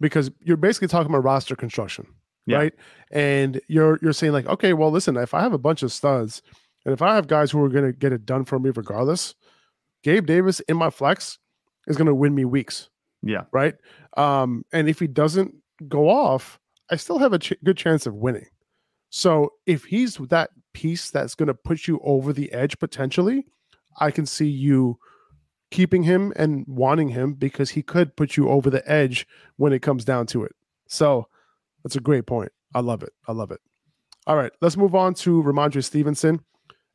because 0.00 0.30
you're 0.40 0.56
basically 0.56 0.88
talking 0.88 1.10
about 1.10 1.22
roster 1.22 1.54
construction 1.54 2.06
yeah. 2.48 2.56
right? 2.56 2.74
And 3.10 3.60
you're 3.68 3.98
you're 4.02 4.12
saying 4.12 4.32
like, 4.32 4.46
okay, 4.46 4.72
well, 4.72 4.90
listen, 4.90 5.16
if 5.16 5.34
I 5.34 5.42
have 5.42 5.52
a 5.52 5.58
bunch 5.58 5.82
of 5.82 5.92
studs, 5.92 6.42
and 6.84 6.92
if 6.92 7.02
I 7.02 7.14
have 7.14 7.28
guys 7.28 7.50
who 7.50 7.62
are 7.62 7.68
going 7.68 7.84
to 7.84 7.92
get 7.92 8.12
it 8.12 8.26
done 8.26 8.44
for 8.44 8.58
me 8.58 8.70
regardless, 8.74 9.34
Gabe 10.02 10.26
Davis 10.26 10.60
in 10.60 10.76
my 10.76 10.90
flex 10.90 11.38
is 11.86 11.96
going 11.96 12.06
to 12.06 12.14
win 12.14 12.34
me 12.34 12.44
weeks. 12.44 12.88
Yeah. 13.22 13.44
Right. 13.52 13.74
Um, 14.16 14.64
and 14.72 14.88
if 14.88 14.98
he 14.98 15.06
doesn't 15.06 15.54
go 15.88 16.08
off, 16.08 16.58
I 16.90 16.96
still 16.96 17.18
have 17.18 17.32
a 17.32 17.38
ch- 17.38 17.54
good 17.64 17.76
chance 17.76 18.06
of 18.06 18.14
winning. 18.14 18.46
So 19.10 19.52
if 19.66 19.84
he's 19.84 20.16
that 20.16 20.50
piece 20.72 21.10
that's 21.10 21.34
going 21.34 21.46
to 21.46 21.54
put 21.54 21.86
you 21.86 22.00
over 22.02 22.32
the 22.32 22.52
edge 22.52 22.78
potentially, 22.78 23.46
I 23.98 24.10
can 24.10 24.26
see 24.26 24.48
you 24.48 24.98
keeping 25.70 26.02
him 26.02 26.32
and 26.36 26.64
wanting 26.66 27.08
him 27.08 27.34
because 27.34 27.70
he 27.70 27.82
could 27.82 28.16
put 28.16 28.36
you 28.36 28.48
over 28.48 28.70
the 28.70 28.88
edge 28.90 29.26
when 29.56 29.72
it 29.72 29.82
comes 29.82 30.04
down 30.04 30.26
to 30.26 30.44
it. 30.44 30.54
So 30.88 31.26
that's 31.82 31.96
a 31.96 32.00
great 32.00 32.26
point. 32.26 32.52
I 32.74 32.80
love 32.80 33.02
it. 33.02 33.12
I 33.26 33.32
love 33.32 33.50
it. 33.50 33.60
All 34.26 34.36
right, 34.36 34.52
let's 34.60 34.76
move 34.76 34.94
on 34.94 35.14
to 35.14 35.42
Rhamondre 35.42 35.82
Stevenson. 35.82 36.40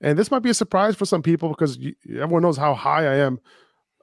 And 0.02 0.20
this 0.20 0.30
might 0.30 0.44
be 0.44 0.50
a 0.50 0.54
surprise 0.54 0.96
for 0.96 1.06
some 1.06 1.24
people 1.24 1.50
because 1.50 1.80
everyone 2.10 2.44
knows 2.44 2.58
how 2.58 2.74
high 2.74 3.08
I 3.08 3.16
am 3.16 3.40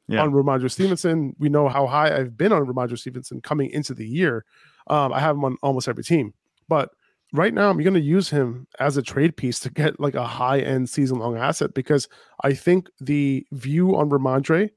yeah. 0.08 0.22
on 0.22 0.32
Rhamondre 0.32 0.70
Stevenson. 0.70 1.36
We 1.38 1.48
know 1.48 1.68
how 1.68 1.86
high 1.86 2.16
I've 2.16 2.36
been 2.36 2.52
on 2.52 2.66
Rhamondre 2.66 2.98
Stevenson 2.98 3.40
coming 3.40 3.70
into 3.70 3.94
the 3.94 4.06
year. 4.06 4.44
Um, 4.86 5.12
I 5.12 5.20
have 5.20 5.36
him 5.36 5.44
on 5.44 5.56
almost 5.62 5.88
every 5.88 6.04
team. 6.04 6.34
But 6.68 6.90
right 7.32 7.54
now, 7.54 7.70
I'm 7.70 7.78
going 7.78 7.94
to 7.94 8.00
use 8.00 8.30
him 8.30 8.66
as 8.78 8.96
a 8.96 9.02
trade 9.02 9.36
piece 9.36 9.60
to 9.60 9.70
get 9.70 10.00
like 10.00 10.14
a 10.14 10.26
high 10.26 10.60
end 10.60 10.88
season 10.88 11.18
long 11.18 11.36
asset 11.36 11.74
because 11.74 12.08
I 12.42 12.54
think 12.54 12.88
the 13.00 13.46
view 13.52 13.96
on 13.96 14.10
Rhamondre 14.10 14.70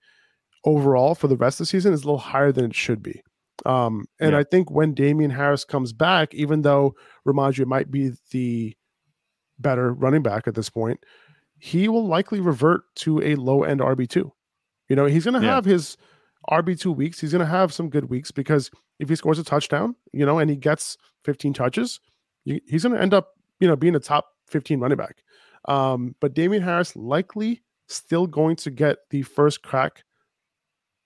overall 0.66 1.16
for 1.16 1.28
the 1.28 1.38
rest 1.38 1.60
of 1.60 1.66
the 1.66 1.70
season 1.70 1.94
is 1.94 2.04
a 2.04 2.06
little 2.06 2.18
higher 2.18 2.52
than 2.52 2.66
it 2.66 2.76
should 2.76 3.04
be. 3.04 3.22
Um, 3.66 4.06
and 4.20 4.32
yeah. 4.32 4.39
I 4.39 4.44
think 4.44 4.72
when 4.72 4.94
Damien 4.94 5.32
Harris 5.32 5.63
comes 5.63 5.94
back, 5.94 6.34
even 6.34 6.62
though 6.62 6.96
Rhamondre 7.28 7.66
might 7.66 7.92
be 7.92 8.12
the 8.32 8.76
better 9.60 9.94
running 9.94 10.24
back 10.24 10.48
at 10.48 10.56
this 10.56 10.70
point, 10.70 11.00
he 11.60 11.88
will 11.88 12.06
likely 12.06 12.39
revert 12.39 12.84
to 12.96 13.22
a 13.22 13.36
low 13.36 13.63
end 13.63 13.80
RB2. 13.80 14.30
You 14.89 14.96
know, 14.96 15.06
he's 15.06 15.24
going 15.24 15.39
to 15.39 15.46
yeah. 15.46 15.56
have 15.56 15.66
his 15.66 15.98
RB2 16.50 16.96
weeks. 16.96 17.22
He's 17.22 17.32
going 17.32 17.39
to 17.39 17.46
have 17.46 17.74
some 17.74 17.89
good 17.89 18.10
weeks 18.10 18.32
because 18.32 18.70
if 18.99 19.10
he 19.10 19.15
scores 19.15 19.39
a 19.39 19.43
touchdown, 19.43 19.95
you 20.12 20.25
know, 20.25 20.39
and 20.39 20.49
he 20.49 20.56
gets 20.56 20.97
15 21.25 21.53
touches, 21.53 21.99
he's 22.43 22.84
going 22.84 22.95
to 22.95 23.01
end 23.01 23.13
up, 23.13 23.34
you 23.60 23.67
know, 23.67 23.75
being 23.75 23.95
a 23.95 23.99
top 23.99 24.27
15 24.49 24.79
running 24.79 24.97
back. 24.97 25.23
Um, 25.65 26.15
but 26.19 26.34
Damien 26.34 26.62
Harris 26.62 26.95
likely 26.95 27.62
still 27.88 28.27
going 28.27 28.56
to 28.58 28.71
get 28.71 28.97
the 29.10 29.23
first 29.23 29.63
crack, 29.63 30.03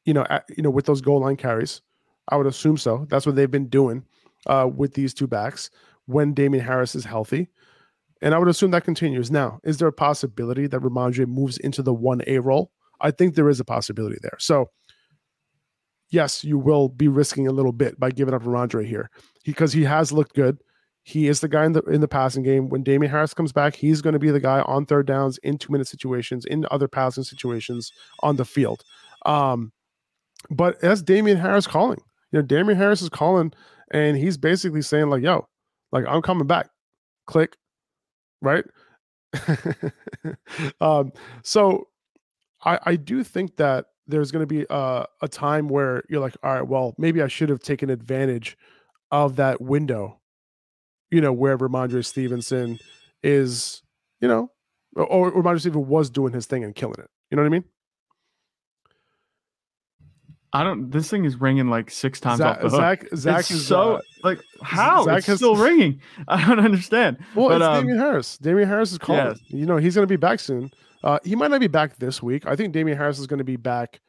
you 0.05 0.13
know, 0.13 0.25
at, 0.29 0.45
you 0.55 0.63
know, 0.63 0.69
with 0.69 0.85
those 0.85 1.01
goal 1.01 1.21
line 1.21 1.35
carries. 1.35 1.81
I 2.29 2.35
would 2.35 2.47
assume 2.47 2.77
so. 2.77 3.05
That's 3.09 3.25
what 3.25 3.35
they've 3.35 3.49
been 3.49 3.69
doing 3.69 4.03
uh, 4.47 4.69
with 4.73 4.93
these 4.93 5.13
two 5.13 5.27
backs 5.27 5.69
when 6.05 6.33
Damien 6.33 6.63
Harris 6.63 6.95
is 6.95 7.05
healthy. 7.05 7.47
And 8.21 8.33
I 8.33 8.39
would 8.39 8.47
assume 8.47 8.71
that 8.71 8.83
continues. 8.83 9.29
Now, 9.29 9.59
is 9.63 9.77
there 9.77 9.87
a 9.87 9.93
possibility 9.93 10.67
that 10.67 10.81
Rhamondre 10.81 11.27
moves 11.27 11.57
into 11.59 11.83
the 11.83 11.93
1A 11.93 12.43
role? 12.43 12.71
I 12.99 13.11
think 13.11 13.35
there 13.35 13.49
is 13.49 13.59
a 13.59 13.65
possibility 13.65 14.17
there. 14.21 14.37
So, 14.39 14.71
yes, 16.09 16.43
you 16.43 16.57
will 16.57 16.89
be 16.89 17.07
risking 17.07 17.47
a 17.47 17.51
little 17.51 17.71
bit 17.71 17.99
by 17.99 18.11
giving 18.11 18.33
up 18.33 18.43
Rhamondre 18.43 18.85
here 18.85 19.09
because 19.45 19.73
he 19.73 19.83
has 19.83 20.11
looked 20.11 20.35
good. 20.35 20.57
He 21.03 21.27
is 21.27 21.39
the 21.39 21.47
guy 21.47 21.65
in 21.65 21.71
the 21.71 21.81
in 21.83 22.01
the 22.01 22.07
passing 22.07 22.43
game. 22.43 22.69
When 22.69 22.83
Damien 22.83 23.09
Harris 23.09 23.33
comes 23.33 23.53
back, 23.53 23.75
he's 23.75 24.01
going 24.01 24.13
to 24.13 24.19
be 24.19 24.31
the 24.31 24.41
guy 24.41 24.61
on 24.61 24.85
third 24.85 25.07
downs, 25.07 25.37
in 25.39 25.57
two 25.57 25.71
minute 25.71 25.87
situations, 25.87 26.45
in 26.45 26.65
other 26.69 26.87
passing 26.87 27.23
situations 27.23 27.93
on 28.21 28.35
the 28.35 28.45
field. 28.45 28.83
Um, 29.25 29.71
but 30.49 30.79
that's 30.81 31.01
Damien 31.01 31.37
Harris 31.37 31.65
calling 31.65 31.99
you 32.31 32.39
know, 32.39 32.45
Damien 32.45 32.77
Harris 32.77 33.01
is 33.01 33.09
calling 33.09 33.53
and 33.91 34.17
he's 34.17 34.37
basically 34.37 34.81
saying, 34.81 35.09
like, 35.09 35.23
yo, 35.23 35.47
like 35.91 36.05
I'm 36.07 36.21
coming 36.21 36.47
back. 36.47 36.69
Click. 37.25 37.55
Right. 38.41 38.65
um, 40.81 41.11
so 41.43 41.87
I, 42.63 42.79
I 42.83 42.95
do 42.95 43.23
think 43.23 43.57
that 43.57 43.85
there's 44.07 44.31
going 44.31 44.43
to 44.43 44.47
be 44.47 44.65
a, 44.69 45.05
a 45.21 45.27
time 45.27 45.67
where 45.67 46.03
you're 46.09 46.21
like, 46.21 46.35
all 46.43 46.53
right, 46.53 46.67
well, 46.67 46.95
maybe 46.97 47.21
I 47.21 47.27
should 47.27 47.49
have 47.49 47.59
taken 47.59 47.89
advantage 47.89 48.57
of 49.11 49.35
that 49.37 49.61
window, 49.61 50.19
you 51.11 51.21
know, 51.21 51.33
where 51.33 51.57
Rhamondre 51.57 52.05
Stevenson 52.05 52.79
is, 53.23 53.81
you 54.21 54.27
know, 54.27 54.51
or, 54.95 55.31
or 55.31 55.43
Rhamondre 55.43 55.59
Stevenson 55.59 55.87
was 55.87 56.09
doing 56.09 56.33
his 56.33 56.45
thing 56.45 56.63
and 56.63 56.75
killing 56.75 56.99
it. 56.99 57.09
You 57.29 57.35
know 57.35 57.43
what 57.43 57.47
I 57.47 57.51
mean? 57.51 57.65
I 60.53 60.63
don't. 60.63 60.89
This 60.91 61.09
thing 61.09 61.25
is 61.25 61.39
ringing 61.39 61.69
like 61.69 61.91
six 61.91 62.21
times 62.21 62.37
Zach, 62.37 62.57
off 62.57 62.63
the 62.63 62.69
hook. 62.69 62.79
Zach, 62.79 63.07
Zach 63.15 63.39
it's 63.41 63.51
is 63.51 63.67
so 63.67 63.97
uh, 63.97 64.01
like 64.23 64.39
how 64.63 65.03
Zach 65.03 65.17
it's 65.19 65.27
has, 65.27 65.37
still 65.37 65.57
ringing. 65.57 66.01
I 66.27 66.47
don't 66.47 66.59
understand. 66.59 67.17
Well, 67.35 67.49
but, 67.49 67.57
it's 67.57 67.65
um, 67.65 67.83
Damien 67.83 67.99
Harris. 67.99 68.37
Damien 68.37 68.67
Harris 68.67 68.93
is 68.93 68.97
calling. 68.97 69.25
Yes. 69.25 69.39
You 69.49 69.65
know, 69.65 69.77
he's 69.77 69.93
going 69.93 70.07
to 70.07 70.11
be 70.11 70.15
back 70.15 70.39
soon. 70.39 70.71
Uh, 71.03 71.19
he 71.23 71.35
might 71.35 71.51
not 71.51 71.59
be 71.59 71.67
back 71.67 71.97
this 71.97 72.21
week. 72.21 72.45
I 72.45 72.55
think 72.55 72.73
Damien 72.73 72.97
Harris 72.97 73.19
is 73.19 73.27
going 73.27 73.37
to 73.39 73.43
be 73.43 73.55
back. 73.55 74.01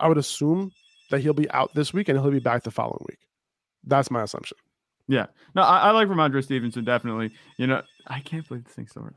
I 0.00 0.08
would 0.08 0.18
assume 0.18 0.72
that 1.10 1.20
he'll 1.20 1.32
be 1.32 1.50
out 1.50 1.74
this 1.74 1.92
week 1.92 2.08
and 2.08 2.18
he'll 2.18 2.30
be 2.30 2.38
back 2.38 2.62
the 2.62 2.70
following 2.70 3.04
week. 3.08 3.18
That's 3.84 4.10
my 4.10 4.22
assumption. 4.22 4.56
Yeah. 5.08 5.26
No, 5.54 5.62
I, 5.62 5.78
I 5.78 5.90
like 5.92 6.08
Rhamondre 6.08 6.44
Stevenson 6.44 6.84
definitely. 6.84 7.32
You 7.56 7.66
know, 7.66 7.82
I 8.06 8.20
can't 8.20 8.46
believe 8.46 8.64
this 8.64 8.74
thing's 8.74 8.90
still 8.90 9.08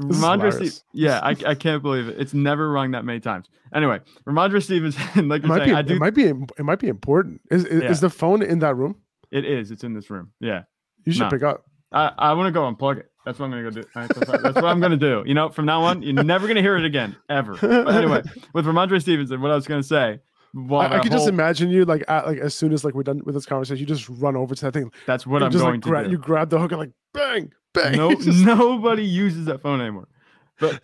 Rhamondre 0.00 0.70
Ste- 0.70 0.82
yeah, 0.92 1.20
I, 1.22 1.36
I 1.46 1.54
can't 1.54 1.80
believe 1.80 2.08
it. 2.08 2.16
It's 2.18 2.34
never 2.34 2.70
rung 2.70 2.90
that 2.92 3.04
many 3.04 3.20
times. 3.20 3.46
Anyway, 3.72 4.00
Rhamondre 4.26 4.60
Stevenson, 4.60 5.28
like 5.28 5.44
it 5.44 5.46
might, 5.46 5.58
saying, 5.58 5.70
be, 5.70 5.74
I 5.74 5.82
do, 5.82 5.94
it 5.94 6.00
might 6.00 6.14
be 6.14 6.24
it 6.24 6.64
might 6.64 6.80
be 6.80 6.88
important. 6.88 7.40
Is 7.50 7.64
is, 7.64 7.82
Yeah. 7.82 7.90
is 7.90 8.00
the 8.00 8.10
phone 8.10 8.42
in 8.42 8.58
that 8.58 8.74
room? 8.74 8.96
it 9.30 9.44
is. 9.44 9.70
It's 9.70 9.82
in 9.84 9.94
this 9.94 10.10
room. 10.10 10.30
Yeah. 10.40 10.62
You 11.04 11.12
should 11.12 11.28
pick 11.30 11.42
up. 11.42 11.64
I, 11.92 12.12
I 12.16 12.32
want 12.32 12.46
to 12.48 12.52
go 12.52 12.62
unplug 12.62 12.98
it. 12.98 13.10
That's 13.24 13.38
what 13.38 13.46
I'm 13.46 13.50
gonna 13.50 13.62
go 13.62 13.70
do. 13.70 13.84
That's 13.94 14.54
what 14.54 14.64
I'm 14.64 14.80
gonna 14.80 14.96
do. 14.96 15.22
You 15.26 15.34
know, 15.34 15.48
from 15.48 15.66
now 15.66 15.82
on, 15.82 16.02
you're 16.02 16.22
never 16.22 16.46
gonna 16.46 16.62
hear 16.62 16.76
it 16.76 16.84
again, 16.84 17.16
ever. 17.28 17.56
But 17.60 17.94
anyway, 17.94 18.22
with 18.52 18.66
Rhamondre 18.66 19.00
Stevenson, 19.00 19.40
what 19.40 19.50
I 19.50 19.54
was 19.54 19.66
gonna 19.66 19.82
say 19.82 20.20
I, 20.56 20.60
I 20.60 20.88
whole, 20.98 21.04
just 21.04 21.28
imagine 21.28 21.70
you 21.70 21.84
like 21.84 22.04
at, 22.06 22.26
like 22.26 22.38
as 22.38 22.54
soon 22.54 22.72
as 22.72 22.84
like 22.84 22.94
we're 22.94 23.02
done 23.02 23.22
with 23.24 23.34
this 23.34 23.46
conversation, 23.46 23.80
you 23.80 23.86
just 23.86 24.08
run 24.08 24.36
over 24.36 24.54
to 24.54 24.64
that 24.66 24.72
thing. 24.72 24.92
That's 25.06 25.26
what 25.26 25.42
I'm 25.42 25.50
just, 25.50 25.62
going 25.62 25.74
like, 25.74 25.80
gra- 25.80 26.02
to 26.02 26.08
do. 26.08 26.12
You 26.12 26.18
grab 26.18 26.50
the 26.50 26.58
hook 26.58 26.70
and 26.70 26.80
like 26.80 26.92
bang, 27.12 27.52
bang. 27.72 27.96
No, 27.96 28.14
just... 28.20 28.44
nobody 28.44 29.04
uses 29.04 29.46
that 29.46 29.60
phone 29.60 29.80
anymore. 29.80 30.08
But 30.60 30.80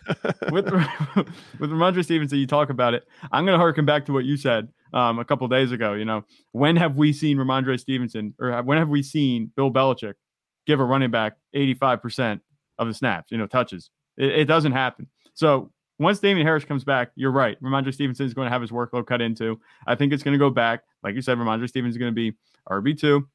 with 0.51 0.65
with 1.61 1.71
Rhamondre 1.71 2.03
Stevenson, 2.03 2.39
you 2.39 2.47
talk 2.47 2.71
about 2.71 2.95
it. 2.95 3.07
I'm 3.31 3.45
going 3.45 3.55
to 3.55 3.61
harken 3.61 3.85
back 3.85 4.07
to 4.07 4.13
what 4.13 4.25
you 4.25 4.37
said 4.37 4.69
um, 4.93 5.21
a 5.21 5.25
couple 5.25 5.47
days 5.47 5.71
ago. 5.71 5.93
You 5.93 6.05
know, 6.05 6.25
when 6.51 6.75
have 6.77 6.97
we 6.97 7.13
seen 7.13 7.37
Rhamondre 7.37 7.79
Stevenson 7.79 8.35
or 8.41 8.61
when 8.63 8.79
have 8.79 8.89
we 8.89 9.05
seen 9.05 9.53
Bill 9.55 9.71
Belichick 9.71 10.15
give 10.71 10.81
a 10.81 10.85
running 10.85 11.11
back 11.11 11.37
85% 11.55 12.41
of 12.79 12.87
the 12.87 12.95
snaps? 12.95 13.31
You 13.31 13.39
know, 13.39 13.47
touches. 13.47 13.91
It, 14.17 14.31
it 14.31 14.45
doesn't 14.45 14.73
happen. 14.73 15.09
So 15.35 15.71
once 15.99 16.19
Damien 16.19 16.47
Harris 16.47 16.65
comes 16.65 16.85
back, 16.85 17.11
you're 17.15 17.31
right. 17.31 17.61
Rhamondre 17.63 17.93
Stevenson 17.93 18.27
is 18.27 18.35
going 18.35 18.47
to 18.47 18.51
have 18.51 18.63
his 18.63 18.71
workload 18.71 19.07
cut 19.07 19.21
into. 19.21 19.61
I 19.87 19.95
think 19.95 20.13
it's 20.13 20.23
going 20.23 20.33
to 20.33 20.39
go 20.39 20.51
back. 20.51 20.83
Like 21.03 21.15
you 21.15 21.23
said, 21.23 21.37
Rhamondre 21.39 21.69
Stevenson 21.69 21.91
is 21.91 21.99
going 21.99 22.11
to 22.11 22.15
be 22.15 22.37
RB2 22.69 23.27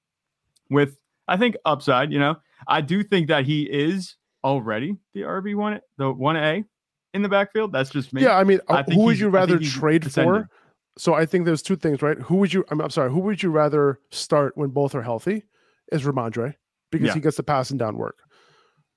with, 0.69 0.97
I 1.27 1.37
think, 1.37 1.55
upside. 1.65 2.11
You 2.11 2.19
know, 2.19 2.37
I 2.67 2.81
do 2.81 3.03
think 3.03 3.27
that 3.27 3.45
he 3.45 3.63
is 3.63 4.15
already 4.43 4.95
the 5.13 5.21
RB1, 5.21 5.79
the 5.97 6.05
1A 6.05 6.65
in 7.13 7.21
the 7.21 7.29
backfield. 7.29 7.71
That's 7.71 7.89
just 7.89 8.13
me. 8.13 8.23
Yeah, 8.23 8.35
I 8.35 8.43
mean, 8.43 8.59
I 8.67 8.79
uh, 8.79 8.83
who 8.83 9.01
would 9.01 9.19
you 9.19 9.29
rather 9.29 9.59
trade 9.59 10.11
for? 10.11 10.49
So 10.97 11.13
I 11.13 11.25
think 11.25 11.45
there's 11.45 11.61
two 11.61 11.75
things, 11.75 12.01
right? 12.01 12.17
Who 12.17 12.37
would 12.37 12.53
you, 12.53 12.65
I'm, 12.71 12.79
I'm, 12.79 12.89
sorry, 12.89 13.11
who 13.11 13.19
would 13.19 13.43
you 13.43 13.51
rather 13.51 13.99
start 14.11 14.55
when 14.55 14.69
both 14.69 14.95
are 14.95 15.01
healthy? 15.01 15.43
Is 15.91 16.03
Rhamondre 16.03 16.55
because 16.99 17.07
yeah. 17.07 17.13
he 17.13 17.19
gets 17.19 17.37
the 17.37 17.43
passing 17.43 17.77
down 17.77 17.97
work. 17.97 18.17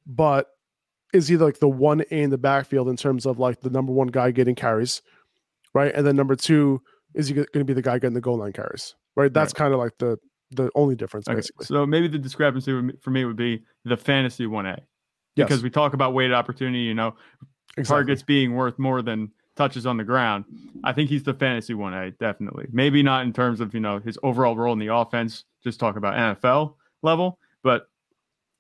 But 0.07 0.47
is 1.13 1.29
he 1.29 1.37
like 1.37 1.59
the 1.59 1.69
one 1.69 2.03
A 2.11 2.23
in 2.23 2.31
the 2.31 2.39
backfield 2.39 2.89
in 2.89 2.97
terms 2.97 3.27
of 3.27 3.39
like 3.39 3.61
the 3.61 3.71
number 3.71 3.93
one 3.93 4.09
guy 4.09 4.31
getting 4.31 4.55
carries, 4.55 5.03
right? 5.75 5.95
And 5.95 6.07
then 6.07 6.17
number 6.17 6.37
two, 6.37 6.83
is 7.15 7.29
he 7.29 7.35
going 7.35 7.47
to 7.53 7.65
be 7.65 7.73
the 7.73 7.83
guy 7.83 7.99
getting 7.99 8.15
the 8.15 8.21
goal 8.21 8.39
line 8.39 8.53
carries, 8.53 8.95
right? 9.17 9.33
That's 9.33 9.53
right. 9.53 9.59
kind 9.59 9.73
of 9.73 9.81
like 9.81 9.99
the 9.99 10.19
the 10.51 10.71
only 10.75 10.95
difference, 10.95 11.29
okay. 11.29 11.37
basically. 11.37 11.67
So 11.67 11.85
maybe 11.85 12.09
the 12.09 12.19
discrepancy 12.19 12.73
for 13.01 13.11
me 13.11 13.25
would 13.25 13.37
be 13.37 13.65
the 13.85 13.97
fantasy 13.97 14.47
one 14.47 14.67
A, 14.67 14.79
because 15.37 15.59
yes. 15.59 15.63
we 15.63 15.71
talk 15.71 15.93
about 15.93 16.15
weighted 16.15 16.35
opportunity, 16.35 16.81
you 16.81 16.95
know, 16.95 17.17
exactly. 17.77 17.85
targets 17.85 18.23
being 18.23 18.55
worth 18.55 18.79
more 18.79 19.03
than 19.03 19.31
touches 19.57 19.87
on 19.87 19.97
the 19.97 20.05
ground. 20.05 20.45
I 20.85 20.93
think 20.93 21.11
he's 21.11 21.25
the 21.25 21.35
fantasy 21.35 21.75
one 21.75 21.93
A, 21.93 22.13
definitely. 22.13 22.67
Maybe 22.71 23.03
not 23.03 23.27
in 23.27 23.33
terms 23.33 23.61
of 23.61 23.75
you 23.75 23.81
know 23.81 23.99
his 23.99 24.19
overall 24.23 24.57
role 24.57 24.73
in 24.73 24.79
the 24.79 24.95
offense. 24.95 25.45
Just 25.63 25.81
talk 25.81 25.97
about 25.97 26.15
NFL 26.15 26.75
level, 27.03 27.39
but 27.63 27.89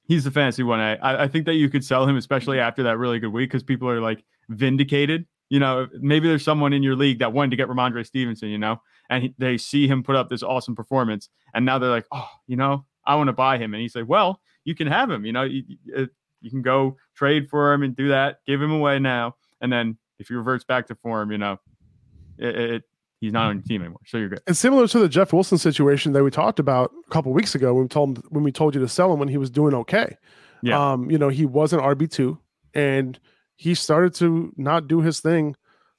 he's 0.05 0.24
the 0.24 0.30
fantasy 0.30 0.62
one. 0.62 0.80
I, 0.80 1.24
I 1.24 1.28
think 1.28 1.46
that 1.46 1.55
you 1.55 1.68
could 1.68 1.84
sell 1.84 2.07
him, 2.07 2.16
especially 2.16 2.59
after 2.59 2.82
that 2.84 2.99
really 2.99 3.18
good 3.18 3.32
week, 3.32 3.51
because 3.51 3.62
people 3.62 3.88
are 3.88 4.01
like 4.01 4.24
vindicated. 4.49 5.26
You 5.51 5.61
know, 5.61 5.88
maybe 6.01 6.28
there's 6.28 6.44
someone 6.44 6.72
in 6.72 6.82
your 6.82 6.96
league 6.96 7.20
that 7.20 7.32
wanted 7.32 7.51
to 7.53 7.57
get 7.57 7.68
Rhamondre 7.68 8.05
Stevenson, 8.05 8.49
you 8.49 8.59
know, 8.59 8.82
and 9.09 9.22
he, 9.22 9.34
they 9.38 9.57
see 9.57 9.88
him 9.88 10.03
put 10.03 10.16
up 10.16 10.28
this 10.28 10.42
awesome 10.42 10.76
performance, 10.76 11.28
and 11.55 11.64
now 11.64 11.78
they're 11.78 11.90
like, 11.90 12.07
oh, 12.12 12.28
you 12.46 12.57
know, 12.57 12.84
I 13.07 13.14
want 13.14 13.28
to 13.28 13.32
buy 13.32 13.57
him, 13.57 13.72
and 13.72 13.80
he's 13.80 13.94
like, 13.94 14.09
well, 14.09 14.40
you 14.64 14.74
can 14.74 14.86
have 14.86 15.11
him. 15.11 15.24
You 15.24 15.32
know, 15.32 15.44
you, 15.44 15.62
uh, 15.96 16.07
you 16.40 16.51
can 16.51 16.62
go 16.62 16.96
trade 17.14 17.49
for 17.49 17.72
him 17.72 17.82
and 17.82 17.96
do 17.96 18.09
that, 18.09 18.40
give 18.46 18.61
him 18.61 18.72
away 18.72 18.99
now, 18.99 19.36
and 19.61 19.72
then 19.72 19.96
if 20.18 20.28
he 20.28 20.34
reverts 20.34 20.64
back 20.64 20.86
to 20.88 20.94
form, 20.96 21.32
you 21.32 21.38
know, 21.38 21.59
it, 22.38 22.57
it 22.57 22.82
he's 23.21 23.33
not 23.33 23.47
on 23.47 23.57
your 23.57 23.62
team 23.62 23.83
anymore. 23.83 24.01
So 24.07 24.19
you're 24.19 24.29
good. 24.29 24.41
It's 24.47 24.59
similar 24.59 24.87
to 24.89 24.99
the 24.99 25.09
Jeff 25.09 25.33
Wilson 25.33 25.59
situation 25.59 26.12
that 26.12 26.23
we 26.23 26.31
talked 26.31 26.59
about 26.59 26.93
a 27.07 27.11
couple 27.11 27.33
weeks 27.33 27.55
ago 27.55 27.75
when 27.75 27.85
we 27.85 27.89
told 27.89 28.19
him 28.19 28.25
when 28.31 28.45
we 28.45 28.53
told 28.53 28.75
you 28.75 28.81
to 28.81 28.89
sell 28.89 29.12
him 29.12 29.19
when 29.19 29.29
he 29.29 29.39
was 29.39 29.51
doing 29.51 29.75
okay. 29.75 30.16
Yeah. 30.62 30.93
Um, 30.93 31.11
you 31.11 31.19
know, 31.19 31.29
he 31.29 31.47
was 31.47 31.73
an 31.73 31.81
RB 31.81 32.11
two 32.11 32.39
and 32.75 33.19
he 33.57 33.75
started 33.75 34.14
to 34.14 34.53
not 34.57 34.89
do 34.89 35.01
his 35.01 35.21
thing 35.21 35.57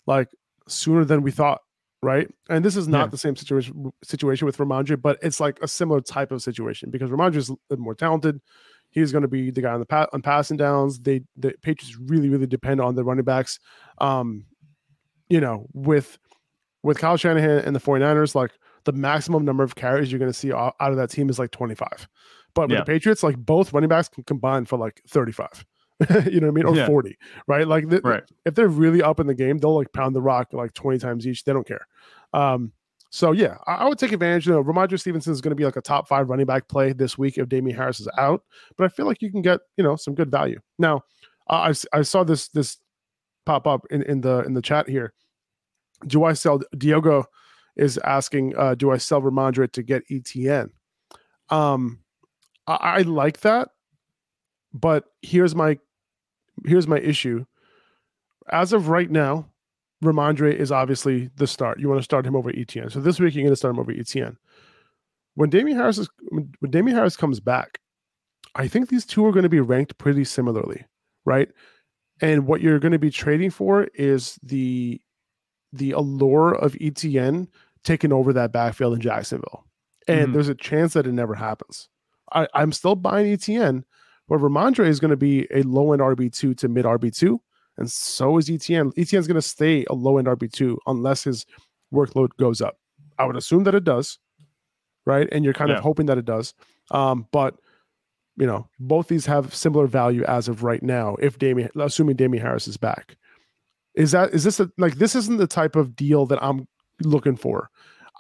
like 0.08 0.30
sooner 0.68 1.06
than 1.06 1.22
we 1.22 1.32
thought. 1.32 1.62
Right. 2.02 2.34
And 2.50 2.64
this 2.64 2.78
is 2.78 2.88
not 2.88 3.06
yeah. 3.06 3.08
the 3.08 3.18
same 3.18 3.36
situation 3.36 3.92
situation 4.04 4.46
with 4.46 4.58
Rhamondre, 4.58 5.02
but 5.02 5.18
it's 5.22 5.42
like 5.42 5.60
a 5.62 5.68
similar 5.68 6.00
type 6.00 6.32
of 6.32 6.42
situation 6.42 6.92
because 6.92 7.10
Rhamondre 7.10 7.36
is 7.36 7.52
more 7.78 7.96
talented. 7.96 8.40
He's 8.92 9.12
going 9.12 9.22
to 9.22 9.28
be 9.28 9.52
the 9.52 9.62
guy 9.62 9.74
on 9.74 9.82
the 9.82 9.86
pa- 9.86 10.08
on 10.14 10.22
passing 10.22 10.56
downs. 10.56 11.00
They 11.00 11.22
the 11.36 11.54
Patriots 11.62 11.98
really 12.00 12.30
really 12.30 12.48
depend 12.48 12.80
on 12.80 12.96
the 12.96 13.04
running 13.04 13.26
backs. 13.26 13.60
Um, 14.00 14.46
you 15.28 15.42
know, 15.42 15.68
with 15.74 16.18
with 16.84 16.98
Kyle 16.98 17.18
Shanahan 17.18 17.60
and 17.60 17.76
the 17.76 17.80
49ers, 17.80 18.36
like 18.36 18.52
the 18.86 18.92
maximum 18.92 19.46
number 19.46 19.64
of 19.64 19.76
carries 19.76 20.12
you're 20.12 20.20
going 20.20 20.32
to 20.32 20.38
see 20.38 20.54
out 20.54 20.76
of 20.80 20.98
that 20.98 21.10
team 21.10 21.30
is 21.30 21.40
like 21.40 21.52
25. 21.52 22.08
But 22.54 22.70
with 22.70 22.72
yeah. 22.72 22.80
the 22.80 22.86
Patriots, 22.86 23.24
like 23.24 23.38
both 23.38 23.74
running 23.74 23.90
backs 23.90 24.10
can 24.10 24.24
combine 24.24 24.66
for 24.66 24.78
like 24.78 25.02
35. 25.08 25.66
you 26.32 26.40
know 26.40 26.48
what 26.48 26.52
I 26.52 26.52
mean? 26.52 26.66
Or 26.66 26.76
yeah. 26.76 26.88
40, 26.88 27.18
right? 27.48 27.68
Like 27.68 27.90
th- 27.90 28.04
right. 28.04 28.24
if 28.46 28.56
they're 28.56 28.70
really 28.70 29.02
up 29.02 29.20
in 29.20 29.28
the 29.28 29.34
game, 29.34 29.58
they'll 29.58 29.76
like 29.76 29.92
pound 29.94 30.16
the 30.16 30.22
rock 30.22 30.54
like 30.54 30.74
20 30.74 30.98
times 31.00 31.28
each. 31.28 31.44
They 31.44 31.54
don't 31.54 31.68
care. 31.68 31.86
Um, 32.34 32.72
so 33.12 33.32
yeah, 33.32 33.58
I, 33.68 33.76
I, 33.76 33.88
would 33.88 33.98
take 33.98 34.12
advantage. 34.12 34.48
You 34.48 34.54
know, 34.54 34.64
Rhamondre 34.64 35.00
Stevenson 35.00 35.34
is 35.34 35.42
going 35.42 35.52
to 35.52 35.56
be 35.56 35.66
like 35.66 35.76
a 35.76 35.82
top 35.82 36.08
five 36.08 36.30
running 36.30 36.46
back 36.46 36.68
play 36.68 36.94
this 36.94 37.18
week 37.18 37.38
if 37.38 37.50
Damien 37.50 37.76
Harris 37.76 38.00
is 38.00 38.08
out. 38.18 38.44
But 38.78 38.86
I 38.86 38.88
feel 38.88 39.08
like 39.08 39.22
you 39.22 39.32
can 39.32 39.42
get 39.42 39.60
you 39.78 39.84
know 39.84 39.96
some 39.96 40.14
good 40.14 40.30
value. 40.30 40.60
Now, 40.78 41.04
I 41.50 41.74
I 41.92 42.04
saw 42.04 42.24
this 42.24 42.50
this 42.50 42.78
pop 43.46 43.66
up 43.66 43.86
in, 43.90 44.04
in 44.04 44.22
the 44.22 44.44
in 44.44 44.54
the 44.54 44.62
chat 44.62 44.88
here 44.88 45.14
do 46.08 46.24
I 46.24 46.34
sell 46.34 46.62
Diogo 46.78 47.26
is 47.76 47.98
asking, 48.00 48.56
uh, 48.58 48.76
do 48.76 48.92
I 48.92 48.98
sell 48.98 49.22
Rhamondre 49.22 49.72
to 49.72 49.84
get 49.84 50.08
ETN? 50.10 50.70
Um, 51.50 52.00
I, 52.68 52.74
I 52.74 53.02
like 53.02 53.42
that, 53.42 53.70
but 54.74 55.06
here's 55.22 55.56
my 55.56 55.80
here's 56.66 56.88
my 56.88 57.00
issue. 57.00 57.46
As 58.52 58.74
of 58.74 58.90
right 58.90 59.10
now, 59.10 59.48
Rhamondre 60.04 60.54
is 60.54 60.72
obviously 60.72 61.30
the 61.36 61.48
start. 61.48 61.80
You 61.80 61.90
want 61.90 62.00
to 62.00 62.04
start 62.04 62.26
him 62.26 62.36
over 62.36 62.52
ETN. 62.52 62.92
So 62.92 63.00
this 63.00 63.20
week 63.20 63.36
you're 63.36 63.44
going 63.44 63.52
to 63.52 63.58
start 63.58 63.74
him 63.74 63.80
over 63.80 63.94
ETN. 63.94 64.38
When 65.36 65.50
Damien 65.50 65.78
Harris 65.78 65.98
is 65.98 66.10
when 66.30 66.52
Damien 66.70 66.96
Harris 66.96 67.18
comes 67.18 67.40
back, 67.40 67.80
I 68.56 68.68
think 68.68 68.90
these 68.90 69.06
two 69.06 69.26
are 69.26 69.32
going 69.32 69.44
to 69.44 69.50
be 69.50 69.60
ranked 69.60 69.98
pretty 69.98 70.24
similarly, 70.24 70.86
right? 71.26 71.50
And 72.22 72.46
what 72.46 72.62
you're 72.62 72.80
going 72.80 72.92
to 72.92 73.00
be 73.00 73.12
trading 73.12 73.50
for 73.50 73.86
is 73.94 74.38
the 74.44 75.02
the 75.72 75.92
allure 75.92 76.54
of 76.54 76.74
ETN 76.74 77.48
taking 77.84 78.12
over 78.12 78.34
that 78.34 78.52
backfield 78.52 78.94
in 78.94 79.02
Jacksonville. 79.02 79.66
And 80.08 80.20
mm-hmm. 80.20 80.34
there's 80.34 80.50
a 80.50 80.56
chance 80.56 80.94
that 80.94 81.08
it 81.08 81.14
never 81.14 81.36
happens. 81.36 81.88
I, 82.34 82.48
I'm 82.54 82.72
still 82.72 82.96
buying 82.96 83.26
ETN, 83.26 83.84
but 84.28 84.40
Rhamondre 84.40 84.88
is 84.88 85.00
going 85.00 85.12
to 85.12 85.18
be 85.18 85.48
a 85.54 85.64
low 85.64 85.94
end 85.94 86.02
RB2 86.02 86.58
to 86.58 86.68
mid 86.68 86.86
RB2. 86.86 87.40
And 87.78 87.90
so 87.90 88.38
is 88.38 88.50
ETN. 88.50 88.94
ETN 88.96 89.20
is 89.20 89.28
going 89.28 89.36
to 89.36 89.42
stay 89.42 89.86
a 89.90 89.94
low 89.94 90.18
end 90.18 90.28
RB2 90.28 90.78
unless 90.88 91.24
his 91.24 91.46
workload 91.94 92.30
goes 92.38 92.62
up. 92.62 92.78
I 93.18 93.26
would 93.26 93.38
assume 93.38 93.64
that 93.66 93.76
it 93.76 93.84
does, 93.84 94.20
right? 95.06 95.28
And 95.32 95.44
you're 95.44 95.54
kind 95.54 95.70
yeah. 95.70 95.78
of 95.78 95.84
hoping 95.84 96.06
that 96.08 96.18
it 96.18 96.26
does. 96.26 96.54
Um, 96.92 97.28
but 97.32 97.56
you 98.38 98.48
know, 98.48 98.68
both 98.80 99.10
these 99.10 99.26
have 99.26 99.54
similar 99.54 99.86
value 99.86 100.24
as 100.24 100.48
of 100.48 100.64
right 100.64 100.82
now. 100.82 101.18
If 101.20 101.38
Damien, 101.38 101.70
assuming 101.78 102.16
Damien 102.16 102.42
Harris 102.42 102.68
is 102.70 102.78
back, 102.78 103.18
is 103.96 104.12
that 104.12 104.34
is 104.34 104.44
this 104.44 104.60
a, 104.60 104.70
like 104.78 104.96
this 104.96 105.16
isn't 105.16 105.38
the 105.38 105.48
type 105.48 105.76
of 105.76 105.96
deal 105.96 106.26
that 106.28 106.42
I'm 106.44 106.68
looking 107.04 107.36
for. 107.36 107.70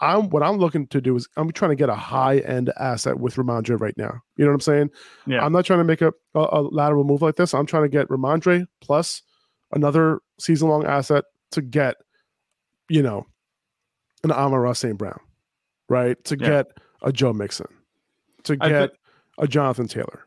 I'm 0.01 0.30
what 0.30 0.43
I'm 0.43 0.57
looking 0.57 0.88
to 0.88 1.01
do 1.01 1.15
is 1.15 1.28
I'm 1.36 1.51
trying 1.51 1.72
to 1.72 1.76
get 1.76 1.89
a 1.89 1.95
high 1.95 2.38
end 2.39 2.72
asset 2.80 3.20
with 3.20 3.36
Rhamondre 3.36 3.80
right 3.80 3.97
now. 3.97 4.22
You 4.38 4.45
know 4.45 4.51
what 4.51 4.55
I'm 4.55 4.61
saying? 4.61 4.89
Yeah. 5.28 5.43
I'm 5.43 5.51
not 5.51 5.65
trying 5.65 5.80
to 5.80 5.84
make 5.84 6.01
a, 6.01 6.13
a, 6.36 6.39
a 6.39 6.61
lateral 6.61 7.03
move 7.03 7.22
like 7.22 7.36
this. 7.36 7.53
I'm 7.53 7.65
trying 7.65 7.84
to 7.84 7.89
get 7.89 8.07
Rhamondre 8.07 8.65
plus 8.82 9.22
another 9.74 10.22
season 10.39 10.70
long 10.70 10.86
asset 10.86 11.26
to 11.51 11.61
get, 11.61 11.97
you 12.88 13.03
know, 13.03 13.28
an 14.24 14.32
Amon-Ra 14.32 14.74
St. 14.74 14.97
Brown, 14.97 15.20
right? 15.89 16.22
To 16.26 16.38
yeah. 16.39 16.47
get 16.47 16.67
a 17.01 17.11
Joe 17.11 17.34
Mixon, 17.34 17.67
to 18.43 18.55
get 18.55 18.70
th- 18.70 18.91
a 19.38 19.47
Jonathan 19.47 19.88
Taylor. 19.88 20.26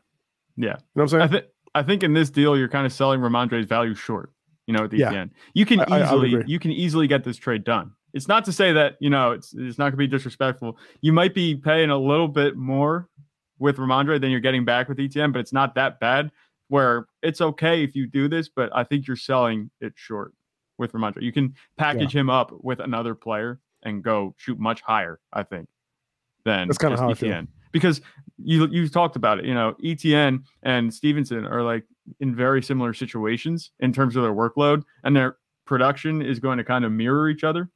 Yeah. 0.55 0.65
You 0.65 0.71
know 0.71 0.77
what 0.93 1.03
I'm 1.03 1.09
saying? 1.09 1.21
I, 1.21 1.27
th- 1.27 1.49
I 1.75 1.83
think 1.83 2.03
in 2.03 2.13
this 2.13 2.29
deal, 2.29 2.57
you're 2.57 2.69
kind 2.69 2.85
of 2.85 2.93
selling 2.93 3.19
Rhamondre's 3.21 3.65
value 3.65 3.95
short 3.95 4.32
you 4.67 4.73
know, 4.73 4.85
at 4.85 4.91
the 4.91 4.97
yeah. 4.97 5.13
end. 5.13 5.31
You 5.53 5.65
can 5.65 5.79
I, 5.81 6.03
easily 6.03 6.37
I 6.37 6.43
you 6.45 6.59
can 6.59 6.71
easily 6.71 7.07
get 7.07 7.23
this 7.23 7.37
trade 7.37 7.63
done. 7.63 7.91
It's 8.13 8.27
not 8.27 8.45
to 8.45 8.53
say 8.53 8.73
that, 8.73 8.97
you 8.99 9.09
know, 9.09 9.31
it's 9.31 9.53
it's 9.53 9.77
not 9.77 9.85
gonna 9.85 9.97
be 9.97 10.07
disrespectful. 10.07 10.77
You 11.01 11.13
might 11.13 11.33
be 11.33 11.55
paying 11.55 11.89
a 11.89 11.97
little 11.97 12.27
bit 12.27 12.55
more 12.55 13.09
with 13.59 13.77
Rhamondre 13.77 14.19
than 14.19 14.31
you're 14.31 14.39
getting 14.39 14.65
back 14.65 14.89
with 14.89 14.97
ETN, 14.97 15.33
but 15.33 15.39
it's 15.39 15.53
not 15.53 15.75
that 15.75 15.99
bad 15.99 16.31
where 16.67 17.07
it's 17.21 17.41
okay 17.41 17.83
if 17.83 17.95
you 17.95 18.07
do 18.07 18.27
this, 18.27 18.49
but 18.49 18.69
I 18.73 18.83
think 18.83 19.07
you're 19.07 19.15
selling 19.15 19.69
it 19.79 19.93
short 19.95 20.33
with 20.77 20.91
Rhamondre. 20.93 21.21
You 21.21 21.31
can 21.31 21.55
package 21.77 22.15
yeah. 22.15 22.21
him 22.21 22.29
up 22.29 22.51
with 22.63 22.79
another 22.79 23.15
player 23.15 23.59
and 23.83 24.03
go 24.03 24.33
shoot 24.37 24.59
much 24.59 24.81
higher, 24.81 25.19
I 25.31 25.43
think, 25.43 25.67
than 26.45 26.67
That's 26.67 26.77
kind 26.77 26.93
of 26.93 26.99
how 26.99 27.09
ETN. 27.09 27.47
Because 27.73 27.99
you 28.37 28.67
you 28.67 28.87
talked 28.87 29.17
about 29.17 29.39
it, 29.39 29.45
you 29.45 29.53
know, 29.53 29.75
ETN 29.83 30.43
and 30.63 30.93
Stevenson 30.93 31.45
are 31.45 31.61
like 31.61 31.83
in 32.21 32.33
very 32.35 32.63
similar 32.63 32.93
situations 32.93 33.71
in 33.81 33.91
terms 33.91 34.15
of 34.15 34.23
their 34.23 34.33
workload 34.33 34.83
and 35.03 35.15
their 35.15 35.37
production 35.65 36.21
is 36.21 36.39
going 36.39 36.57
to 36.57 36.63
kind 36.63 36.85
of 36.85 36.91
mirror 36.91 37.29
each 37.29 37.43
other. 37.43 37.69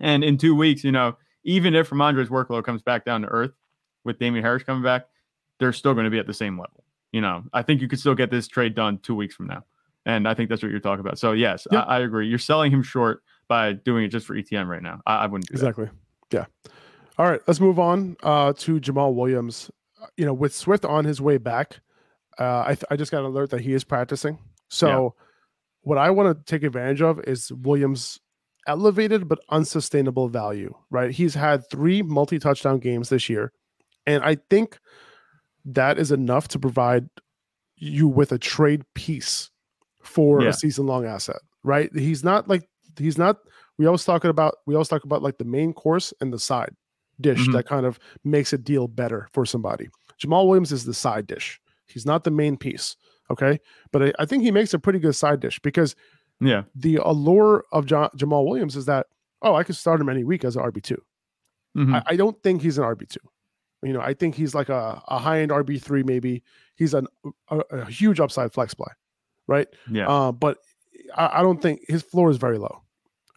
And 0.00 0.24
in 0.24 0.38
two 0.38 0.54
weeks, 0.54 0.82
you 0.82 0.92
know, 0.92 1.16
even 1.44 1.74
if 1.74 1.90
Rhamondre's 1.90 2.28
workload 2.28 2.64
comes 2.64 2.82
back 2.82 3.04
down 3.04 3.22
to 3.22 3.28
earth 3.28 3.52
with 4.04 4.18
Damien 4.18 4.44
Harris 4.44 4.64
coming 4.64 4.82
back, 4.82 5.06
they're 5.60 5.72
still 5.72 5.94
going 5.94 6.04
to 6.04 6.10
be 6.10 6.18
at 6.18 6.26
the 6.26 6.34
same 6.34 6.58
level. 6.58 6.84
You 7.12 7.20
know, 7.20 7.44
I 7.52 7.62
think 7.62 7.80
you 7.80 7.88
could 7.88 8.00
still 8.00 8.14
get 8.14 8.30
this 8.30 8.48
trade 8.48 8.74
done 8.74 8.98
two 8.98 9.14
weeks 9.14 9.34
from 9.34 9.46
now. 9.46 9.64
And 10.06 10.26
I 10.26 10.34
think 10.34 10.48
that's 10.48 10.62
what 10.62 10.70
you're 10.70 10.80
talking 10.80 11.00
about. 11.00 11.18
So, 11.18 11.32
yes, 11.32 11.66
yep. 11.70 11.84
I, 11.86 11.96
I, 11.96 12.00
agree. 12.00 12.28
You're 12.28 12.38
selling 12.38 12.70
him 12.70 12.82
short, 12.82 13.22
by 13.48 13.72
doing 13.72 14.04
it 14.04 14.08
just 14.08 14.26
for 14.26 14.34
ETN 14.34 14.68
right 14.68 14.82
now. 14.82 15.00
I, 15.06 15.16
I 15.16 15.26
wouldn't 15.26 15.50
exactly. 15.50 15.88
Yeah. 16.30 16.44
All 17.18 17.28
right, 17.28 17.40
let's 17.48 17.58
move 17.58 17.80
on 17.80 18.16
uh, 18.22 18.52
to 18.58 18.78
Jamaal 18.78 19.12
Williams. 19.12 19.70
You 20.16 20.24
know, 20.24 20.32
with 20.32 20.54
Swift 20.54 20.84
on 20.84 21.04
his 21.04 21.20
way 21.20 21.36
back, 21.36 21.80
uh, 22.38 22.62
I, 22.64 22.74
th- 22.74 22.84
I 22.90 22.96
just 22.96 23.10
got 23.10 23.20
an 23.20 23.26
alert 23.26 23.50
that 23.50 23.60
he 23.60 23.72
is 23.72 23.82
practicing. 23.82 24.38
So, 24.68 24.88
yeah. 25.16 25.24
what 25.82 25.98
I 25.98 26.10
want 26.10 26.38
to 26.38 26.44
take 26.50 26.62
advantage 26.62 27.02
of 27.02 27.18
is 27.24 27.50
Williams' 27.50 28.20
elevated 28.68 29.26
but 29.26 29.40
unsustainable 29.48 30.28
value. 30.28 30.72
Right, 30.90 31.10
he's 31.10 31.34
had 31.34 31.68
three 31.68 32.02
multi-touchdown 32.02 32.78
games 32.78 33.08
this 33.08 33.28
year, 33.28 33.52
and 34.06 34.22
I 34.22 34.36
think 34.48 34.78
that 35.64 35.98
is 35.98 36.12
enough 36.12 36.46
to 36.48 36.58
provide 36.60 37.08
you 37.74 38.06
with 38.06 38.30
a 38.30 38.38
trade 38.38 38.82
piece 38.94 39.50
for 40.04 40.40
yeah. 40.40 40.50
a 40.50 40.52
season-long 40.52 41.04
asset. 41.04 41.40
Right, 41.64 41.90
he's 41.92 42.22
not 42.22 42.46
like 42.46 42.68
he's 42.96 43.18
not. 43.18 43.38
We 43.76 43.86
always 43.86 44.04
talking 44.04 44.30
about 44.30 44.58
we 44.66 44.76
always 44.76 44.88
talk 44.88 45.02
about 45.02 45.22
like 45.22 45.38
the 45.38 45.44
main 45.44 45.72
course 45.72 46.14
and 46.20 46.32
the 46.32 46.38
side 46.38 46.76
dish 47.20 47.40
mm-hmm. 47.40 47.52
that 47.52 47.66
kind 47.66 47.86
of 47.86 47.98
makes 48.24 48.52
a 48.52 48.58
deal 48.58 48.88
better 48.88 49.28
for 49.32 49.44
somebody. 49.44 49.88
Jamaal 50.22 50.46
Williams 50.46 50.72
is 50.72 50.84
the 50.84 50.94
side 50.94 51.26
dish. 51.26 51.60
He's 51.86 52.06
not 52.06 52.24
the 52.24 52.30
main 52.30 52.56
piece. 52.56 52.96
Okay. 53.30 53.60
But 53.92 54.02
I, 54.02 54.12
I 54.20 54.26
think 54.26 54.42
he 54.42 54.50
makes 54.50 54.74
a 54.74 54.78
pretty 54.78 54.98
good 54.98 55.14
side 55.14 55.40
dish 55.40 55.58
because 55.60 55.94
yeah, 56.40 56.62
the 56.74 56.96
allure 56.96 57.64
of 57.72 57.86
Jamaal 57.86 58.46
Williams 58.46 58.76
is 58.76 58.86
that, 58.86 59.06
oh, 59.42 59.54
I 59.54 59.64
could 59.64 59.76
start 59.76 60.00
him 60.00 60.08
any 60.08 60.24
week 60.24 60.44
as 60.44 60.56
an 60.56 60.62
RB2. 60.62 60.96
Mm-hmm. 61.76 61.94
I, 61.94 62.02
I, 62.06 62.16
don't 62.16 62.40
think 62.42 62.62
he's 62.62 62.78
an 62.78 62.84
RB2. 62.84 63.16
You 63.82 63.92
know, 63.92 64.00
I 64.00 64.14
think 64.14 64.34
he's 64.34 64.54
like 64.54 64.68
a, 64.68 65.02
a 65.08 65.18
high 65.18 65.40
end 65.40 65.50
RB3, 65.50 66.04
maybe. 66.04 66.42
He's 66.76 66.94
an, 66.94 67.06
a, 67.48 67.58
a 67.70 67.84
huge 67.86 68.20
upside 68.20 68.52
flex 68.52 68.74
play. 68.74 68.92
Right. 69.46 69.68
Yeah. 69.90 70.08
Uh, 70.08 70.32
but 70.32 70.58
I, 71.16 71.40
I 71.40 71.42
don't 71.42 71.60
think 71.60 71.80
his 71.88 72.02
floor 72.02 72.30
is 72.30 72.36
very 72.36 72.58
low. 72.58 72.82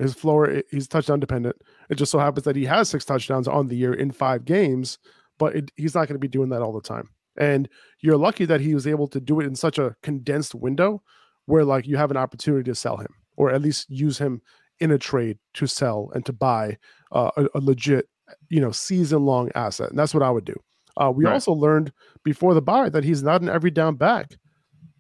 His 0.02 0.14
floor, 0.14 0.64
he's 0.72 0.88
touchdown 0.88 1.20
dependent. 1.20 1.56
It 1.90 1.96
just 1.96 2.12
so 2.12 2.20
happens 2.20 2.46
that 2.46 2.56
he 2.56 2.66
has 2.66 2.90
six 2.90 3.06
touchdowns 3.06 3.48
on 3.48 3.68
the 3.68 3.76
year 3.76 3.94
in 3.94 4.12
five 4.12 4.46
games, 4.46 4.98
but 5.38 5.56
it, 5.56 5.72
he's 5.76 5.96
not 5.96 6.08
going 6.08 6.16
to 6.16 6.20
be 6.20 6.28
doing 6.28 6.50
that 6.50 6.62
all 6.62 6.74
the 6.74 6.82
time. 6.82 7.10
And 7.38 7.70
you're 8.02 8.18
lucky 8.18 8.46
that 8.46 8.62
he 8.62 8.74
was 8.74 8.88
able 8.88 9.08
to 9.10 9.20
do 9.20 9.40
it 9.40 9.46
in 9.46 9.56
such 9.56 9.78
a 9.78 9.96
condensed 10.04 10.56
window 10.56 11.02
where 11.46 11.64
like 11.64 11.88
you 11.88 11.98
have 11.98 12.12
an 12.12 12.18
opportunity 12.18 12.70
to 12.70 12.76
sell 12.76 12.98
him 12.98 13.14
or 13.38 13.52
at 13.52 13.62
least 13.62 13.90
use 13.90 14.18
him 14.18 14.42
in 14.80 14.92
a 14.92 14.98
trade 14.98 15.38
to 15.54 15.68
sell 15.68 16.12
and 16.14 16.26
to 16.26 16.34
bye 16.34 16.78
uh, 17.12 17.32
a, 17.38 17.46
a, 17.56 17.60
legit, 17.60 18.10
you 18.50 18.60
know, 18.60 18.72
season 18.72 19.26
long 19.26 19.50
asset. 19.56 19.90
And 19.90 19.98
that's 19.98 20.14
what 20.14 20.24
I 20.24 20.32
would 20.32 20.46
do. 20.46 20.56
Uh, 20.98 21.12
we 21.16 21.26
right. 21.26 21.34
also 21.34 21.54
learned 21.54 21.94
before 22.24 22.54
the 22.54 22.62
buy 22.62 22.90
that 22.90 23.04
he's 23.04 23.24
not 23.24 23.42
an 23.42 23.50
every 23.50 23.72
down 23.72 23.96
back. 23.96 24.36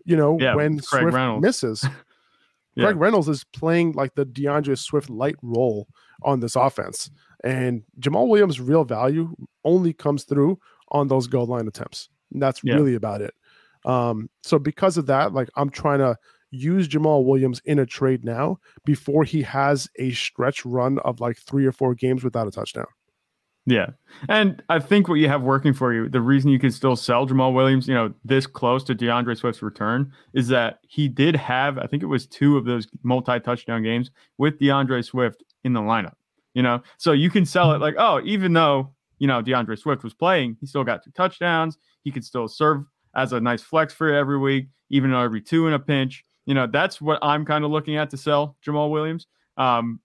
You 0.05 0.15
know, 0.15 0.37
yeah, 0.39 0.55
when 0.55 0.79
Craig 0.79 1.01
Swift 1.03 1.15
Reynolds. 1.15 1.41
misses, 1.41 1.85
Yeah. 2.75 2.85
Greg 2.85 2.97
Reynolds 2.97 3.27
is 3.27 3.43
playing 3.43 3.93
like 3.93 4.15
the 4.15 4.25
D'Andre 4.25 4.75
Swift 4.75 5.09
light 5.09 5.35
role 5.41 5.87
on 6.23 6.39
this 6.39 6.55
offense. 6.55 7.09
And 7.43 7.83
Jamaal 7.99 8.27
Williams' 8.27 8.61
real 8.61 8.83
value 8.83 9.35
only 9.65 9.93
comes 9.93 10.23
through 10.23 10.59
on 10.89 11.07
those 11.07 11.27
goal 11.27 11.47
line 11.47 11.67
attempts. 11.67 12.09
And 12.31 12.41
that's 12.41 12.61
yeah. 12.63 12.75
really 12.75 12.95
about 12.95 13.21
it. 13.21 13.33
Um, 13.85 14.29
so 14.43 14.59
because 14.59 14.97
of 14.97 15.07
that, 15.07 15.33
like 15.33 15.49
I'm 15.55 15.69
trying 15.69 15.99
to 15.99 16.15
use 16.51 16.87
Jamaal 16.87 17.25
Williams 17.25 17.61
in 17.65 17.79
a 17.79 17.85
trade 17.85 18.23
now 18.23 18.59
before 18.85 19.23
he 19.23 19.41
has 19.41 19.89
a 19.97 20.11
stretch 20.11 20.65
run 20.65 20.99
of 20.99 21.19
like 21.19 21.37
three 21.37 21.65
or 21.65 21.71
four 21.71 21.95
games 21.95 22.23
without 22.23 22.47
a 22.47 22.51
touchdown. 22.51 22.85
Yeah. 23.65 23.87
And 24.27 24.61
I 24.69 24.79
think 24.79 25.07
what 25.07 25.15
you 25.15 25.27
have 25.27 25.43
working 25.43 25.73
for 25.73 25.93
you, 25.93 26.09
the 26.09 26.21
reason 26.21 26.49
you 26.49 26.57
can 26.57 26.71
still 26.71 26.95
sell 26.95 27.27
Jamaal 27.27 27.53
Williams, 27.53 27.87
you 27.87 27.93
know, 27.93 28.11
this 28.25 28.47
close 28.47 28.83
to 28.85 28.95
D'Andre 28.95 29.35
Swift's 29.35 29.61
return 29.61 30.11
is 30.33 30.47
that 30.47 30.79
he 30.87 31.07
did 31.07 31.35
have, 31.35 31.77
I 31.77 31.85
think 31.85 32.01
it 32.01 32.07
was 32.07 32.25
two 32.25 32.57
of 32.57 32.65
those 32.65 32.87
multi 33.03 33.39
touchdown 33.39 33.83
games 33.83 34.09
with 34.37 34.59
D'Andre 34.59 35.03
Swift 35.03 35.43
in 35.63 35.73
the 35.73 35.79
lineup, 35.79 36.15
you 36.55 36.63
know? 36.63 36.81
So 36.97 37.11
you 37.11 37.29
can 37.29 37.45
sell 37.45 37.71
it 37.73 37.81
like, 37.81 37.95
oh, 37.99 38.19
even 38.25 38.53
though, 38.53 38.93
you 39.19 39.27
know, 39.27 39.43
D'Andre 39.43 39.75
Swift 39.75 40.03
was 40.03 40.15
playing, 40.15 40.57
he 40.59 40.65
still 40.65 40.83
got 40.83 41.03
two 41.03 41.11
touchdowns. 41.11 41.77
He 42.03 42.11
could 42.11 42.25
still 42.25 42.47
serve 42.47 42.83
as 43.15 43.31
a 43.31 43.39
nice 43.39 43.61
flex 43.61 43.93
for 43.93 44.11
every 44.11 44.39
week, 44.39 44.69
even 44.89 45.13
an 45.13 45.29
RB2 45.29 45.67
in 45.67 45.73
a 45.73 45.79
pinch. 45.79 46.25
You 46.47 46.55
know, 46.55 46.65
that's 46.65 46.99
what 46.99 47.19
I'm 47.21 47.45
kind 47.45 47.63
of 47.63 47.69
looking 47.69 47.95
at 47.95 48.09
to 48.09 48.17
sell 48.17 48.57
Jamaal 48.65 48.89
Williams. 48.89 49.27
Um, 49.57 49.99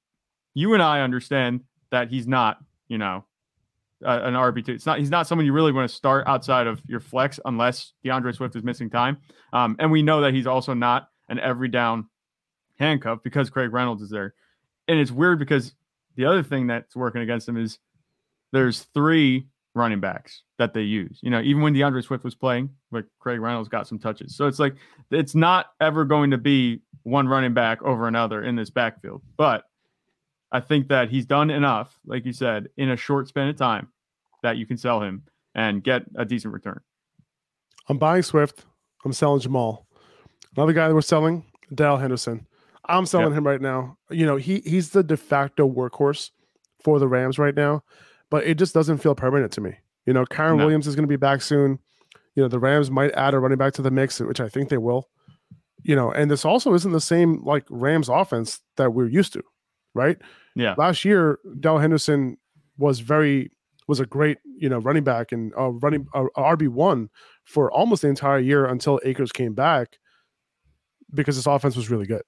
you 0.53 0.75
and 0.75 0.83
I 0.83 1.01
understand 1.01 1.63
that 1.91 2.11
he's 2.11 2.27
not, 2.27 2.59
you 2.89 2.99
know, 2.99 3.25
uh, 4.05 4.21
an 4.23 4.35
RB 4.35 4.65
two. 4.65 4.73
It's 4.73 4.87
not. 4.87 4.99
He's 4.99 5.11
not 5.11 5.27
someone 5.27 5.47
you 5.47 5.53
really 5.53 5.73
want 5.73 5.89
to 5.89 5.95
start 5.95 6.27
outside 6.27 6.67
of 6.67 6.81
your 6.87 7.01
flex 7.01 7.41
unless 7.45 7.93
D'Andre 8.05 8.33
Swift 8.33 8.57
is 8.57 8.63
missing 8.63 8.91
time. 8.91 9.19
Um, 9.53 9.77
and 9.79 9.91
we 9.91 10.03
know 10.03 10.21
that 10.21 10.35
he's 10.35 10.47
also 10.47 10.75
not 10.75 11.09
an 11.29 11.39
every 11.41 11.69
down 11.69 12.09
handcuff 12.79 13.21
because 13.23 13.51
Craig 13.51 13.73
Reynolds 13.73 14.03
is 14.03 14.11
there. 14.11 14.35
And 14.89 14.99
it's 14.99 15.11
weird 15.11 15.39
because 15.39 15.75
the 16.17 16.25
other 16.25 16.43
thing 16.43 16.67
that's 16.67 16.95
working 16.95 17.23
against 17.23 17.49
him 17.49 17.57
is 17.57 17.79
there's 18.53 18.83
three 18.95 19.49
running 19.75 20.01
backs 20.01 20.43
that 20.59 20.73
they 20.73 20.83
use. 20.83 21.19
You 21.23 21.31
know, 21.31 21.41
even 21.41 21.63
when 21.63 21.75
D'Andre 21.75 22.01
Swift 22.03 22.25
was 22.25 22.35
playing, 22.35 22.71
like 22.91 23.05
Craig 23.19 23.41
Reynolds 23.41 23.69
got 23.69 23.87
some 23.87 23.99
touches. 23.99 24.37
So 24.37 24.47
it's 24.47 24.59
like 24.59 24.75
it's 25.11 25.35
not 25.35 25.67
ever 25.81 26.05
going 26.05 26.31
to 26.31 26.39
be 26.39 26.81
one 27.03 27.29
running 27.29 27.55
back 27.55 27.83
over 27.83 28.09
another 28.09 28.43
in 28.43 28.57
this 28.57 28.71
backfield. 28.71 29.23
But 29.37 29.65
I 30.53 30.61
think 30.61 30.89
that 30.89 31.11
he's 31.11 31.27
done 31.27 31.51
enough, 31.51 31.99
like 32.07 32.25
you 32.25 32.33
said, 32.33 32.69
in 32.77 32.91
a 32.91 32.97
short 32.97 33.29
span 33.29 33.49
of 33.49 33.57
time 33.57 33.89
that 34.43 34.57
you 34.57 34.67
can 34.67 34.77
sell 34.77 35.03
him 35.03 35.25
and 35.55 35.83
get 35.83 36.03
a 36.17 36.25
decent 36.25 36.55
return. 36.55 36.81
I'm 37.89 37.99
buying 37.99 38.23
Swift. 38.23 38.65
I'm 39.05 39.13
selling 39.13 39.41
Jamaal. 39.41 39.85
Another 40.57 40.73
guy 40.73 40.89
that 40.89 40.95
we're 40.95 41.03
selling, 41.03 41.45
Darrell 41.75 41.99
Henderson. 41.99 42.47
I'm 42.89 43.07
selling 43.07 43.31
yep. 43.31 43.39
him 43.39 43.47
right 43.47 43.61
now. 43.61 43.99
You 44.11 44.27
know, 44.27 44.37
he 44.37 44.61
he's 44.61 44.91
the 44.91 45.03
de 45.03 45.17
facto 45.17 45.69
workhorse 45.69 46.31
for 46.83 46.99
the 46.99 47.09
Rams 47.09 47.39
right 47.39 47.55
now, 47.55 47.83
but 48.31 48.45
it 48.45 48.59
just 48.59 48.75
doesn't 48.75 48.99
feel 48.99 49.15
permanent 49.15 49.53
to 49.53 49.61
me. 49.61 49.77
You 50.07 50.13
know, 50.13 50.25
Kyren 50.25 50.59
no. 50.59 50.65
Williams 50.65 50.87
is 50.87 50.95
going 50.95 51.05
to 51.05 51.09
be 51.09 51.17
back 51.17 51.43
soon. 51.43 51.79
You 52.37 52.43
know, 52.43 52.49
the 52.49 52.61
Rams 52.61 52.91
might 52.91 53.13
add 53.13 53.35
a 53.35 53.41
running 53.41 53.59
back 53.59 53.73
to 53.75 53.83
the 53.83 53.91
mix, 53.91 54.21
which 54.21 54.41
I 54.41 54.49
think 54.49 54.69
they 54.69 54.79
will. 54.79 55.09
You 55.83 55.97
know, 55.97 56.13
and 56.13 56.31
this 56.31 56.45
also 56.45 56.75
isn't 56.75 56.93
the 56.93 57.01
same 57.01 57.43
like 57.45 57.65
Rams 57.69 58.09
offense 58.09 58.61
that 58.77 58.93
we're 58.93 59.09
used 59.09 59.33
to 59.33 59.43
right? 59.97 60.19
Yeah. 60.55 60.75
Last 60.79 61.05
year, 61.05 61.39
Dell 61.61 61.79
Henderson 61.79 62.39
was 62.79 63.01
very 63.01 63.51
was 63.89 64.01
a 64.01 64.07
great 64.07 64.39
you 64.45 64.69
know 64.69 64.79
running 64.79 65.05
back 65.05 65.33
and 65.33 65.53
uh, 65.59 65.71
running 65.71 66.07
uh, 66.15 66.25
RB 66.37 66.69
one 66.69 67.09
for 67.45 67.71
almost 67.71 68.03
the 68.03 68.09
entire 68.09 68.39
year 68.39 68.67
until 68.67 69.01
Akers 69.05 69.33
came 69.33 69.55
back 69.55 69.99
because 71.15 71.37
his 71.37 71.47
offense 71.47 71.77
was 71.77 71.91
really 71.91 72.07
good, 72.07 72.23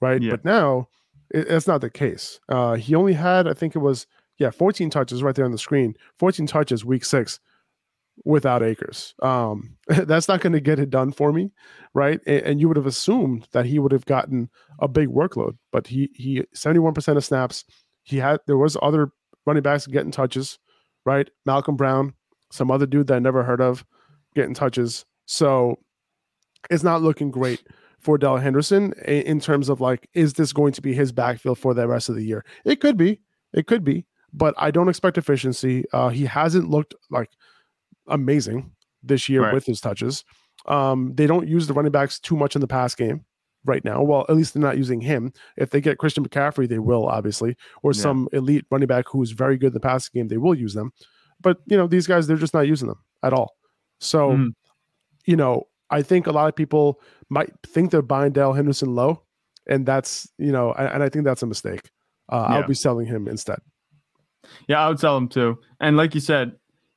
right? 0.00 0.20
Yeah. 0.20 0.32
But 0.32 0.44
now 0.44 0.88
it, 1.30 1.46
it's 1.48 1.66
not 1.66 1.80
the 1.80 1.90
case. 1.90 2.40
Uh, 2.48 2.74
he 2.74 2.94
only 2.94 3.14
had 3.14 3.48
I 3.48 3.54
think 3.54 3.74
it 3.74 3.80
was 3.80 4.06
yeah 4.38 4.50
14 4.50 4.90
touches 4.90 5.22
right 5.22 5.34
there 5.34 5.44
on 5.44 5.52
the 5.52 5.58
screen, 5.58 5.94
14 6.18 6.46
touches 6.46 6.84
week 6.84 7.04
six 7.04 7.40
without 8.24 8.62
Akers. 8.62 9.14
Um, 9.22 9.76
that's 9.88 10.28
not 10.28 10.40
going 10.40 10.52
to 10.52 10.60
get 10.60 10.78
it 10.78 10.90
done 10.90 11.12
for 11.12 11.32
me, 11.32 11.50
right? 11.94 12.20
And, 12.26 12.42
and, 12.42 12.60
you 12.60 12.68
would 12.68 12.76
have 12.76 12.86
assumed 12.86 13.48
that 13.52 13.66
he 13.66 13.78
would 13.78 13.92
have 13.92 14.06
gotten 14.06 14.50
a 14.80 14.88
big 14.88 15.08
workload, 15.08 15.56
but 15.72 15.86
he 15.86 16.10
he 16.14 16.42
71% 16.54 17.16
of 17.16 17.24
snaps. 17.24 17.64
He 18.02 18.16
had 18.16 18.40
there 18.46 18.56
was 18.56 18.76
other 18.82 19.10
running 19.46 19.62
backs 19.62 19.86
getting 19.86 20.10
touches, 20.10 20.58
right? 21.04 21.28
Malcolm 21.46 21.76
Brown, 21.76 22.14
some 22.50 22.70
other 22.70 22.86
dude 22.86 23.06
that 23.08 23.14
I 23.14 23.18
never 23.18 23.42
heard 23.42 23.60
of, 23.60 23.84
getting 24.34 24.54
touches. 24.54 25.04
So 25.26 25.78
it's 26.70 26.84
not 26.84 27.02
looking 27.02 27.30
great 27.30 27.62
for 28.00 28.16
Dell 28.16 28.36
Henderson 28.36 28.92
in 29.04 29.40
terms 29.40 29.68
of 29.68 29.80
like, 29.80 30.08
is 30.14 30.34
this 30.34 30.52
going 30.52 30.72
to 30.72 30.82
be 30.82 30.94
his 30.94 31.12
backfield 31.12 31.58
for 31.58 31.74
the 31.74 31.88
rest 31.88 32.08
of 32.08 32.14
the 32.14 32.24
year? 32.24 32.44
It 32.64 32.80
could 32.80 32.96
be, 32.96 33.20
it 33.52 33.66
could 33.66 33.84
be, 33.84 34.06
but 34.32 34.54
I 34.56 34.70
don't 34.70 34.88
expect 34.88 35.18
efficiency. 35.18 35.84
Uh, 35.92 36.08
he 36.08 36.24
hasn't 36.24 36.70
looked 36.70 36.94
like 37.10 37.30
amazing 38.08 38.70
this 39.02 39.28
year 39.28 39.42
right. 39.42 39.54
with 39.54 39.66
his 39.66 39.80
touches. 39.80 40.24
Um, 40.66 41.14
they 41.14 41.26
don't 41.26 41.48
use 41.48 41.66
the 41.66 41.74
running 41.74 41.92
backs 41.92 42.18
too 42.18 42.36
much 42.36 42.54
in 42.54 42.60
the 42.60 42.66
pass 42.66 42.94
game 42.94 43.24
right 43.64 43.84
now. 43.84 44.02
Well, 44.02 44.26
at 44.28 44.36
least 44.36 44.54
they're 44.54 44.62
not 44.62 44.76
using 44.76 45.00
him. 45.00 45.32
If 45.56 45.70
they 45.70 45.80
get 45.80 45.98
Christian 45.98 46.26
McCaffrey, 46.26 46.68
they 46.68 46.78
will 46.78 47.06
obviously, 47.06 47.56
or 47.82 47.92
yeah. 47.92 48.02
some 48.02 48.28
elite 48.32 48.66
running 48.70 48.88
back 48.88 49.06
who 49.08 49.22
is 49.22 49.32
very 49.32 49.56
good 49.56 49.68
in 49.68 49.74
the 49.74 49.80
passing 49.80 50.10
game, 50.14 50.28
they 50.28 50.38
will 50.38 50.54
use 50.54 50.74
them. 50.74 50.92
But 51.40 51.58
you 51.66 51.76
know, 51.76 51.86
these 51.86 52.06
guys, 52.06 52.26
they're 52.26 52.36
just 52.36 52.54
not 52.54 52.66
using 52.66 52.88
them 52.88 52.98
at 53.22 53.32
all. 53.32 53.54
So, 54.00 54.30
mm. 54.32 54.50
you 55.26 55.36
know, 55.36 55.68
I 55.90 56.02
think 56.02 56.26
a 56.26 56.32
lot 56.32 56.48
of 56.48 56.56
people 56.56 57.00
might 57.28 57.52
think 57.66 57.90
they're 57.90 58.02
buying 58.02 58.32
Dale 58.32 58.52
Henderson 58.52 58.94
low, 58.94 59.22
and 59.66 59.86
that's 59.86 60.28
you 60.38 60.52
know, 60.52 60.72
and 60.72 61.02
I 61.02 61.08
think 61.08 61.24
that's 61.24 61.42
a 61.42 61.46
mistake. 61.46 61.90
Uh, 62.28 62.46
yeah. 62.48 62.56
I'll 62.56 62.66
be 62.66 62.74
selling 62.74 63.06
him 63.06 63.28
instead. 63.28 63.58
Yeah, 64.66 64.84
I 64.84 64.88
would 64.88 65.00
sell 65.00 65.16
him 65.16 65.28
too. 65.28 65.58
And 65.80 65.96
like 65.96 66.14
you 66.14 66.20
said, 66.20 66.52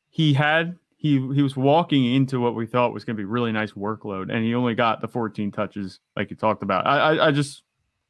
he 0.10 0.34
had 0.34 0.78
he 1.02 1.14
he 1.34 1.42
was 1.42 1.58
walking 1.58 2.06
into 2.06 2.40
what 2.40 2.54
we 2.54 2.68
thought 2.68 2.94
was 2.94 3.04
going 3.04 3.16
to 3.16 3.20
be 3.20 3.26
really 3.26 3.52
nice 3.52 3.72
workload, 3.72 4.32
and 4.32 4.46
he 4.46 4.54
only 4.54 4.76
got 4.76 5.02
the 5.02 5.08
14 5.08 5.52
touches, 5.52 6.00
like 6.16 6.30
you 6.30 6.36
talked 6.36 6.62
about. 6.62 6.86
I, 6.86 6.98
I, 7.00 7.28
I 7.28 7.32
just 7.32 7.64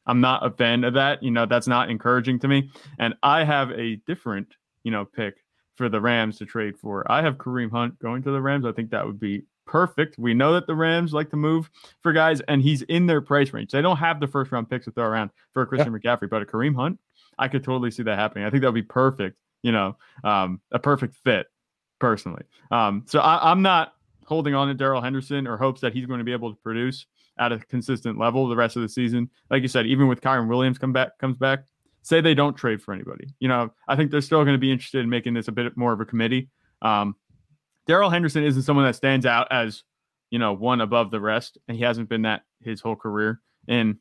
I'm 0.06 0.20
not 0.20 0.46
a 0.46 0.52
fan 0.52 0.84
of 0.84 0.96
that. 0.96 1.24
You 1.24 1.32
know, 1.32 1.46
that's 1.46 1.68
not 1.68 1.89
encouraging 1.89 2.39
to 2.39 2.50
me. 2.50 2.70
And 3.00 3.14
I 3.24 3.46
have 3.46 3.72
a 3.72 3.96
different 4.06 4.56
you 4.84 4.92
know 4.92 5.06
pick 5.06 5.36
for 5.76 5.88
the 5.88 6.02
Rams 6.02 6.38
to 6.39 6.46
trade 6.46 6.78
for. 6.78 7.10
I 7.10 7.22
have 7.22 7.38
Kareem 7.38 7.72
Hunt 7.72 7.98
going 8.00 8.24
to 8.24 8.32
the 8.32 8.42
Rams. 8.42 8.66
I 8.66 8.74
think 8.74 8.92
that 8.92 9.06
would 9.06 9.22
be 9.22 9.44
perfect. 9.66 10.18
We 10.18 10.34
know 10.34 10.52
that 10.52 10.68
the 10.68 10.76
Rams 10.76 11.14
like 11.14 11.30
to 11.30 11.38
move 11.38 11.70
for 12.04 12.12
guys, 12.12 12.42
and 12.50 12.62
he's 12.62 12.82
in 12.82 13.06
their 13.06 13.22
price 13.22 13.54
range. 13.54 13.72
They 13.72 13.82
don't 13.82 13.98
have 13.98 14.20
the 14.20 14.28
first 14.28 14.52
round 14.52 14.70
picks 14.70 14.84
to 14.84 14.92
throw 14.92 15.06
around 15.06 15.30
for 15.54 15.66
Christian 15.66 15.94
yeah. 15.94 16.00
McCaffrey, 16.00 16.30
but 16.30 16.42
a 16.42 16.46
Kareem 16.46 16.76
Hunt, 16.76 17.00
I 17.39 17.48
could 17.48 17.64
totally 17.64 17.89
see 17.89 18.04
that 18.04 18.20
happening. 18.20 18.44
I 18.44 18.50
think 18.50 18.64
that 18.64 18.68
would 18.68 18.76
be 18.76 18.82
perfect. 18.82 19.38
You 19.64 19.72
know, 19.72 19.96
um, 20.26 20.60
a 20.74 20.80
perfect 20.80 21.16
fit 21.24 21.48
personally. 22.02 22.43
Um, 22.72 23.06
so 23.08 23.20
I, 23.20 23.52
I'm 23.52 23.62
not 23.62 23.93
holding 24.26 24.56
on 24.56 24.68
to 24.68 24.74
Darrell 24.74 25.02
Henderson 25.02 25.47
or 25.47 25.56
hopes 25.56 25.80
that 25.82 25.93
he's 25.93 26.06
going 26.06 26.18
to 26.18 26.26
be 26.26 26.34
able 26.34 26.49
to 26.49 26.60
produce 26.62 27.06
at 27.38 27.52
a 27.52 27.60
consistent 27.60 28.18
level 28.18 28.49
the 28.49 28.56
rest 28.56 28.76
of 28.76 28.82
the 28.82 28.89
season. 28.89 29.30
Like 29.49 29.62
you 29.62 29.68
said, 29.70 29.86
even 29.86 30.08
with 30.08 30.20
Kyren 30.20 30.49
Williams 30.49 30.78
come 30.78 30.91
back 30.91 31.18
comes 31.20 31.38
back, 31.38 31.64
say 32.02 32.20
they 32.20 32.34
don't 32.34 32.58
trade 32.58 32.82
for 32.82 32.93
anybody. 32.93 33.28
You 33.39 33.47
know, 33.47 33.72
I 33.88 33.95
think 33.95 34.12
they're 34.12 34.22
still 34.22 34.43
going 34.43 34.56
to 34.56 34.60
be 34.60 34.72
interested 34.72 35.02
in 35.04 35.10
making 35.10 35.36
this 35.36 35.47
a 35.47 35.52
bit 35.52 35.78
more 35.78 35.93
of 35.93 36.02
a 36.02 36.06
committee. 36.06 36.49
Um, 36.82 37.16
Darrell 37.88 38.10
Henderson 38.10 38.43
isn't 38.43 38.64
someone 38.64 38.86
that 38.86 38.95
stands 38.95 39.26
out 39.26 39.47
as 39.52 39.84
you 40.32 40.39
know 40.39 40.54
one 40.54 40.82
above 40.82 41.12
the 41.12 41.22
rest, 41.22 41.60
and 41.68 41.78
he 41.78 41.84
hasn't 41.84 42.10
been 42.10 42.24
that 42.24 42.41
his 42.64 42.82
whole 42.82 42.95
career 42.95 43.41
in 43.68 43.99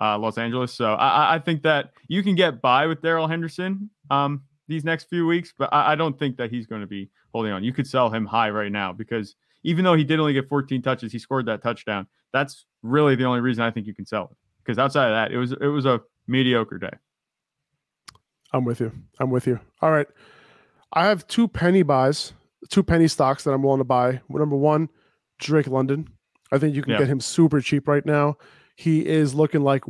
uh, 0.00 0.18
Los 0.18 0.38
Angeles. 0.38 0.72
So 0.72 0.94
I, 0.94 1.36
I, 1.36 1.38
think 1.38 1.62
that 1.62 1.90
you 2.08 2.22
can 2.22 2.34
get 2.34 2.60
by 2.60 2.86
with 2.86 3.00
Darrell 3.00 3.26
Henderson 3.26 3.88
um, 4.10 4.42
these 4.68 4.84
next 4.84 5.08
few 5.08 5.26
weeks, 5.26 5.52
but 5.56 5.72
I, 5.72 5.92
I 5.92 5.94
don't 5.94 6.18
think 6.18 6.36
that 6.38 6.50
he's 6.50 6.66
going 6.66 6.80
to 6.80 6.86
be 6.86 7.10
holding 7.32 7.52
on. 7.52 7.64
You 7.64 7.72
could 7.72 7.86
sell 7.86 8.10
him 8.10 8.26
high 8.26 8.50
right 8.50 8.72
now 8.72 8.92
because 8.92 9.36
even 9.62 9.84
though 9.84 9.94
he 9.94 10.04
did 10.04 10.20
only 10.20 10.32
get 10.32 10.48
14 10.48 10.82
touches, 10.82 11.12
he 11.12 11.18
scored 11.18 11.46
that 11.46 11.62
touchdown. 11.62 12.06
That's 12.32 12.66
really 12.82 13.16
the 13.16 13.24
only 13.24 13.40
reason 13.40 13.64
I 13.64 13.70
think 13.70 13.86
you 13.86 13.94
can 13.94 14.06
sell 14.06 14.28
it. 14.30 14.36
Because 14.64 14.78
outside 14.78 15.08
of 15.08 15.14
that, 15.14 15.32
it 15.32 15.38
was 15.38 15.52
it 15.52 15.66
was 15.66 15.86
a 15.86 16.00
mediocre 16.26 16.78
day. 16.78 16.90
I'm 18.52 18.64
with 18.64 18.80
you. 18.80 18.92
I'm 19.20 19.30
with 19.30 19.46
you. 19.46 19.60
All 19.80 19.90
right. 19.90 20.06
I 20.92 21.06
have 21.06 21.26
two 21.26 21.46
penny 21.46 21.82
buys, 21.82 22.32
two 22.70 22.82
penny 22.82 23.08
stocks 23.08 23.44
that 23.44 23.52
I'm 23.52 23.62
willing 23.62 23.78
to 23.78 23.84
buy. 23.84 24.20
Number 24.28 24.56
one, 24.56 24.88
Drake 25.38 25.66
London. 25.66 26.08
I 26.52 26.58
think 26.58 26.74
you 26.74 26.82
can 26.82 26.92
yeah. 26.92 26.98
get 26.98 27.08
him 27.08 27.20
super 27.20 27.60
cheap 27.60 27.88
right 27.88 28.06
now. 28.06 28.36
He 28.76 29.06
is 29.06 29.34
looking 29.34 29.62
like 29.62 29.82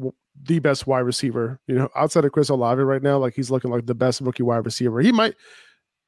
the 0.43 0.59
best 0.59 0.87
wide 0.87 1.01
receiver, 1.01 1.61
you 1.67 1.75
know, 1.75 1.89
outside 1.97 2.25
of 2.25 2.33
Chris 2.33 2.49
Olave 2.49 2.83
right 2.83 3.03
now. 3.03 3.19
Like 3.19 3.35
he's 3.35 3.51
looking 3.51 3.71
like 3.71 3.87
the 3.87 3.95
best 3.95 4.21
rookie 4.21 4.43
wide 4.43 4.65
receiver. 4.65 5.01
He 5.01 5.13
might, 5.13 5.35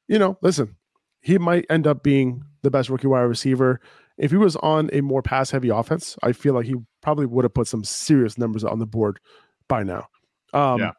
you 0.07 0.19
know, 0.19 0.37
listen, 0.41 0.75
he 1.21 1.37
might 1.37 1.65
end 1.69 1.87
up 1.87 2.03
being 2.03 2.43
the 2.61 2.71
best 2.71 2.89
rookie 2.89 3.07
wide 3.07 3.21
receiver. 3.21 3.79
If 4.17 4.31
he 4.31 4.37
was 4.37 4.55
on 4.57 4.89
a 4.91 5.01
more 5.01 5.21
pass 5.21 5.49
heavy 5.49 5.69
offense, 5.69 6.17
I 6.23 6.33
feel 6.33 6.53
like 6.53 6.65
he 6.65 6.75
probably 7.01 7.25
would 7.25 7.45
have 7.45 7.53
put 7.53 7.67
some 7.67 7.83
serious 7.83 8.37
numbers 8.37 8.63
on 8.63 8.79
the 8.79 8.85
board 8.85 9.19
by 9.67 9.83
now. 9.83 10.07
Um, 10.53 10.79
yeah. 10.79 10.91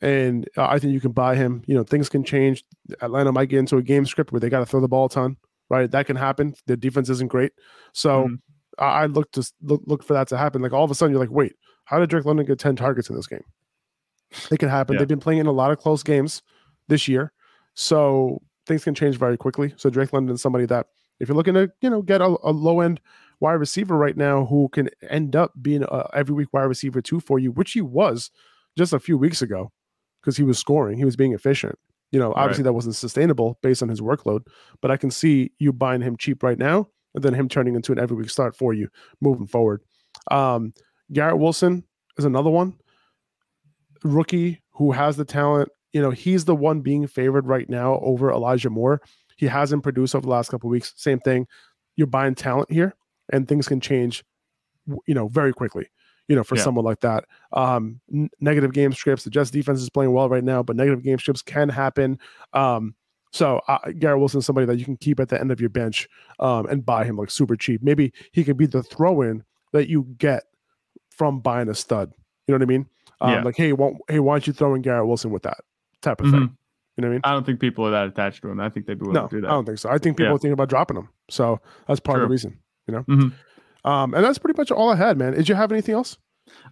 And 0.00 0.48
I 0.56 0.78
think 0.78 0.92
you 0.92 1.00
can 1.00 1.10
buy 1.10 1.34
him. 1.34 1.62
You 1.66 1.74
know, 1.74 1.82
things 1.82 2.08
can 2.08 2.22
change. 2.22 2.62
Atlanta 3.00 3.32
might 3.32 3.48
get 3.48 3.58
into 3.58 3.78
a 3.78 3.82
game 3.82 4.06
script 4.06 4.30
where 4.30 4.38
they 4.38 4.48
got 4.48 4.60
to 4.60 4.66
throw 4.66 4.80
the 4.80 4.86
ball 4.86 5.06
a 5.06 5.10
ton, 5.10 5.36
right? 5.70 5.90
That 5.90 6.06
can 6.06 6.14
happen. 6.14 6.54
The 6.66 6.76
defense 6.76 7.08
isn't 7.08 7.30
great. 7.30 7.52
So 7.92 8.24
mm-hmm. 8.24 8.34
I, 8.78 8.86
I 8.86 9.06
look 9.06 9.32
to 9.32 9.52
look, 9.60 9.82
look 9.86 10.04
for 10.04 10.12
that 10.14 10.28
to 10.28 10.36
happen. 10.36 10.62
Like 10.62 10.72
all 10.72 10.84
of 10.84 10.90
a 10.92 10.94
sudden, 10.94 11.12
you're 11.12 11.20
like, 11.20 11.32
wait, 11.32 11.54
how 11.88 11.98
did 11.98 12.10
Drake 12.10 12.26
London 12.26 12.44
get 12.44 12.58
10 12.58 12.76
targets 12.76 13.08
in 13.08 13.16
this 13.16 13.26
game? 13.26 13.44
It 14.50 14.58
can 14.58 14.68
happen. 14.68 14.94
Yeah. 14.94 14.98
They've 14.98 15.08
been 15.08 15.20
playing 15.20 15.40
in 15.40 15.46
a 15.46 15.52
lot 15.52 15.70
of 15.70 15.78
close 15.78 16.02
games 16.02 16.42
this 16.86 17.08
year. 17.08 17.32
So 17.72 18.42
things 18.66 18.84
can 18.84 18.94
change 18.94 19.16
very 19.16 19.38
quickly. 19.38 19.72
So 19.76 19.88
Drake 19.88 20.12
London 20.12 20.34
is 20.34 20.42
somebody 20.42 20.66
that 20.66 20.88
if 21.18 21.28
you're 21.28 21.36
looking 21.36 21.54
to, 21.54 21.70
you 21.80 21.88
know, 21.88 22.02
get 22.02 22.20
a, 22.20 22.36
a 22.42 22.52
low 22.52 22.80
end 22.80 23.00
wide 23.40 23.54
receiver 23.54 23.96
right 23.96 24.18
now 24.18 24.44
who 24.44 24.68
can 24.68 24.90
end 25.08 25.34
up 25.34 25.52
being 25.62 25.82
a 25.82 26.10
every 26.12 26.34
week 26.34 26.48
wide 26.52 26.64
receiver 26.64 27.00
two 27.00 27.20
for 27.20 27.38
you, 27.38 27.52
which 27.52 27.72
he 27.72 27.80
was 27.80 28.30
just 28.76 28.92
a 28.92 29.00
few 29.00 29.16
weeks 29.16 29.40
ago 29.40 29.72
because 30.20 30.36
he 30.36 30.42
was 30.42 30.58
scoring, 30.58 30.98
he 30.98 31.06
was 31.06 31.16
being 31.16 31.32
efficient. 31.32 31.78
You 32.12 32.18
know, 32.18 32.34
obviously 32.36 32.64
right. 32.64 32.68
that 32.68 32.74
wasn't 32.74 32.96
sustainable 32.96 33.58
based 33.62 33.82
on 33.82 33.88
his 33.88 34.02
workload, 34.02 34.46
but 34.82 34.90
I 34.90 34.98
can 34.98 35.10
see 35.10 35.52
you 35.58 35.72
buying 35.72 36.02
him 36.02 36.18
cheap 36.18 36.42
right 36.42 36.58
now 36.58 36.88
and 37.14 37.24
then 37.24 37.32
him 37.32 37.48
turning 37.48 37.76
into 37.76 37.92
an 37.92 37.98
every 37.98 38.16
week 38.16 38.28
start 38.28 38.54
for 38.54 38.74
you 38.74 38.88
moving 39.22 39.46
forward. 39.46 39.82
Um, 40.30 40.74
Garrett 41.12 41.38
Wilson 41.38 41.84
is 42.16 42.24
another 42.24 42.50
one 42.50 42.74
rookie 44.04 44.60
who 44.72 44.92
has 44.92 45.16
the 45.16 45.24
talent. 45.24 45.70
You 45.92 46.02
know, 46.02 46.10
he's 46.10 46.44
the 46.44 46.54
one 46.54 46.80
being 46.80 47.06
favored 47.06 47.46
right 47.46 47.68
now 47.68 47.98
over 48.00 48.30
Elijah 48.30 48.70
Moore. 48.70 49.00
He 49.36 49.46
hasn't 49.46 49.82
produced 49.82 50.14
over 50.14 50.26
the 50.26 50.30
last 50.30 50.50
couple 50.50 50.68
weeks. 50.68 50.92
Same 50.96 51.20
thing. 51.20 51.46
You're 51.96 52.06
buying 52.06 52.34
talent 52.34 52.70
here, 52.70 52.94
and 53.32 53.48
things 53.48 53.68
can 53.68 53.80
change, 53.80 54.24
you 55.06 55.14
know, 55.14 55.28
very 55.28 55.52
quickly. 55.52 55.88
You 56.28 56.36
know, 56.36 56.44
for 56.44 56.56
yeah. 56.56 56.62
someone 56.62 56.84
like 56.84 57.00
that, 57.00 57.24
um, 57.54 58.00
n- 58.12 58.28
negative 58.38 58.74
game 58.74 58.92
scripts. 58.92 59.24
The 59.24 59.30
Jets 59.30 59.50
defense 59.50 59.80
is 59.80 59.88
playing 59.88 60.12
well 60.12 60.28
right 60.28 60.44
now, 60.44 60.62
but 60.62 60.76
negative 60.76 61.02
game 61.02 61.18
scripts 61.18 61.40
can 61.40 61.70
happen. 61.70 62.18
Um, 62.52 62.94
so 63.32 63.62
uh, 63.66 63.78
Garrett 63.98 64.20
Wilson 64.20 64.40
is 64.40 64.46
somebody 64.46 64.66
that 64.66 64.76
you 64.76 64.84
can 64.84 64.98
keep 64.98 65.20
at 65.20 65.30
the 65.30 65.40
end 65.40 65.50
of 65.50 65.60
your 65.60 65.70
bench 65.70 66.06
um, 66.38 66.66
and 66.66 66.84
buy 66.84 67.04
him 67.04 67.16
like 67.16 67.30
super 67.30 67.56
cheap. 67.56 67.82
Maybe 67.82 68.12
he 68.32 68.44
could 68.44 68.58
be 68.58 68.66
the 68.66 68.82
throw-in 68.82 69.42
that 69.72 69.88
you 69.88 70.06
get 70.18 70.44
from 71.18 71.40
buying 71.40 71.68
a 71.68 71.74
stud. 71.74 72.12
You 72.46 72.52
know 72.52 72.58
what 72.58 72.62
I 72.62 72.66
mean? 72.66 72.86
Um, 73.20 73.30
yeah. 73.32 73.42
Like, 73.42 73.56
hey, 73.56 73.72
why, 73.72 73.92
hey, 74.08 74.20
why 74.20 74.34
don't 74.34 74.46
you 74.46 74.52
throw 74.52 74.74
in 74.74 74.82
Garrett 74.82 75.06
Wilson 75.06 75.30
with 75.30 75.42
that 75.42 75.58
type 76.00 76.20
of 76.20 76.28
mm-hmm. 76.28 76.38
thing? 76.38 76.56
You 76.96 77.02
know 77.02 77.08
what 77.08 77.12
I 77.12 77.14
mean? 77.14 77.20
I 77.24 77.32
don't 77.32 77.44
think 77.44 77.60
people 77.60 77.86
are 77.86 77.90
that 77.90 78.06
attached 78.06 78.42
to 78.42 78.48
him. 78.48 78.60
I 78.60 78.70
think 78.70 78.86
they'd 78.86 78.98
be 78.98 79.02
willing 79.02 79.14
no, 79.14 79.28
to 79.28 79.36
do 79.36 79.40
that. 79.42 79.48
I 79.48 79.50
don't 79.52 79.66
think 79.66 79.78
so. 79.78 79.90
I 79.90 79.98
think 79.98 80.16
people 80.16 80.30
yeah. 80.30 80.34
are 80.34 80.38
thinking 80.38 80.52
about 80.52 80.68
dropping 80.68 80.96
him. 80.96 81.08
So 81.30 81.60
that's 81.86 82.00
part 82.00 82.16
True. 82.16 82.24
of 82.24 82.28
the 82.28 82.32
reason. 82.32 82.58
You 82.86 82.94
know. 82.94 83.02
Mm-hmm. 83.02 83.88
Um, 83.88 84.14
and 84.14 84.24
that's 84.24 84.38
pretty 84.38 84.58
much 84.58 84.70
all 84.70 84.90
I 84.90 84.96
had, 84.96 85.16
man. 85.16 85.34
Did 85.34 85.48
you 85.48 85.54
have 85.54 85.70
anything 85.70 85.94
else? 85.94 86.18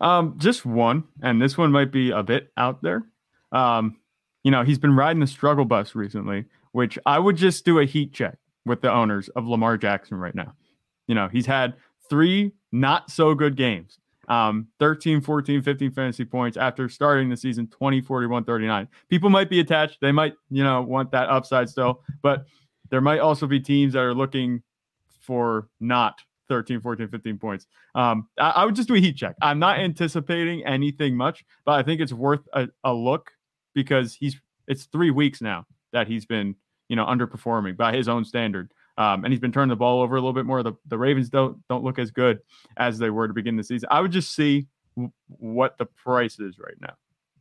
Um, 0.00 0.34
just 0.38 0.66
one, 0.66 1.04
and 1.22 1.40
this 1.40 1.56
one 1.56 1.70
might 1.70 1.92
be 1.92 2.10
a 2.10 2.22
bit 2.22 2.50
out 2.56 2.82
there. 2.82 3.04
Um, 3.52 3.98
you 4.42 4.50
know, 4.50 4.62
he's 4.62 4.78
been 4.78 4.96
riding 4.96 5.20
the 5.20 5.26
struggle 5.26 5.64
bus 5.64 5.94
recently, 5.94 6.46
which 6.72 6.98
I 7.06 7.18
would 7.18 7.36
just 7.36 7.64
do 7.64 7.78
a 7.78 7.84
heat 7.84 8.12
check 8.12 8.38
with 8.64 8.80
the 8.80 8.92
owners 8.92 9.28
of 9.30 9.46
Lamar 9.46 9.76
Jackson 9.76 10.18
right 10.18 10.34
now. 10.34 10.54
You 11.06 11.14
know, 11.14 11.28
he's 11.28 11.46
had 11.46 11.74
three 12.08 12.52
not 12.72 13.10
so 13.10 13.34
good 13.34 13.56
games 13.56 13.98
um, 14.28 14.66
13, 14.78 15.20
14, 15.20 15.62
15 15.62 15.90
fantasy 15.92 16.24
points 16.24 16.56
after 16.56 16.88
starting 16.88 17.28
the 17.28 17.36
season 17.36 17.66
20, 17.68 18.00
41, 18.00 18.44
39. 18.44 18.88
People 19.08 19.30
might 19.30 19.48
be 19.48 19.60
attached. 19.60 19.98
They 20.00 20.12
might, 20.12 20.34
you 20.50 20.64
know, 20.64 20.82
want 20.82 21.10
that 21.12 21.28
upside 21.28 21.68
still, 21.68 22.02
but 22.22 22.46
there 22.90 23.00
might 23.00 23.20
also 23.20 23.46
be 23.46 23.60
teams 23.60 23.92
that 23.92 24.00
are 24.00 24.14
looking 24.14 24.62
for 25.20 25.68
not 25.80 26.20
13, 26.48 26.80
14, 26.80 27.08
15 27.08 27.38
points. 27.38 27.66
Um, 27.94 28.28
I, 28.38 28.50
I, 28.50 28.64
would 28.64 28.76
just 28.76 28.88
do 28.88 28.94
a 28.94 29.00
heat 29.00 29.16
check. 29.16 29.34
I'm 29.42 29.58
not 29.58 29.78
anticipating 29.78 30.64
anything 30.64 31.16
much, 31.16 31.44
but 31.64 31.72
I 31.72 31.82
think 31.82 32.00
it's 32.00 32.12
worth 32.12 32.46
a, 32.52 32.68
a 32.84 32.92
look 32.92 33.32
because 33.74 34.14
he's 34.14 34.36
it's 34.68 34.84
three 34.86 35.10
weeks 35.10 35.40
now 35.40 35.66
that 35.92 36.06
he's 36.06 36.26
been, 36.26 36.54
you 36.88 36.96
know, 36.96 37.04
underperforming 37.06 37.76
by 37.76 37.94
his 37.94 38.08
own 38.08 38.24
standard. 38.24 38.72
Um, 38.98 39.24
and 39.24 39.32
he's 39.32 39.40
been 39.40 39.52
turning 39.52 39.68
the 39.68 39.76
ball 39.76 40.00
over 40.00 40.16
a 40.16 40.18
little 40.20 40.32
bit 40.32 40.46
more. 40.46 40.62
The, 40.62 40.72
the 40.86 40.96
Ravens 40.98 41.28
don't 41.28 41.58
don't 41.68 41.84
look 41.84 41.98
as 41.98 42.10
good 42.10 42.40
as 42.76 42.98
they 42.98 43.10
were 43.10 43.28
to 43.28 43.34
begin 43.34 43.56
the 43.56 43.64
season. 43.64 43.88
I 43.90 44.00
would 44.00 44.12
just 44.12 44.34
see 44.34 44.66
w- 44.96 45.12
what 45.26 45.76
the 45.78 45.86
price 45.86 46.38
is 46.38 46.58
right 46.58 46.76
now. 46.80 46.94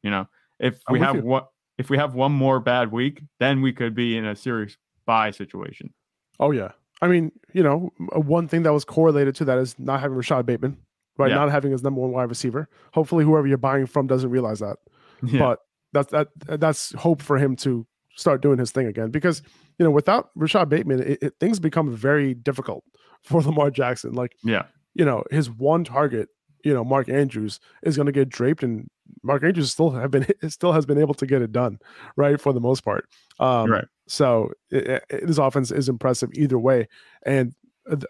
You 0.03 0.12
know, 0.12 0.28
if 0.60 0.80
we 0.89 0.99
have 0.99 1.24
what 1.24 1.49
if 1.78 1.89
we 1.89 1.97
have 1.97 2.14
one 2.14 2.32
more 2.32 2.60
bad 2.60 2.91
week, 2.91 3.22
then 3.39 3.62
we 3.62 3.72
could 3.72 3.95
be 3.95 4.18
in 4.18 4.26
a 4.26 4.36
serious 4.36 4.78
buy 5.06 5.32
situation. 5.32 5.93
Oh 6.39 6.51
yeah, 6.51 6.72
I 7.01 7.08
mean, 7.08 7.32
you 7.53 7.64
know, 7.64 7.91
one 8.14 8.47
thing 8.47 8.64
that 8.64 8.74
was 8.74 8.86
correlated 8.86 9.36
to 9.36 9.45
that 9.45 9.58
is 9.58 9.78
not 9.80 9.99
having 10.01 10.18
Rashod 10.18 10.45
Bateman, 10.45 10.78
right? 11.18 11.30
Yeah. 11.30 11.36
Not 11.36 11.51
having 11.51 11.72
his 11.72 11.84
number 11.84 12.01
one 12.01 12.12
wide 12.12 12.30
receiver. 12.30 12.68
Hopefully, 12.93 13.24
whoever 13.24 13.47
you're 13.47 13.58
buying 13.58 13.86
from 13.86 14.08
doesn't 14.08 14.30
realize 14.30 14.60
that. 14.60 14.78
Yeah. 15.26 15.39
But 15.39 15.60
that's 15.93 16.12
that 16.12 16.28
that's 16.60 16.93
hope 16.95 17.22
for 17.22 17.38
him 17.38 17.56
to 17.58 17.88
start 18.16 18.41
doing 18.41 18.57
his 18.57 18.72
thing 18.72 18.88
again 18.88 19.11
because 19.11 19.41
you 19.78 19.86
know 19.86 19.91
without 19.91 20.30
Rashod 20.36 20.70
Bateman, 20.70 21.01
it, 21.01 21.20
it, 21.22 21.34
things 21.39 21.59
become 21.59 21.95
very 21.95 22.34
difficult 22.34 22.84
for 23.24 23.41
Lamar 23.41 23.72
Jackson. 23.72 24.13
Like, 24.13 24.36
yeah, 24.43 24.63
you 24.93 25.05
know, 25.05 25.24
his 25.32 25.49
one 25.49 25.84
target, 25.84 26.30
you 26.63 26.74
know, 26.74 26.84
Mark 26.84 27.09
Andrews 27.09 27.59
is 27.84 27.95
going 27.95 28.07
to 28.07 28.11
get 28.11 28.30
draped, 28.30 28.63
and 28.63 28.89
Mark 29.24 29.43
Andrews 29.43 29.72
still 29.72 29.91
have 29.91 30.11
been 30.11 30.28
still 30.49 30.72
has 30.72 30.86
been 30.86 30.99
able 30.99 31.13
to 31.16 31.26
get 31.26 31.41
it 31.41 31.51
done, 31.51 31.80
right, 32.16 32.39
for 32.39 32.53
the 32.53 32.61
most 32.61 32.84
part. 32.84 33.07
Um, 33.39 33.72
right. 33.72 33.86
So 34.07 34.51
it, 34.70 35.03
it, 35.09 35.28
this 35.28 35.38
offense 35.38 35.72
is 35.72 35.89
impressive 35.89 36.30
either 36.34 36.59
way, 36.59 36.88
and 37.26 37.53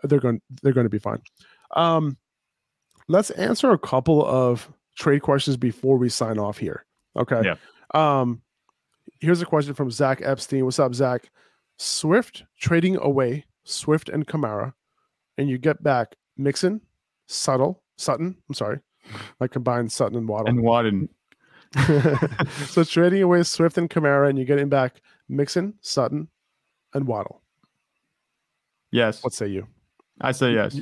they're 0.04 0.20
going 0.20 0.42
they're 0.62 0.74
going 0.74 0.86
to 0.86 0.90
be 0.90 1.00
fine. 1.00 1.22
Um, 1.76 2.18
let's 3.08 3.30
answer 3.32 3.72
a 3.72 3.80
couple 3.80 4.26
of 4.26 4.72
trade 4.98 5.22
questions 5.22 5.58
before 5.58 5.98
we 5.98 6.10
sign 6.10 6.40
off 6.40 6.58
here. 6.58 6.86
Okay. 7.18 7.42
Yeah. 7.44 7.56
Um, 7.94 8.42
here's 9.20 9.42
a 9.42 9.46
question 9.46 9.74
from 9.74 9.92
Zach 9.92 10.22
Epstein. 10.24 10.66
What's 10.66 10.80
up, 10.80 10.94
Zach? 10.96 11.30
Swift 11.78 12.44
trading 12.60 12.98
away 12.98 13.46
Swift 13.64 14.10
and 14.10 14.26
Kamara, 14.26 14.74
and 15.38 15.50
you 15.50 15.58
get 15.58 15.84
back 15.84 16.16
Mixon, 16.38 16.82
Subtle, 17.28 17.82
Sutton. 17.98 18.38
I'm 18.48 18.56
sorry, 18.56 18.80
I 19.42 19.48
combined 19.48 19.92
Sutton 19.92 20.18
and 20.18 20.28
Waddle. 20.28 20.50
And 20.50 20.62
Wadden. 20.62 21.10
so 22.68 22.84
trading 22.84 23.22
away 23.22 23.44
Swift 23.44 23.78
and 23.78 23.90
Kamara, 23.90 24.30
and 24.30 24.38
you're 24.38 24.46
getting 24.46 24.70
back 24.70 25.02
Mixon, 25.28 25.74
Sutton, 25.82 26.30
and 26.94 27.08
Waddle. 27.08 27.42
Yes. 28.92 29.24
What 29.24 29.34
say 29.34 29.48
you? 29.48 29.68
I 30.22 30.32
say 30.32 30.54
yes. 30.54 30.80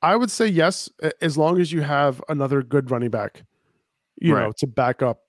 I 0.00 0.14
would 0.14 0.30
say 0.30 0.46
yes, 0.46 0.88
as 1.20 1.36
long 1.36 1.60
as 1.60 1.72
you 1.72 1.80
have 1.80 2.22
another 2.28 2.62
good 2.62 2.92
running 2.92 3.10
back, 3.10 3.42
you 4.20 4.34
right. 4.34 4.44
know, 4.44 4.52
to 4.58 4.66
back 4.68 5.02
up 5.02 5.22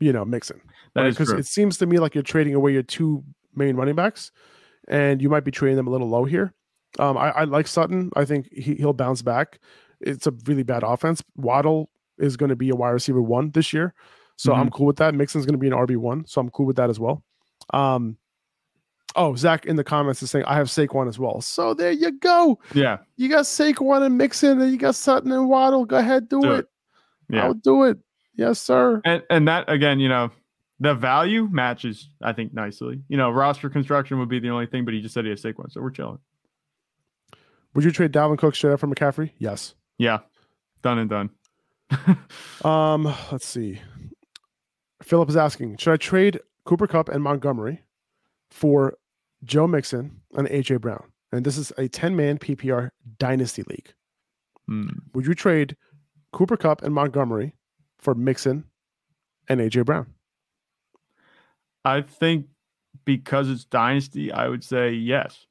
you 0.00 0.12
know, 0.12 0.24
Mixon. 0.24 0.60
Because 0.94 1.30
right? 1.30 1.38
it 1.40 1.46
seems 1.46 1.78
to 1.78 1.86
me 1.86 1.98
like 1.98 2.14
you're 2.14 2.22
trading 2.22 2.54
away 2.54 2.72
your 2.72 2.82
two 2.82 3.22
main 3.54 3.76
running 3.76 3.94
backs, 3.94 4.30
and 4.88 5.20
you 5.22 5.28
might 5.28 5.44
be 5.44 5.50
trading 5.50 5.76
them 5.76 5.86
a 5.86 5.90
little 5.90 6.08
low 6.08 6.24
here. 6.24 6.52
Um, 6.98 7.16
I, 7.16 7.30
I 7.30 7.44
like 7.44 7.66
Sutton. 7.66 8.10
I 8.16 8.24
think 8.24 8.48
he, 8.52 8.74
he'll 8.74 8.92
bounce 8.94 9.22
back. 9.22 9.58
It's 10.00 10.26
a 10.26 10.32
really 10.46 10.62
bad 10.62 10.82
offense. 10.82 11.22
Waddle 11.36 11.90
is 12.18 12.36
going 12.36 12.48
to 12.50 12.56
be 12.56 12.70
a 12.70 12.74
wide 12.74 12.90
receiver 12.90 13.20
one 13.22 13.50
this 13.50 13.72
year. 13.72 13.94
So 14.36 14.52
I'm 14.54 14.68
Mhm. 14.68 14.72
cool 14.72 14.86
with 14.86 14.96
that. 14.96 15.14
Mixon's 15.14 15.44
going 15.44 15.54
to 15.54 15.58
be 15.58 15.66
an 15.66 15.72
RB1, 15.74 16.28
so 16.28 16.40
I'm 16.40 16.48
cool 16.50 16.66
with 16.66 16.76
that 16.76 16.88
as 16.90 16.98
well. 17.00 17.22
Um, 17.74 18.16
oh, 19.16 19.34
Zach 19.34 19.66
in 19.66 19.76
the 19.76 19.84
comments 19.84 20.22
is 20.22 20.30
saying 20.30 20.44
I 20.46 20.54
have 20.54 20.68
Saquon 20.68 21.08
as 21.08 21.18
well. 21.18 21.40
So 21.40 21.74
there 21.74 21.90
you 21.92 22.12
go. 22.12 22.58
Yeah. 22.72 22.98
You 23.16 23.28
got 23.28 23.44
Saquon 23.44 24.02
and 24.02 24.16
Mixon, 24.16 24.60
and 24.60 24.70
you 24.70 24.78
got 24.78 24.94
Sutton 24.94 25.32
and 25.32 25.48
Waddle. 25.48 25.84
Go 25.84 25.98
ahead, 25.98 26.28
do, 26.28 26.40
Do 26.40 26.52
it. 26.52 26.58
it. 26.60 26.66
Yeah. 27.30 27.44
I'll 27.44 27.54
do 27.54 27.84
it. 27.84 27.98
Yes, 28.38 28.60
sir. 28.60 29.02
And 29.04 29.22
and 29.28 29.48
that 29.48 29.68
again, 29.68 29.98
you 29.98 30.08
know, 30.08 30.30
the 30.80 30.94
value 30.94 31.48
matches, 31.50 32.08
I 32.22 32.32
think, 32.32 32.54
nicely. 32.54 33.02
You 33.08 33.16
know, 33.16 33.30
roster 33.30 33.68
construction 33.68 34.18
would 34.20 34.28
be 34.28 34.38
the 34.38 34.48
only 34.48 34.66
thing, 34.66 34.84
but 34.84 34.94
he 34.94 35.02
just 35.02 35.12
said 35.12 35.24
he 35.24 35.30
has 35.30 35.42
Saquon, 35.42 35.70
so 35.70 35.82
we're 35.82 35.90
chilling. 35.90 36.20
Would 37.74 37.84
you 37.84 37.90
trade 37.90 38.12
Dalvin 38.12 38.38
Cook 38.38 38.54
straight 38.54 38.72
up 38.72 38.80
for 38.80 38.86
McCaffrey? 38.86 39.32
Yes. 39.38 39.74
Yeah. 39.98 40.20
Done 40.82 40.98
and 40.98 41.10
done. 41.10 41.30
Um, 42.64 43.04
let's 43.30 43.46
see. 43.46 43.80
Philip 45.02 45.28
is 45.28 45.36
asking, 45.36 45.76
should 45.76 45.92
I 45.92 45.96
trade 45.96 46.40
Cooper 46.64 46.88
Kupp 46.88 47.08
and 47.08 47.22
Montgomery 47.22 47.84
for 48.50 48.98
Joe 49.44 49.68
Mixon 49.68 50.20
and 50.36 50.48
AJ 50.48 50.80
Brown? 50.80 51.04
And 51.30 51.46
this 51.46 51.56
is 51.56 51.70
a 51.72 51.88
10-man 51.88 52.38
PPR 52.38 52.90
dynasty 53.18 53.62
league. 53.62 53.94
Hmm. 54.66 54.88
Would 55.14 55.26
you 55.26 55.34
trade 55.34 55.76
Cooper 56.32 56.56
Kupp 56.56 56.82
and 56.82 56.92
Montgomery 56.92 57.54
for 57.98 58.14
Mixon 58.14 58.64
and 59.48 59.60
AJ 59.60 59.84
Brown? 59.84 60.06
I 61.84 62.02
think 62.02 62.46
because 63.04 63.48
it's 63.48 63.64
dynasty, 63.64 64.30
I 64.32 64.48
would 64.48 64.62
say 64.62 64.90
yes. 64.92 65.46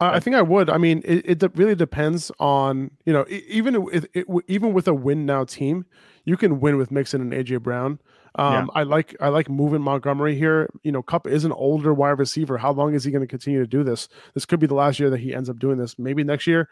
I, 0.00 0.16
I 0.16 0.20
think 0.20 0.36
I 0.36 0.42
would. 0.42 0.68
I 0.68 0.78
mean, 0.78 1.02
it, 1.04 1.42
it 1.42 1.56
really 1.56 1.74
depends 1.74 2.30
on 2.38 2.90
you 3.06 3.12
know 3.12 3.24
even 3.28 3.82
with 3.82 4.06
it, 4.14 4.26
even 4.48 4.72
with 4.72 4.88
a 4.88 4.94
win 4.94 5.24
now 5.26 5.44
team, 5.44 5.86
you 6.24 6.36
can 6.36 6.60
win 6.60 6.76
with 6.76 6.90
Mixon 6.90 7.20
and 7.20 7.32
AJ 7.32 7.62
Brown. 7.62 8.00
Um, 8.34 8.70
I 8.74 8.82
like 8.84 9.14
I 9.20 9.28
like 9.28 9.50
moving 9.50 9.82
Montgomery 9.82 10.34
here. 10.34 10.70
You 10.82 10.92
know, 10.92 11.02
Kupp 11.02 11.26
is 11.26 11.44
an 11.44 11.52
older 11.52 11.92
wide 11.92 12.18
receiver. 12.18 12.56
How 12.56 12.72
long 12.72 12.94
is 12.94 13.04
he 13.04 13.10
going 13.10 13.20
to 13.20 13.26
continue 13.26 13.60
to 13.60 13.66
do 13.66 13.84
this? 13.84 14.08
This 14.34 14.46
could 14.46 14.58
be 14.58 14.66
the 14.66 14.74
last 14.74 14.98
year 14.98 15.10
that 15.10 15.20
he 15.20 15.34
ends 15.34 15.50
up 15.50 15.58
doing 15.58 15.76
this. 15.76 15.98
Maybe 15.98 16.24
next 16.24 16.46
year, 16.46 16.68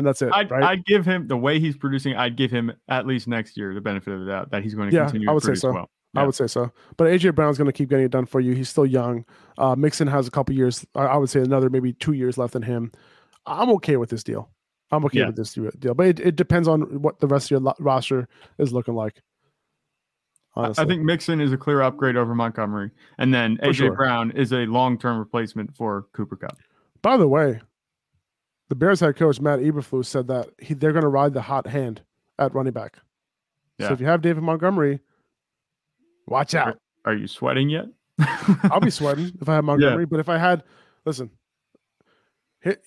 and 0.00 0.06
that's 0.06 0.20
it. 0.22 0.30
I'd, 0.32 0.50
right? 0.50 0.62
I'd 0.64 0.84
give 0.86 1.04
him 1.06 1.28
the 1.28 1.36
way 1.36 1.60
he's 1.60 1.76
producing. 1.76 2.16
I'd 2.16 2.34
give 2.36 2.50
him 2.50 2.72
at 2.88 3.06
least 3.06 3.28
next 3.28 3.56
year 3.56 3.72
the 3.74 3.80
benefit 3.80 4.12
of 4.12 4.20
the 4.20 4.26
doubt 4.26 4.50
that 4.50 4.62
he's 4.62 4.74
going 4.74 4.90
to 4.90 4.96
Yeah, 4.96 5.04
continue 5.04 5.28
I 5.28 5.30
to 5.30 5.34
would 5.34 5.42
say 5.44 5.54
so. 5.54 5.72
well. 5.72 5.90
I 6.16 6.24
would 6.24 6.34
say 6.34 6.46
so. 6.48 6.72
But 6.96 7.04
AJ 7.04 7.34
Brown's 7.36 7.56
going 7.58 7.66
to 7.66 7.72
keep 7.72 7.88
getting 7.88 8.06
it 8.06 8.10
done 8.10 8.26
for 8.26 8.40
you. 8.40 8.52
He's 8.52 8.68
still 8.68 8.84
young. 8.86 9.24
Uh, 9.58 9.76
Mixon 9.76 10.08
has 10.08 10.26
a 10.26 10.30
couple 10.32 10.54
years. 10.56 10.84
I 10.96 11.16
would 11.16 11.30
say 11.30 11.40
another 11.40 11.70
maybe 11.70 11.92
two 11.92 12.14
years 12.14 12.36
left 12.36 12.56
in 12.56 12.62
him. 12.62 12.90
I'm 13.46 13.70
okay 13.72 13.96
with 13.96 14.10
this 14.10 14.24
deal. 14.24 14.50
I'm 14.90 15.04
okay 15.04 15.20
Yeah. 15.20 15.26
with 15.26 15.36
this 15.36 15.54
deal, 15.54 15.94
but 15.94 16.06
it, 16.06 16.18
it 16.18 16.34
depends 16.36 16.66
on 16.66 16.80
what 17.00 17.20
the 17.20 17.28
rest 17.28 17.46
of 17.46 17.50
your 17.52 17.60
lo- 17.60 17.74
roster 17.78 18.26
is 18.58 18.72
looking 18.72 18.94
like. 18.94 19.22
I- 20.56 20.62
Honestly, 20.64 20.84
I 20.84 20.86
think 20.88 21.02
Mixon 21.02 21.40
is 21.40 21.52
a 21.52 21.56
clear 21.56 21.80
upgrade 21.80 22.16
over 22.16 22.34
Montgomery, 22.34 22.90
and 23.18 23.32
then 23.32 23.56
For 23.58 23.66
AJ 23.66 23.74
sure. 23.74 23.94
Brown 23.94 24.32
is 24.32 24.52
a 24.52 24.66
long-term 24.66 25.16
replacement 25.18 25.76
for 25.76 26.06
Cooper 26.12 26.34
Kupp. 26.34 26.58
By 27.02 27.16
the 27.16 27.28
way, 27.28 27.60
the 28.70 28.76
Bears 28.76 29.00
head 29.00 29.16
coach 29.16 29.40
Matt 29.40 29.58
Eberflus 29.58 30.06
said 30.06 30.28
that 30.28 30.48
he, 30.58 30.74
they're 30.74 30.92
going 30.92 31.02
to 31.02 31.08
ride 31.08 31.34
the 31.34 31.42
hot 31.42 31.66
hand 31.66 32.02
at 32.38 32.54
running 32.54 32.72
back. 32.72 32.98
Yeah. 33.78 33.88
So 33.88 33.94
if 33.94 34.00
you 34.00 34.06
have 34.06 34.22
David 34.22 34.44
Montgomery, 34.44 35.00
watch 36.28 36.54
out. 36.54 36.78
Are 37.04 37.12
you 37.12 37.26
sweating 37.26 37.68
yet? 37.68 37.86
I'll 38.64 38.80
be 38.80 38.90
sweating 38.90 39.32
if 39.40 39.48
I 39.48 39.56
had 39.56 39.64
Montgomery. 39.64 40.06
But 40.06 40.20
if 40.20 40.28
I 40.28 40.38
had, 40.38 40.62
listen, 41.04 41.30
hit, 42.60 42.80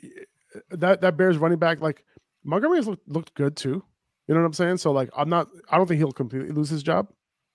that 0.69 1.01
that 1.01 1.17
Bears 1.17 1.37
running 1.37 1.59
back 1.59 1.81
like 1.81 2.05
Montgomery 2.45 2.77
has 2.77 2.87
looked, 2.87 3.09
looked 3.09 3.33
good 3.33 3.57
too. 3.57 3.83
You 4.27 4.35
know 4.35 4.39
what 4.39 4.47
I'm 4.47 4.53
saying? 4.53 4.77
So 4.77 4.93
like, 4.93 5.09
I'm 5.17 5.27
not. 5.27 5.49
I 5.69 5.77
don't 5.77 5.87
think 5.87 5.97
he'll 5.97 6.13
completely 6.13 6.51
lose 6.51 6.69
his 6.69 6.81
job. 6.81 7.09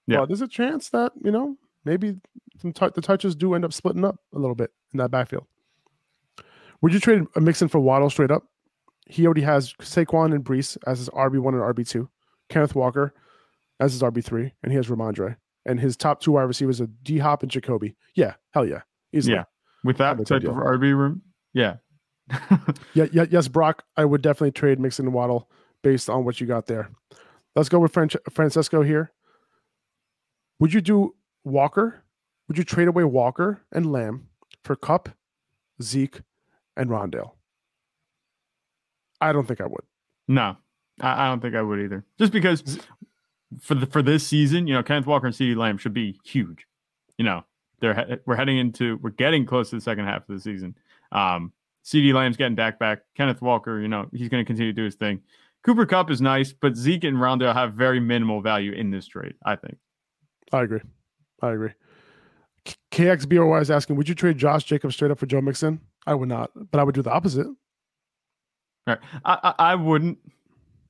Yeah. 0.07 0.19
But 0.19 0.27
there's 0.29 0.43
a 0.43 0.49
chance 0.49 0.91
that 0.91 1.13
you 1.25 1.31
know 1.31 1.57
maybe 1.85 2.17
some 2.61 2.75
tou- 2.75 2.91
the 2.91 3.01
touches 3.01 3.35
do 3.35 3.55
end 3.55 3.65
up 3.65 3.73
splitting 3.73 4.05
up 4.05 4.17
a 4.35 4.39
little 4.39 4.57
bit 4.57 4.71
in 4.93 4.99
that 4.99 5.11
backfield. 5.11 5.47
Would 6.83 6.93
you 6.93 7.01
trade 7.01 7.23
a 7.35 7.41
Mixon 7.41 7.69
for 7.69 7.81
Waddle 7.81 8.11
straight 8.11 8.31
up? 8.31 8.45
He 9.07 9.25
already 9.25 9.43
has 9.43 9.73
Saquon 9.81 10.35
and 10.35 10.45
Breece 10.45 10.77
as 10.87 10.99
his 10.99 11.09
RB 11.11 11.39
one 11.39 11.55
and 11.55 11.63
RB 11.63 11.89
two, 11.89 12.09
Kenneth 12.49 12.75
Walker 12.75 13.15
as 13.81 13.93
his 13.93 14.03
RB 14.03 14.23
three, 14.23 14.53
and 14.63 14.73
he 14.73 14.77
has 14.77 14.89
Rhamondre. 14.89 15.37
And 15.67 15.81
his 15.81 15.97
top 15.97 16.21
two 16.21 16.33
wide 16.33 16.43
receivers 16.43 16.81
are 16.81 16.89
D 17.03 17.19
Hop 17.19 17.43
and 17.43 17.51
Jacoby. 17.51 17.97
Yeah, 18.15 18.35
hell 18.53 18.67
yeah, 18.67 18.83
easily. 19.13 19.37
Yeah. 19.37 19.45
With 19.85 19.99
that 19.99 20.17
type 20.27 20.45
of. 20.45 20.55
RB 20.55 20.97
room, 20.97 21.23
yeah. 21.53 21.77
yeah, 22.95 23.07
yeah, 23.13 23.27
yes, 23.31 23.49
Brock. 23.49 23.85
I 23.97 24.05
would 24.05 24.23
definitely 24.23 24.53
trade 24.53 24.79
Mixon 24.79 25.07
and 25.07 25.15
Waddle 25.15 25.51
based 25.83 26.11
on 26.11 26.25
what 26.25 26.41
you 26.41 26.47
got 26.47 26.67
there. 26.67 26.91
Let's 27.55 27.69
go 27.69 27.79
with 27.79 27.93
Fran- 27.93 28.11
Francesco 28.31 28.83
here. 28.83 29.13
Would 30.61 30.73
you 30.73 30.81
do 30.81 31.15
Walker? 31.45 32.05
Would 32.49 32.59
you 32.59 32.65
trade 32.65 32.89
away 32.89 33.05
Walker 33.05 33.63
and 33.73 33.91
Lamb 33.91 34.29
for 34.65 34.75
Kupp, 34.77 35.11
Zeke, 35.83 36.23
and 36.79 36.89
Rondale? 36.89 37.33
I 39.21 39.33
don't 39.33 39.47
think 39.47 39.61
I 39.61 39.67
would. 39.67 39.85
No, 40.29 40.57
I, 41.01 41.25
I 41.25 41.29
don't 41.29 41.41
think 41.41 41.55
I 41.55 41.63
would 41.63 41.81
either. 41.81 42.05
Just 42.19 42.33
because 42.33 42.79
for 43.61 43.75
the 43.75 43.87
for 43.87 44.03
this 44.03 44.27
season, 44.27 44.67
you 44.67 44.75
know, 44.75 44.83
Kenneth 44.83 45.07
Walker 45.07 45.27
and 45.27 45.35
CeeDee 45.35 45.57
Lamb 45.57 45.79
should 45.79 45.95
be 45.95 46.19
huge. 46.25 46.67
You 47.19 47.25
know, 47.25 47.45
they're 47.81 48.21
we're 48.27 48.37
heading 48.37 48.59
into 48.59 48.99
we're 49.03 49.11
getting 49.11 49.45
close 49.45 49.71
to 49.71 49.77
the 49.77 49.83
second 49.83 50.05
half 50.07 50.29
of 50.29 50.35
the 50.35 50.41
season. 50.41 50.77
Um, 51.13 51.53
CeeDee 51.85 52.15
Lamb's 52.15 52.37
getting 52.37 52.55
Dak 52.55 52.79
back. 52.79 53.01
Kenneth 53.17 53.43
Walker, 53.43 53.81
you 53.81 53.89
know, 53.89 54.07
he's 54.13 54.29
going 54.29 54.43
to 54.43 54.47
continue 54.47 54.73
to 54.73 54.77
do 54.77 54.85
his 54.85 54.95
thing. 54.95 55.21
Cooper 55.65 55.87
Kupp 55.87 56.11
is 56.11 56.21
nice, 56.21 56.53
but 56.53 56.77
Zeke 56.77 57.05
and 57.05 57.17
Rondale 57.17 57.55
have 57.55 57.75
very 57.75 57.99
minimal 57.99 58.41
value 58.41 58.73
in 58.73 58.91
this 58.91 59.07
trade. 59.07 59.35
I 59.45 59.57
think. 59.57 59.77
I 60.53 60.63
agree. 60.63 60.81
I 61.43 61.51
agree. 61.51 61.73
K- 62.65 62.77
KXBOY 62.93 63.63
is 63.63 63.71
asking, 63.71 63.97
would 63.97 64.09
you 64.09 64.15
trade 64.15 64.39
Josh 64.39 64.65
Jacobs 64.65 64.95
straight 64.95 65.11
up 65.11 65.19
for 65.19 65.27
Joe 65.27 65.41
Mixon? 65.41 65.81
I 66.09 66.15
would 66.15 66.29
not, 66.29 66.51
but 66.71 66.81
I 66.81 66.85
would 66.85 66.95
do 66.95 67.03
the 67.03 67.11
opposite. 67.11 67.47
Right. 68.87 68.99
I, 69.25 69.39
I 69.43 69.55
I 69.73 69.75
wouldn't. 69.75 70.19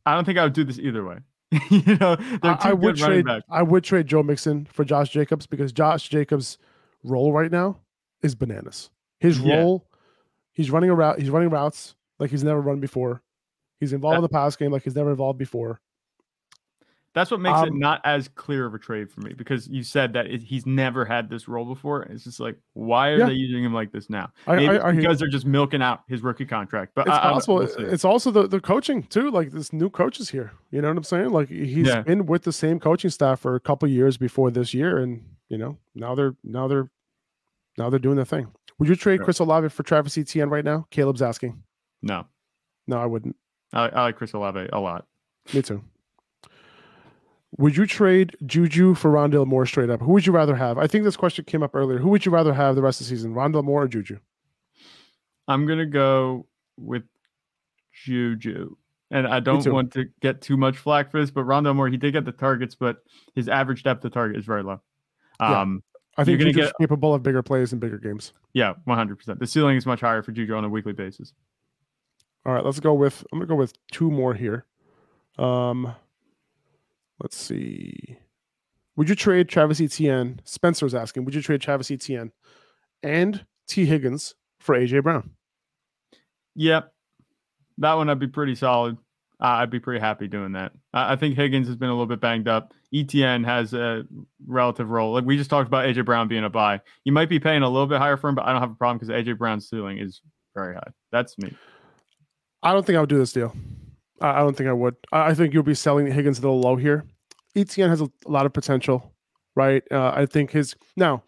I 0.06 0.14
don't 0.14 0.24
think 0.24 0.38
I 0.38 0.44
would 0.44 0.52
do 0.52 0.64
this 0.64 0.78
either 0.78 1.04
way. 1.04 1.18
you 1.70 1.96
know, 1.96 2.16
I, 2.42 2.56
I 2.60 2.72
would 2.72 2.96
trade. 2.96 3.26
I 3.50 3.62
would 3.62 3.82
trade 3.84 4.06
Joe 4.06 4.22
Mixon 4.22 4.66
for 4.66 4.84
Josh 4.84 5.10
Jacobs 5.10 5.46
because 5.46 5.72
Josh 5.72 6.08
Jacobs' 6.08 6.58
role 7.02 7.32
right 7.32 7.50
now 7.50 7.78
is 8.22 8.34
bananas. 8.34 8.90
His 9.18 9.40
Yeah. 9.40 9.58
role, 9.60 9.86
he's 10.52 10.70
running 10.70 10.90
around. 10.90 11.20
He's 11.20 11.30
running 11.30 11.50
routes 11.50 11.94
like 12.18 12.30
he's 12.30 12.44
never 12.44 12.60
run 12.60 12.80
before. 12.80 13.22
He's 13.80 13.92
involved 13.92 14.16
in 14.16 14.22
the 14.22 14.28
pass 14.28 14.56
game 14.56 14.70
like 14.72 14.82
he's 14.82 14.94
never 14.96 15.10
involved 15.10 15.38
before. 15.38 15.80
That's 17.14 17.30
what 17.30 17.40
makes 17.40 17.58
it 17.62 17.70
Um, 17.70 17.78
not 17.78 18.00
as 18.04 18.28
clear 18.28 18.66
of 18.66 18.74
a 18.74 18.78
trade 18.78 19.10
for 19.10 19.22
me 19.22 19.32
because 19.32 19.66
you 19.66 19.82
said 19.82 20.12
that 20.12 20.26
it, 20.26 20.42
he's 20.42 20.66
never 20.66 21.04
had 21.04 21.28
this 21.30 21.48
role 21.48 21.64
before. 21.64 22.02
It's 22.02 22.22
just 22.24 22.38
like, 22.38 22.56
why 22.74 23.08
are 23.08 23.16
Yeah. 23.18 23.26
they 23.26 23.32
using 23.32 23.64
him 23.64 23.72
like 23.74 23.90
this 23.92 24.08
now? 24.10 24.30
I- 24.46 24.56
Maybe 24.56 24.78
I- 24.78 24.88
I 24.88 24.92
hear- 24.92 25.00
because 25.02 25.18
they're 25.18 25.26
just 25.28 25.46
milking 25.46 25.82
out 25.82 26.02
his 26.06 26.22
rookie 26.22 26.44
contract. 26.44 26.92
But 26.94 27.06
It's 27.08 27.16
I, 27.16 27.30
I 27.30 27.32
possible. 27.32 27.56
we'll 27.56 27.92
it's 27.92 28.04
also 28.04 28.30
the, 28.30 28.46
the 28.46 28.60
coaching 28.60 29.02
too. 29.04 29.30
Like 29.30 29.50
this 29.52 29.72
new 29.72 29.90
coach 29.90 30.20
is 30.20 30.30
here. 30.30 30.52
You 30.70 30.80
know 30.82 30.88
what 30.88 30.96
I'm 30.98 31.02
saying? 31.02 31.30
Like 31.30 31.48
he's 31.48 31.86
Yeah. 31.88 32.02
been 32.02 32.26
with 32.26 32.42
the 32.44 32.52
same 32.52 32.78
coaching 32.78 33.10
staff 33.10 33.40
for 33.40 33.54
a 33.56 33.60
couple 33.60 33.88
years 33.88 34.16
before 34.16 34.50
this 34.50 34.72
year, 34.74 34.98
and 34.98 35.24
you 35.48 35.58
know 35.58 35.78
now 35.94 36.14
they're 36.14 36.36
now 36.44 36.68
they're 36.68 36.90
now 37.78 37.88
they're 37.90 37.98
doing 37.98 38.16
their 38.16 38.24
thing. 38.26 38.48
Would 38.78 38.88
you 38.88 38.94
trade 38.94 39.16
Sure. 39.16 39.24
Chris 39.24 39.38
Olave 39.40 39.70
for 39.70 39.82
Travis 39.82 40.16
Etienne 40.18 40.50
right 40.50 40.64
now? 40.64 40.86
Caleb's 40.90 41.22
asking. 41.22 41.62
no, 42.02 42.26
No, 42.86 42.98
I 42.98 43.06
wouldn't. 43.06 43.34
I, 43.72 43.88
I 43.88 44.02
like 44.02 44.16
Chris 44.16 44.34
Olave 44.34 44.68
a 44.72 44.78
lot. 44.78 45.06
Me 45.52 45.62
too. 45.62 45.82
Would 47.56 47.76
you 47.76 47.86
trade 47.86 48.36
Juju 48.44 48.94
for 48.94 49.10
Rondale 49.10 49.46
Moore 49.46 49.64
straight 49.66 49.88
up? 49.90 50.00
Who 50.02 50.12
would 50.12 50.26
you 50.26 50.32
rather 50.32 50.54
have? 50.54 50.76
I 50.76 50.86
think 50.86 51.04
this 51.04 51.16
question 51.16 51.44
came 51.46 51.62
up 51.62 51.74
earlier. 51.74 51.98
Who 51.98 52.10
would 52.10 52.26
you 52.26 52.30
rather 52.30 52.52
have 52.52 52.76
the 52.76 52.82
rest 52.82 53.00
of 53.00 53.06
the 53.06 53.10
season, 53.16 53.32
Rondale 53.34 53.64
Moore 53.64 53.84
or 53.84 53.88
Juju? 53.88 54.18
I'm 55.48 55.66
gonna 55.66 55.86
go 55.86 56.46
with 56.76 57.04
Juju. 58.04 58.76
And 59.10 59.26
I 59.26 59.40
don't 59.40 59.66
want 59.72 59.94
to 59.94 60.04
get 60.20 60.42
too 60.42 60.58
much 60.58 60.76
flack 60.76 61.10
for 61.10 61.18
this, 61.18 61.30
but 61.30 61.44
Rondo 61.44 61.72
Moore, 61.72 61.88
he 61.88 61.96
did 61.96 62.12
get 62.12 62.26
the 62.26 62.32
targets, 62.32 62.74
but 62.74 62.98
his 63.34 63.48
average 63.48 63.82
depth 63.82 64.04
of 64.04 64.12
target 64.12 64.36
is 64.36 64.44
very 64.44 64.62
low. 64.62 64.82
Yeah. 65.40 65.62
Um, 65.62 65.82
I 66.18 66.24
think 66.24 66.32
You're 66.38 66.44
gonna 66.44 66.52
Juju's 66.52 66.72
get- 66.78 66.78
capable 66.88 67.14
of 67.14 67.22
bigger 67.22 67.42
plays 67.42 67.72
and 67.72 67.80
bigger 67.80 67.96
games. 67.96 68.34
yeah, 68.52 68.74
100%. 68.86 69.38
The 69.38 69.46
ceiling 69.46 69.78
is 69.78 69.86
much 69.86 70.02
higher 70.02 70.22
for 70.22 70.32
Juju 70.32 70.54
on 70.54 70.64
a 70.64 70.68
weekly 70.68 70.92
basis. 70.92 71.32
All 72.44 72.52
right, 72.52 72.62
let's 72.64 72.80
go 72.80 72.92
with. 72.92 73.24
I'm 73.32 73.38
gonna 73.38 73.46
go 73.48 73.54
with 73.54 73.72
two 73.90 74.10
more 74.10 74.34
here. 74.34 74.66
Um, 75.38 75.94
let's 77.20 77.36
see. 77.36 78.18
Would 78.96 79.08
you 79.08 79.14
trade 79.14 79.48
Travis 79.48 79.80
Etienne? 79.80 80.40
Spencer's 80.44 80.94
asking. 80.94 81.24
Would 81.24 81.34
you 81.34 81.42
trade 81.42 81.60
Travis 81.60 81.90
Etienne 81.90 82.32
and 83.02 83.44
Tee 83.68 83.86
Higgins 83.86 84.34
for 84.58 84.76
AJ 84.76 85.04
Brown? 85.04 85.30
Yep. 86.56 86.92
That 87.78 87.94
one 87.94 88.10
I'd 88.10 88.18
be 88.18 88.26
pretty 88.26 88.56
solid. 88.56 88.96
Uh, 89.40 89.62
I'd 89.62 89.70
be 89.70 89.78
pretty 89.78 90.00
happy 90.00 90.26
doing 90.26 90.52
that. 90.52 90.72
I 90.92 91.12
I 91.12 91.16
think 91.16 91.36
Higgins 91.36 91.68
has 91.68 91.76
been 91.76 91.90
a 91.90 91.92
little 91.92 92.06
bit 92.06 92.20
banged 92.20 92.48
up. 92.48 92.74
ETN 92.92 93.44
has 93.44 93.72
a 93.72 94.04
relative 94.48 94.90
role. 94.90 95.12
Like 95.12 95.24
we 95.24 95.36
just 95.36 95.50
talked 95.50 95.68
about 95.68 95.84
AJ 95.84 96.04
Brown 96.04 96.26
being 96.26 96.44
a 96.44 96.50
buy. 96.50 96.80
You 97.04 97.12
might 97.12 97.28
be 97.28 97.38
paying 97.38 97.62
a 97.62 97.68
little 97.68 97.86
bit 97.86 97.98
higher 97.98 98.16
for 98.16 98.28
him, 98.28 98.34
but 98.34 98.46
I 98.46 98.52
don't 98.52 98.60
have 98.60 98.72
a 98.72 98.74
problem 98.74 98.98
because 98.98 99.14
AJ 99.14 99.38
Brown's 99.38 99.68
ceiling 99.68 99.98
is 99.98 100.22
very 100.56 100.74
high. 100.74 100.90
That's 101.12 101.38
me. 101.38 101.54
I 102.64 102.72
don't 102.72 102.84
think 102.84 102.96
I 102.96 103.00
would 103.00 103.08
do 103.08 103.18
this 103.18 103.32
deal. 103.32 103.54
I, 104.20 104.38
don't 104.40 104.56
think 104.56 104.68
I 104.68 104.72
would. 104.72 104.96
I, 105.12 105.34
think 105.34 105.54
you'll 105.54 105.62
be 105.62 105.74
selling 105.74 106.06
Higgins 106.06 106.38
a 106.38 106.42
little 106.42 106.60
low 106.60 106.76
here. 106.76 107.04
ETN 107.56 107.88
has 107.88 108.00
a, 108.00 108.10
lot 108.26 108.46
of 108.46 108.52
potential, 108.52 109.12
right? 109.56 109.82
Uh, 109.90 110.12
I 110.14 110.26
think 110.26 110.50
his 110.50 110.76
now, 110.96 111.22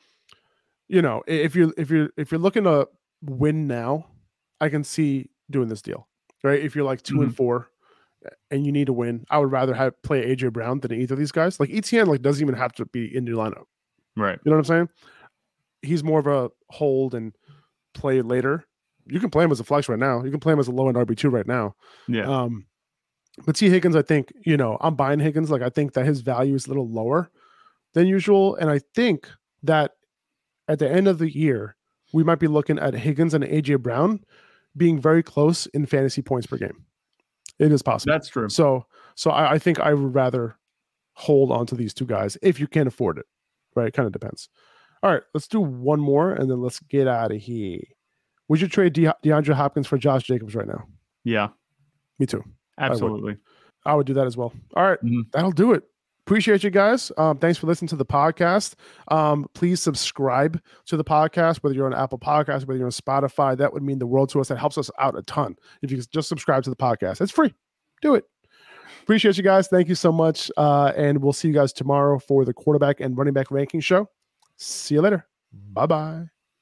you 0.89 1.03
know, 1.03 1.23
if 1.27 1.55
you're 1.55 1.73
if 1.77 1.91
you're 1.91 2.11
if 2.17 2.31
you're 2.31 2.41
looking 2.41 2.65
to 2.65 2.89
win 3.23 3.67
now, 3.67 4.07
I 4.61 4.69
can 4.69 4.85
see 4.85 5.31
doing 5.51 5.69
this 5.69 5.83
deal, 5.83 6.09
right? 6.43 6.61
If 6.61 6.75
you're 6.75 6.85
like 6.85 7.03
2 7.03 7.23
and 7.23 7.35
four 7.35 7.71
and 8.51 8.67
you 8.67 8.73
need 8.73 8.87
to 8.87 8.93
win, 8.93 9.25
I 9.31 9.39
would 9.39 9.51
rather 9.51 9.75
have 9.75 10.01
play 10.03 10.35
AJ 10.35 10.53
Brown 10.53 10.81
than 10.81 10.93
either 10.93 11.15
of 11.15 11.19
these 11.19 11.33
guys. 11.33 11.59
Like 11.59 11.71
ETN, 11.71 12.07
like 12.07 12.23
doesn't 12.23 12.43
even 12.43 12.55
have 12.55 12.73
to 12.75 12.87
be 12.87 13.15
in 13.15 13.27
your 13.27 13.37
lineup. 13.37 13.65
Right. 14.17 14.39
You 14.45 14.51
know 14.51 14.57
what 14.57 14.71
I'm 14.71 14.77
saying? 14.77 14.89
He's 15.83 16.05
more 16.05 16.21
of 16.21 16.27
a 16.27 16.51
hold 16.71 17.15
and 17.15 17.35
play 17.95 18.21
later. 18.23 18.65
You 19.07 19.19
can 19.19 19.31
play 19.31 19.45
him 19.45 19.53
as 19.53 19.61
a 19.61 19.65
flex 19.65 19.89
right 19.89 19.99
now. 19.99 20.23
You 20.23 20.31
can 20.31 20.41
play 20.41 20.53
him 20.53 20.61
as 20.61 20.69
a 20.69 20.73
low 20.73 20.89
end 20.89 20.97
RB 20.97 21.17
two 21.17 21.31
right 21.31 21.47
now. 21.47 21.75
Yeah. 22.07 22.29
Um, 22.29 22.67
but 23.47 23.57
Tee 23.57 23.71
Higgins, 23.71 23.97
I 23.97 24.03
think 24.03 24.33
you 24.45 24.57
know 24.57 24.77
I'm 24.81 24.95
buying 24.95 25.21
Higgins. 25.21 25.51
Like 25.51 25.63
I 25.63 25.71
think 25.71 25.93
that 25.95 26.07
his 26.07 26.21
value 26.21 26.55
is 26.55 26.67
a 26.67 26.69
little 26.69 26.89
lower 26.89 27.31
than 27.95 28.07
usual, 28.07 28.57
and 28.57 28.71
I 28.71 28.81
think 28.95 29.29
that 29.63 29.93
at 30.69 30.79
the 30.79 30.91
end 30.91 31.09
of 31.09 31.19
the 31.19 31.31
year 31.31 31.77
we 32.13 32.25
might 32.25 32.39
be 32.39 32.47
looking 32.47 32.79
at 32.79 32.95
Higgins 32.95 33.35
and 33.35 33.45
AJ 33.45 33.83
Brown 33.83 34.25
being 34.77 35.01
very 35.01 35.23
close 35.23 35.67
in 35.67 35.87
fantasy 35.87 36.23
points 36.23 36.47
per 36.47 36.57
game. 36.57 36.85
It 37.59 37.73
is 37.73 37.83
possible. 37.83 38.13
That's 38.13 38.29
true. 38.29 38.49
So, 38.49 38.87
so 39.15 39.31
I, 39.31 39.53
I 39.53 39.59
think 39.59 39.81
I 39.81 39.95
would 39.95 40.15
rather 40.15 40.57
hold 41.13 41.53
on 41.53 41.67
to 41.67 41.75
these 41.75 41.93
two 41.93 42.07
guys 42.07 42.39
if 42.43 42.59
you 42.59 42.67
can 42.67 42.87
afford 42.87 43.19
it. 43.19 43.27
Right? 43.77 43.89
It 43.89 43.95
kind 43.95 44.07
of 44.07 44.13
depends. 44.13 44.49
All 45.03 45.11
right, 45.11 45.23
let's 45.35 45.49
do 45.49 45.61
one 45.61 46.01
more 46.01 46.33
and 46.33 46.51
then 46.51 46.61
let's 46.61 46.81
get 46.81 47.09
out 47.09 47.33
of 47.33 47.41
here. 47.41 47.81
Would 48.49 48.61
you 48.61 48.69
trade 48.69 48.93
De- 48.93 49.15
DeAndre 49.25 49.55
Hopkins 49.55 49.87
for 49.87 49.97
Josh 49.97 50.25
Jacobs 50.25 50.55
right 50.55 50.67
now? 50.67 50.87
Yeah. 51.25 51.49
Me 52.19 52.27
too. 52.27 52.45
Absolutely. 52.81 53.37
I 53.85 53.95
would 53.95 54.07
do 54.07 54.15
that 54.15 54.27
as 54.27 54.37
well. 54.37 54.53
All 54.75 54.83
right, 54.85 55.03
Mhm. 55.03 55.31
that'll 55.33 55.53
do 55.53 55.73
it. 55.73 55.85
Appreciate 56.27 56.63
you 56.63 56.71
guys. 56.71 57.11
Um, 57.19 57.39
thanks 57.39 57.59
for 57.59 57.67
listening 57.67 57.89
to 57.89 57.97
the 57.97 58.05
podcast. 58.05 58.75
Um, 59.09 59.47
please 59.55 59.81
subscribe 59.83 60.61
to 60.87 60.97
the 60.97 61.03
podcast, 61.05 61.59
whether 61.59 61.75
you're 61.75 61.87
on 61.87 61.95
Apple 61.95 62.19
Podcasts, 62.19 62.67
whether 62.67 62.77
you're 62.77 62.87
on 62.87 62.93
Spotify. 62.93 63.57
That 63.57 63.73
would 63.73 63.83
mean 63.83 63.99
the 63.99 64.07
world 64.07 64.29
to 64.31 64.41
us. 64.41 64.49
That 64.49 64.59
helps 64.59 64.79
us 64.79 64.91
out 64.99 65.19
a 65.19 65.23
ton. 65.23 65.57
If 65.83 65.91
you 65.91 66.01
just 66.01 66.29
subscribe 66.29 66.63
to 66.65 66.71
the 66.71 66.77
podcast, 66.77 67.21
it's 67.21 67.33
free. 67.33 67.53
Do 68.01 68.15
it. 68.15 68.25
Appreciate 69.03 69.39
you 69.39 69.43
guys. 69.43 69.67
Thank 69.67 69.89
you 69.89 69.95
so 69.97 70.13
much. 70.13 70.53
Uh, 70.57 70.93
and 70.97 71.21
we'll 71.23 71.33
see 71.33 71.49
you 71.49 71.55
guys 71.55 71.73
tomorrow 71.73 72.19
for 72.21 72.45
the 72.45 72.53
quarterback 72.55 73.01
and 73.01 73.17
running 73.19 73.35
back 73.35 73.51
ranking 73.51 73.81
show. 73.81 74.09
See 74.57 74.95
you 74.95 75.01
later. 75.01 75.27
Bye 75.73 75.87
bye. 75.87 76.40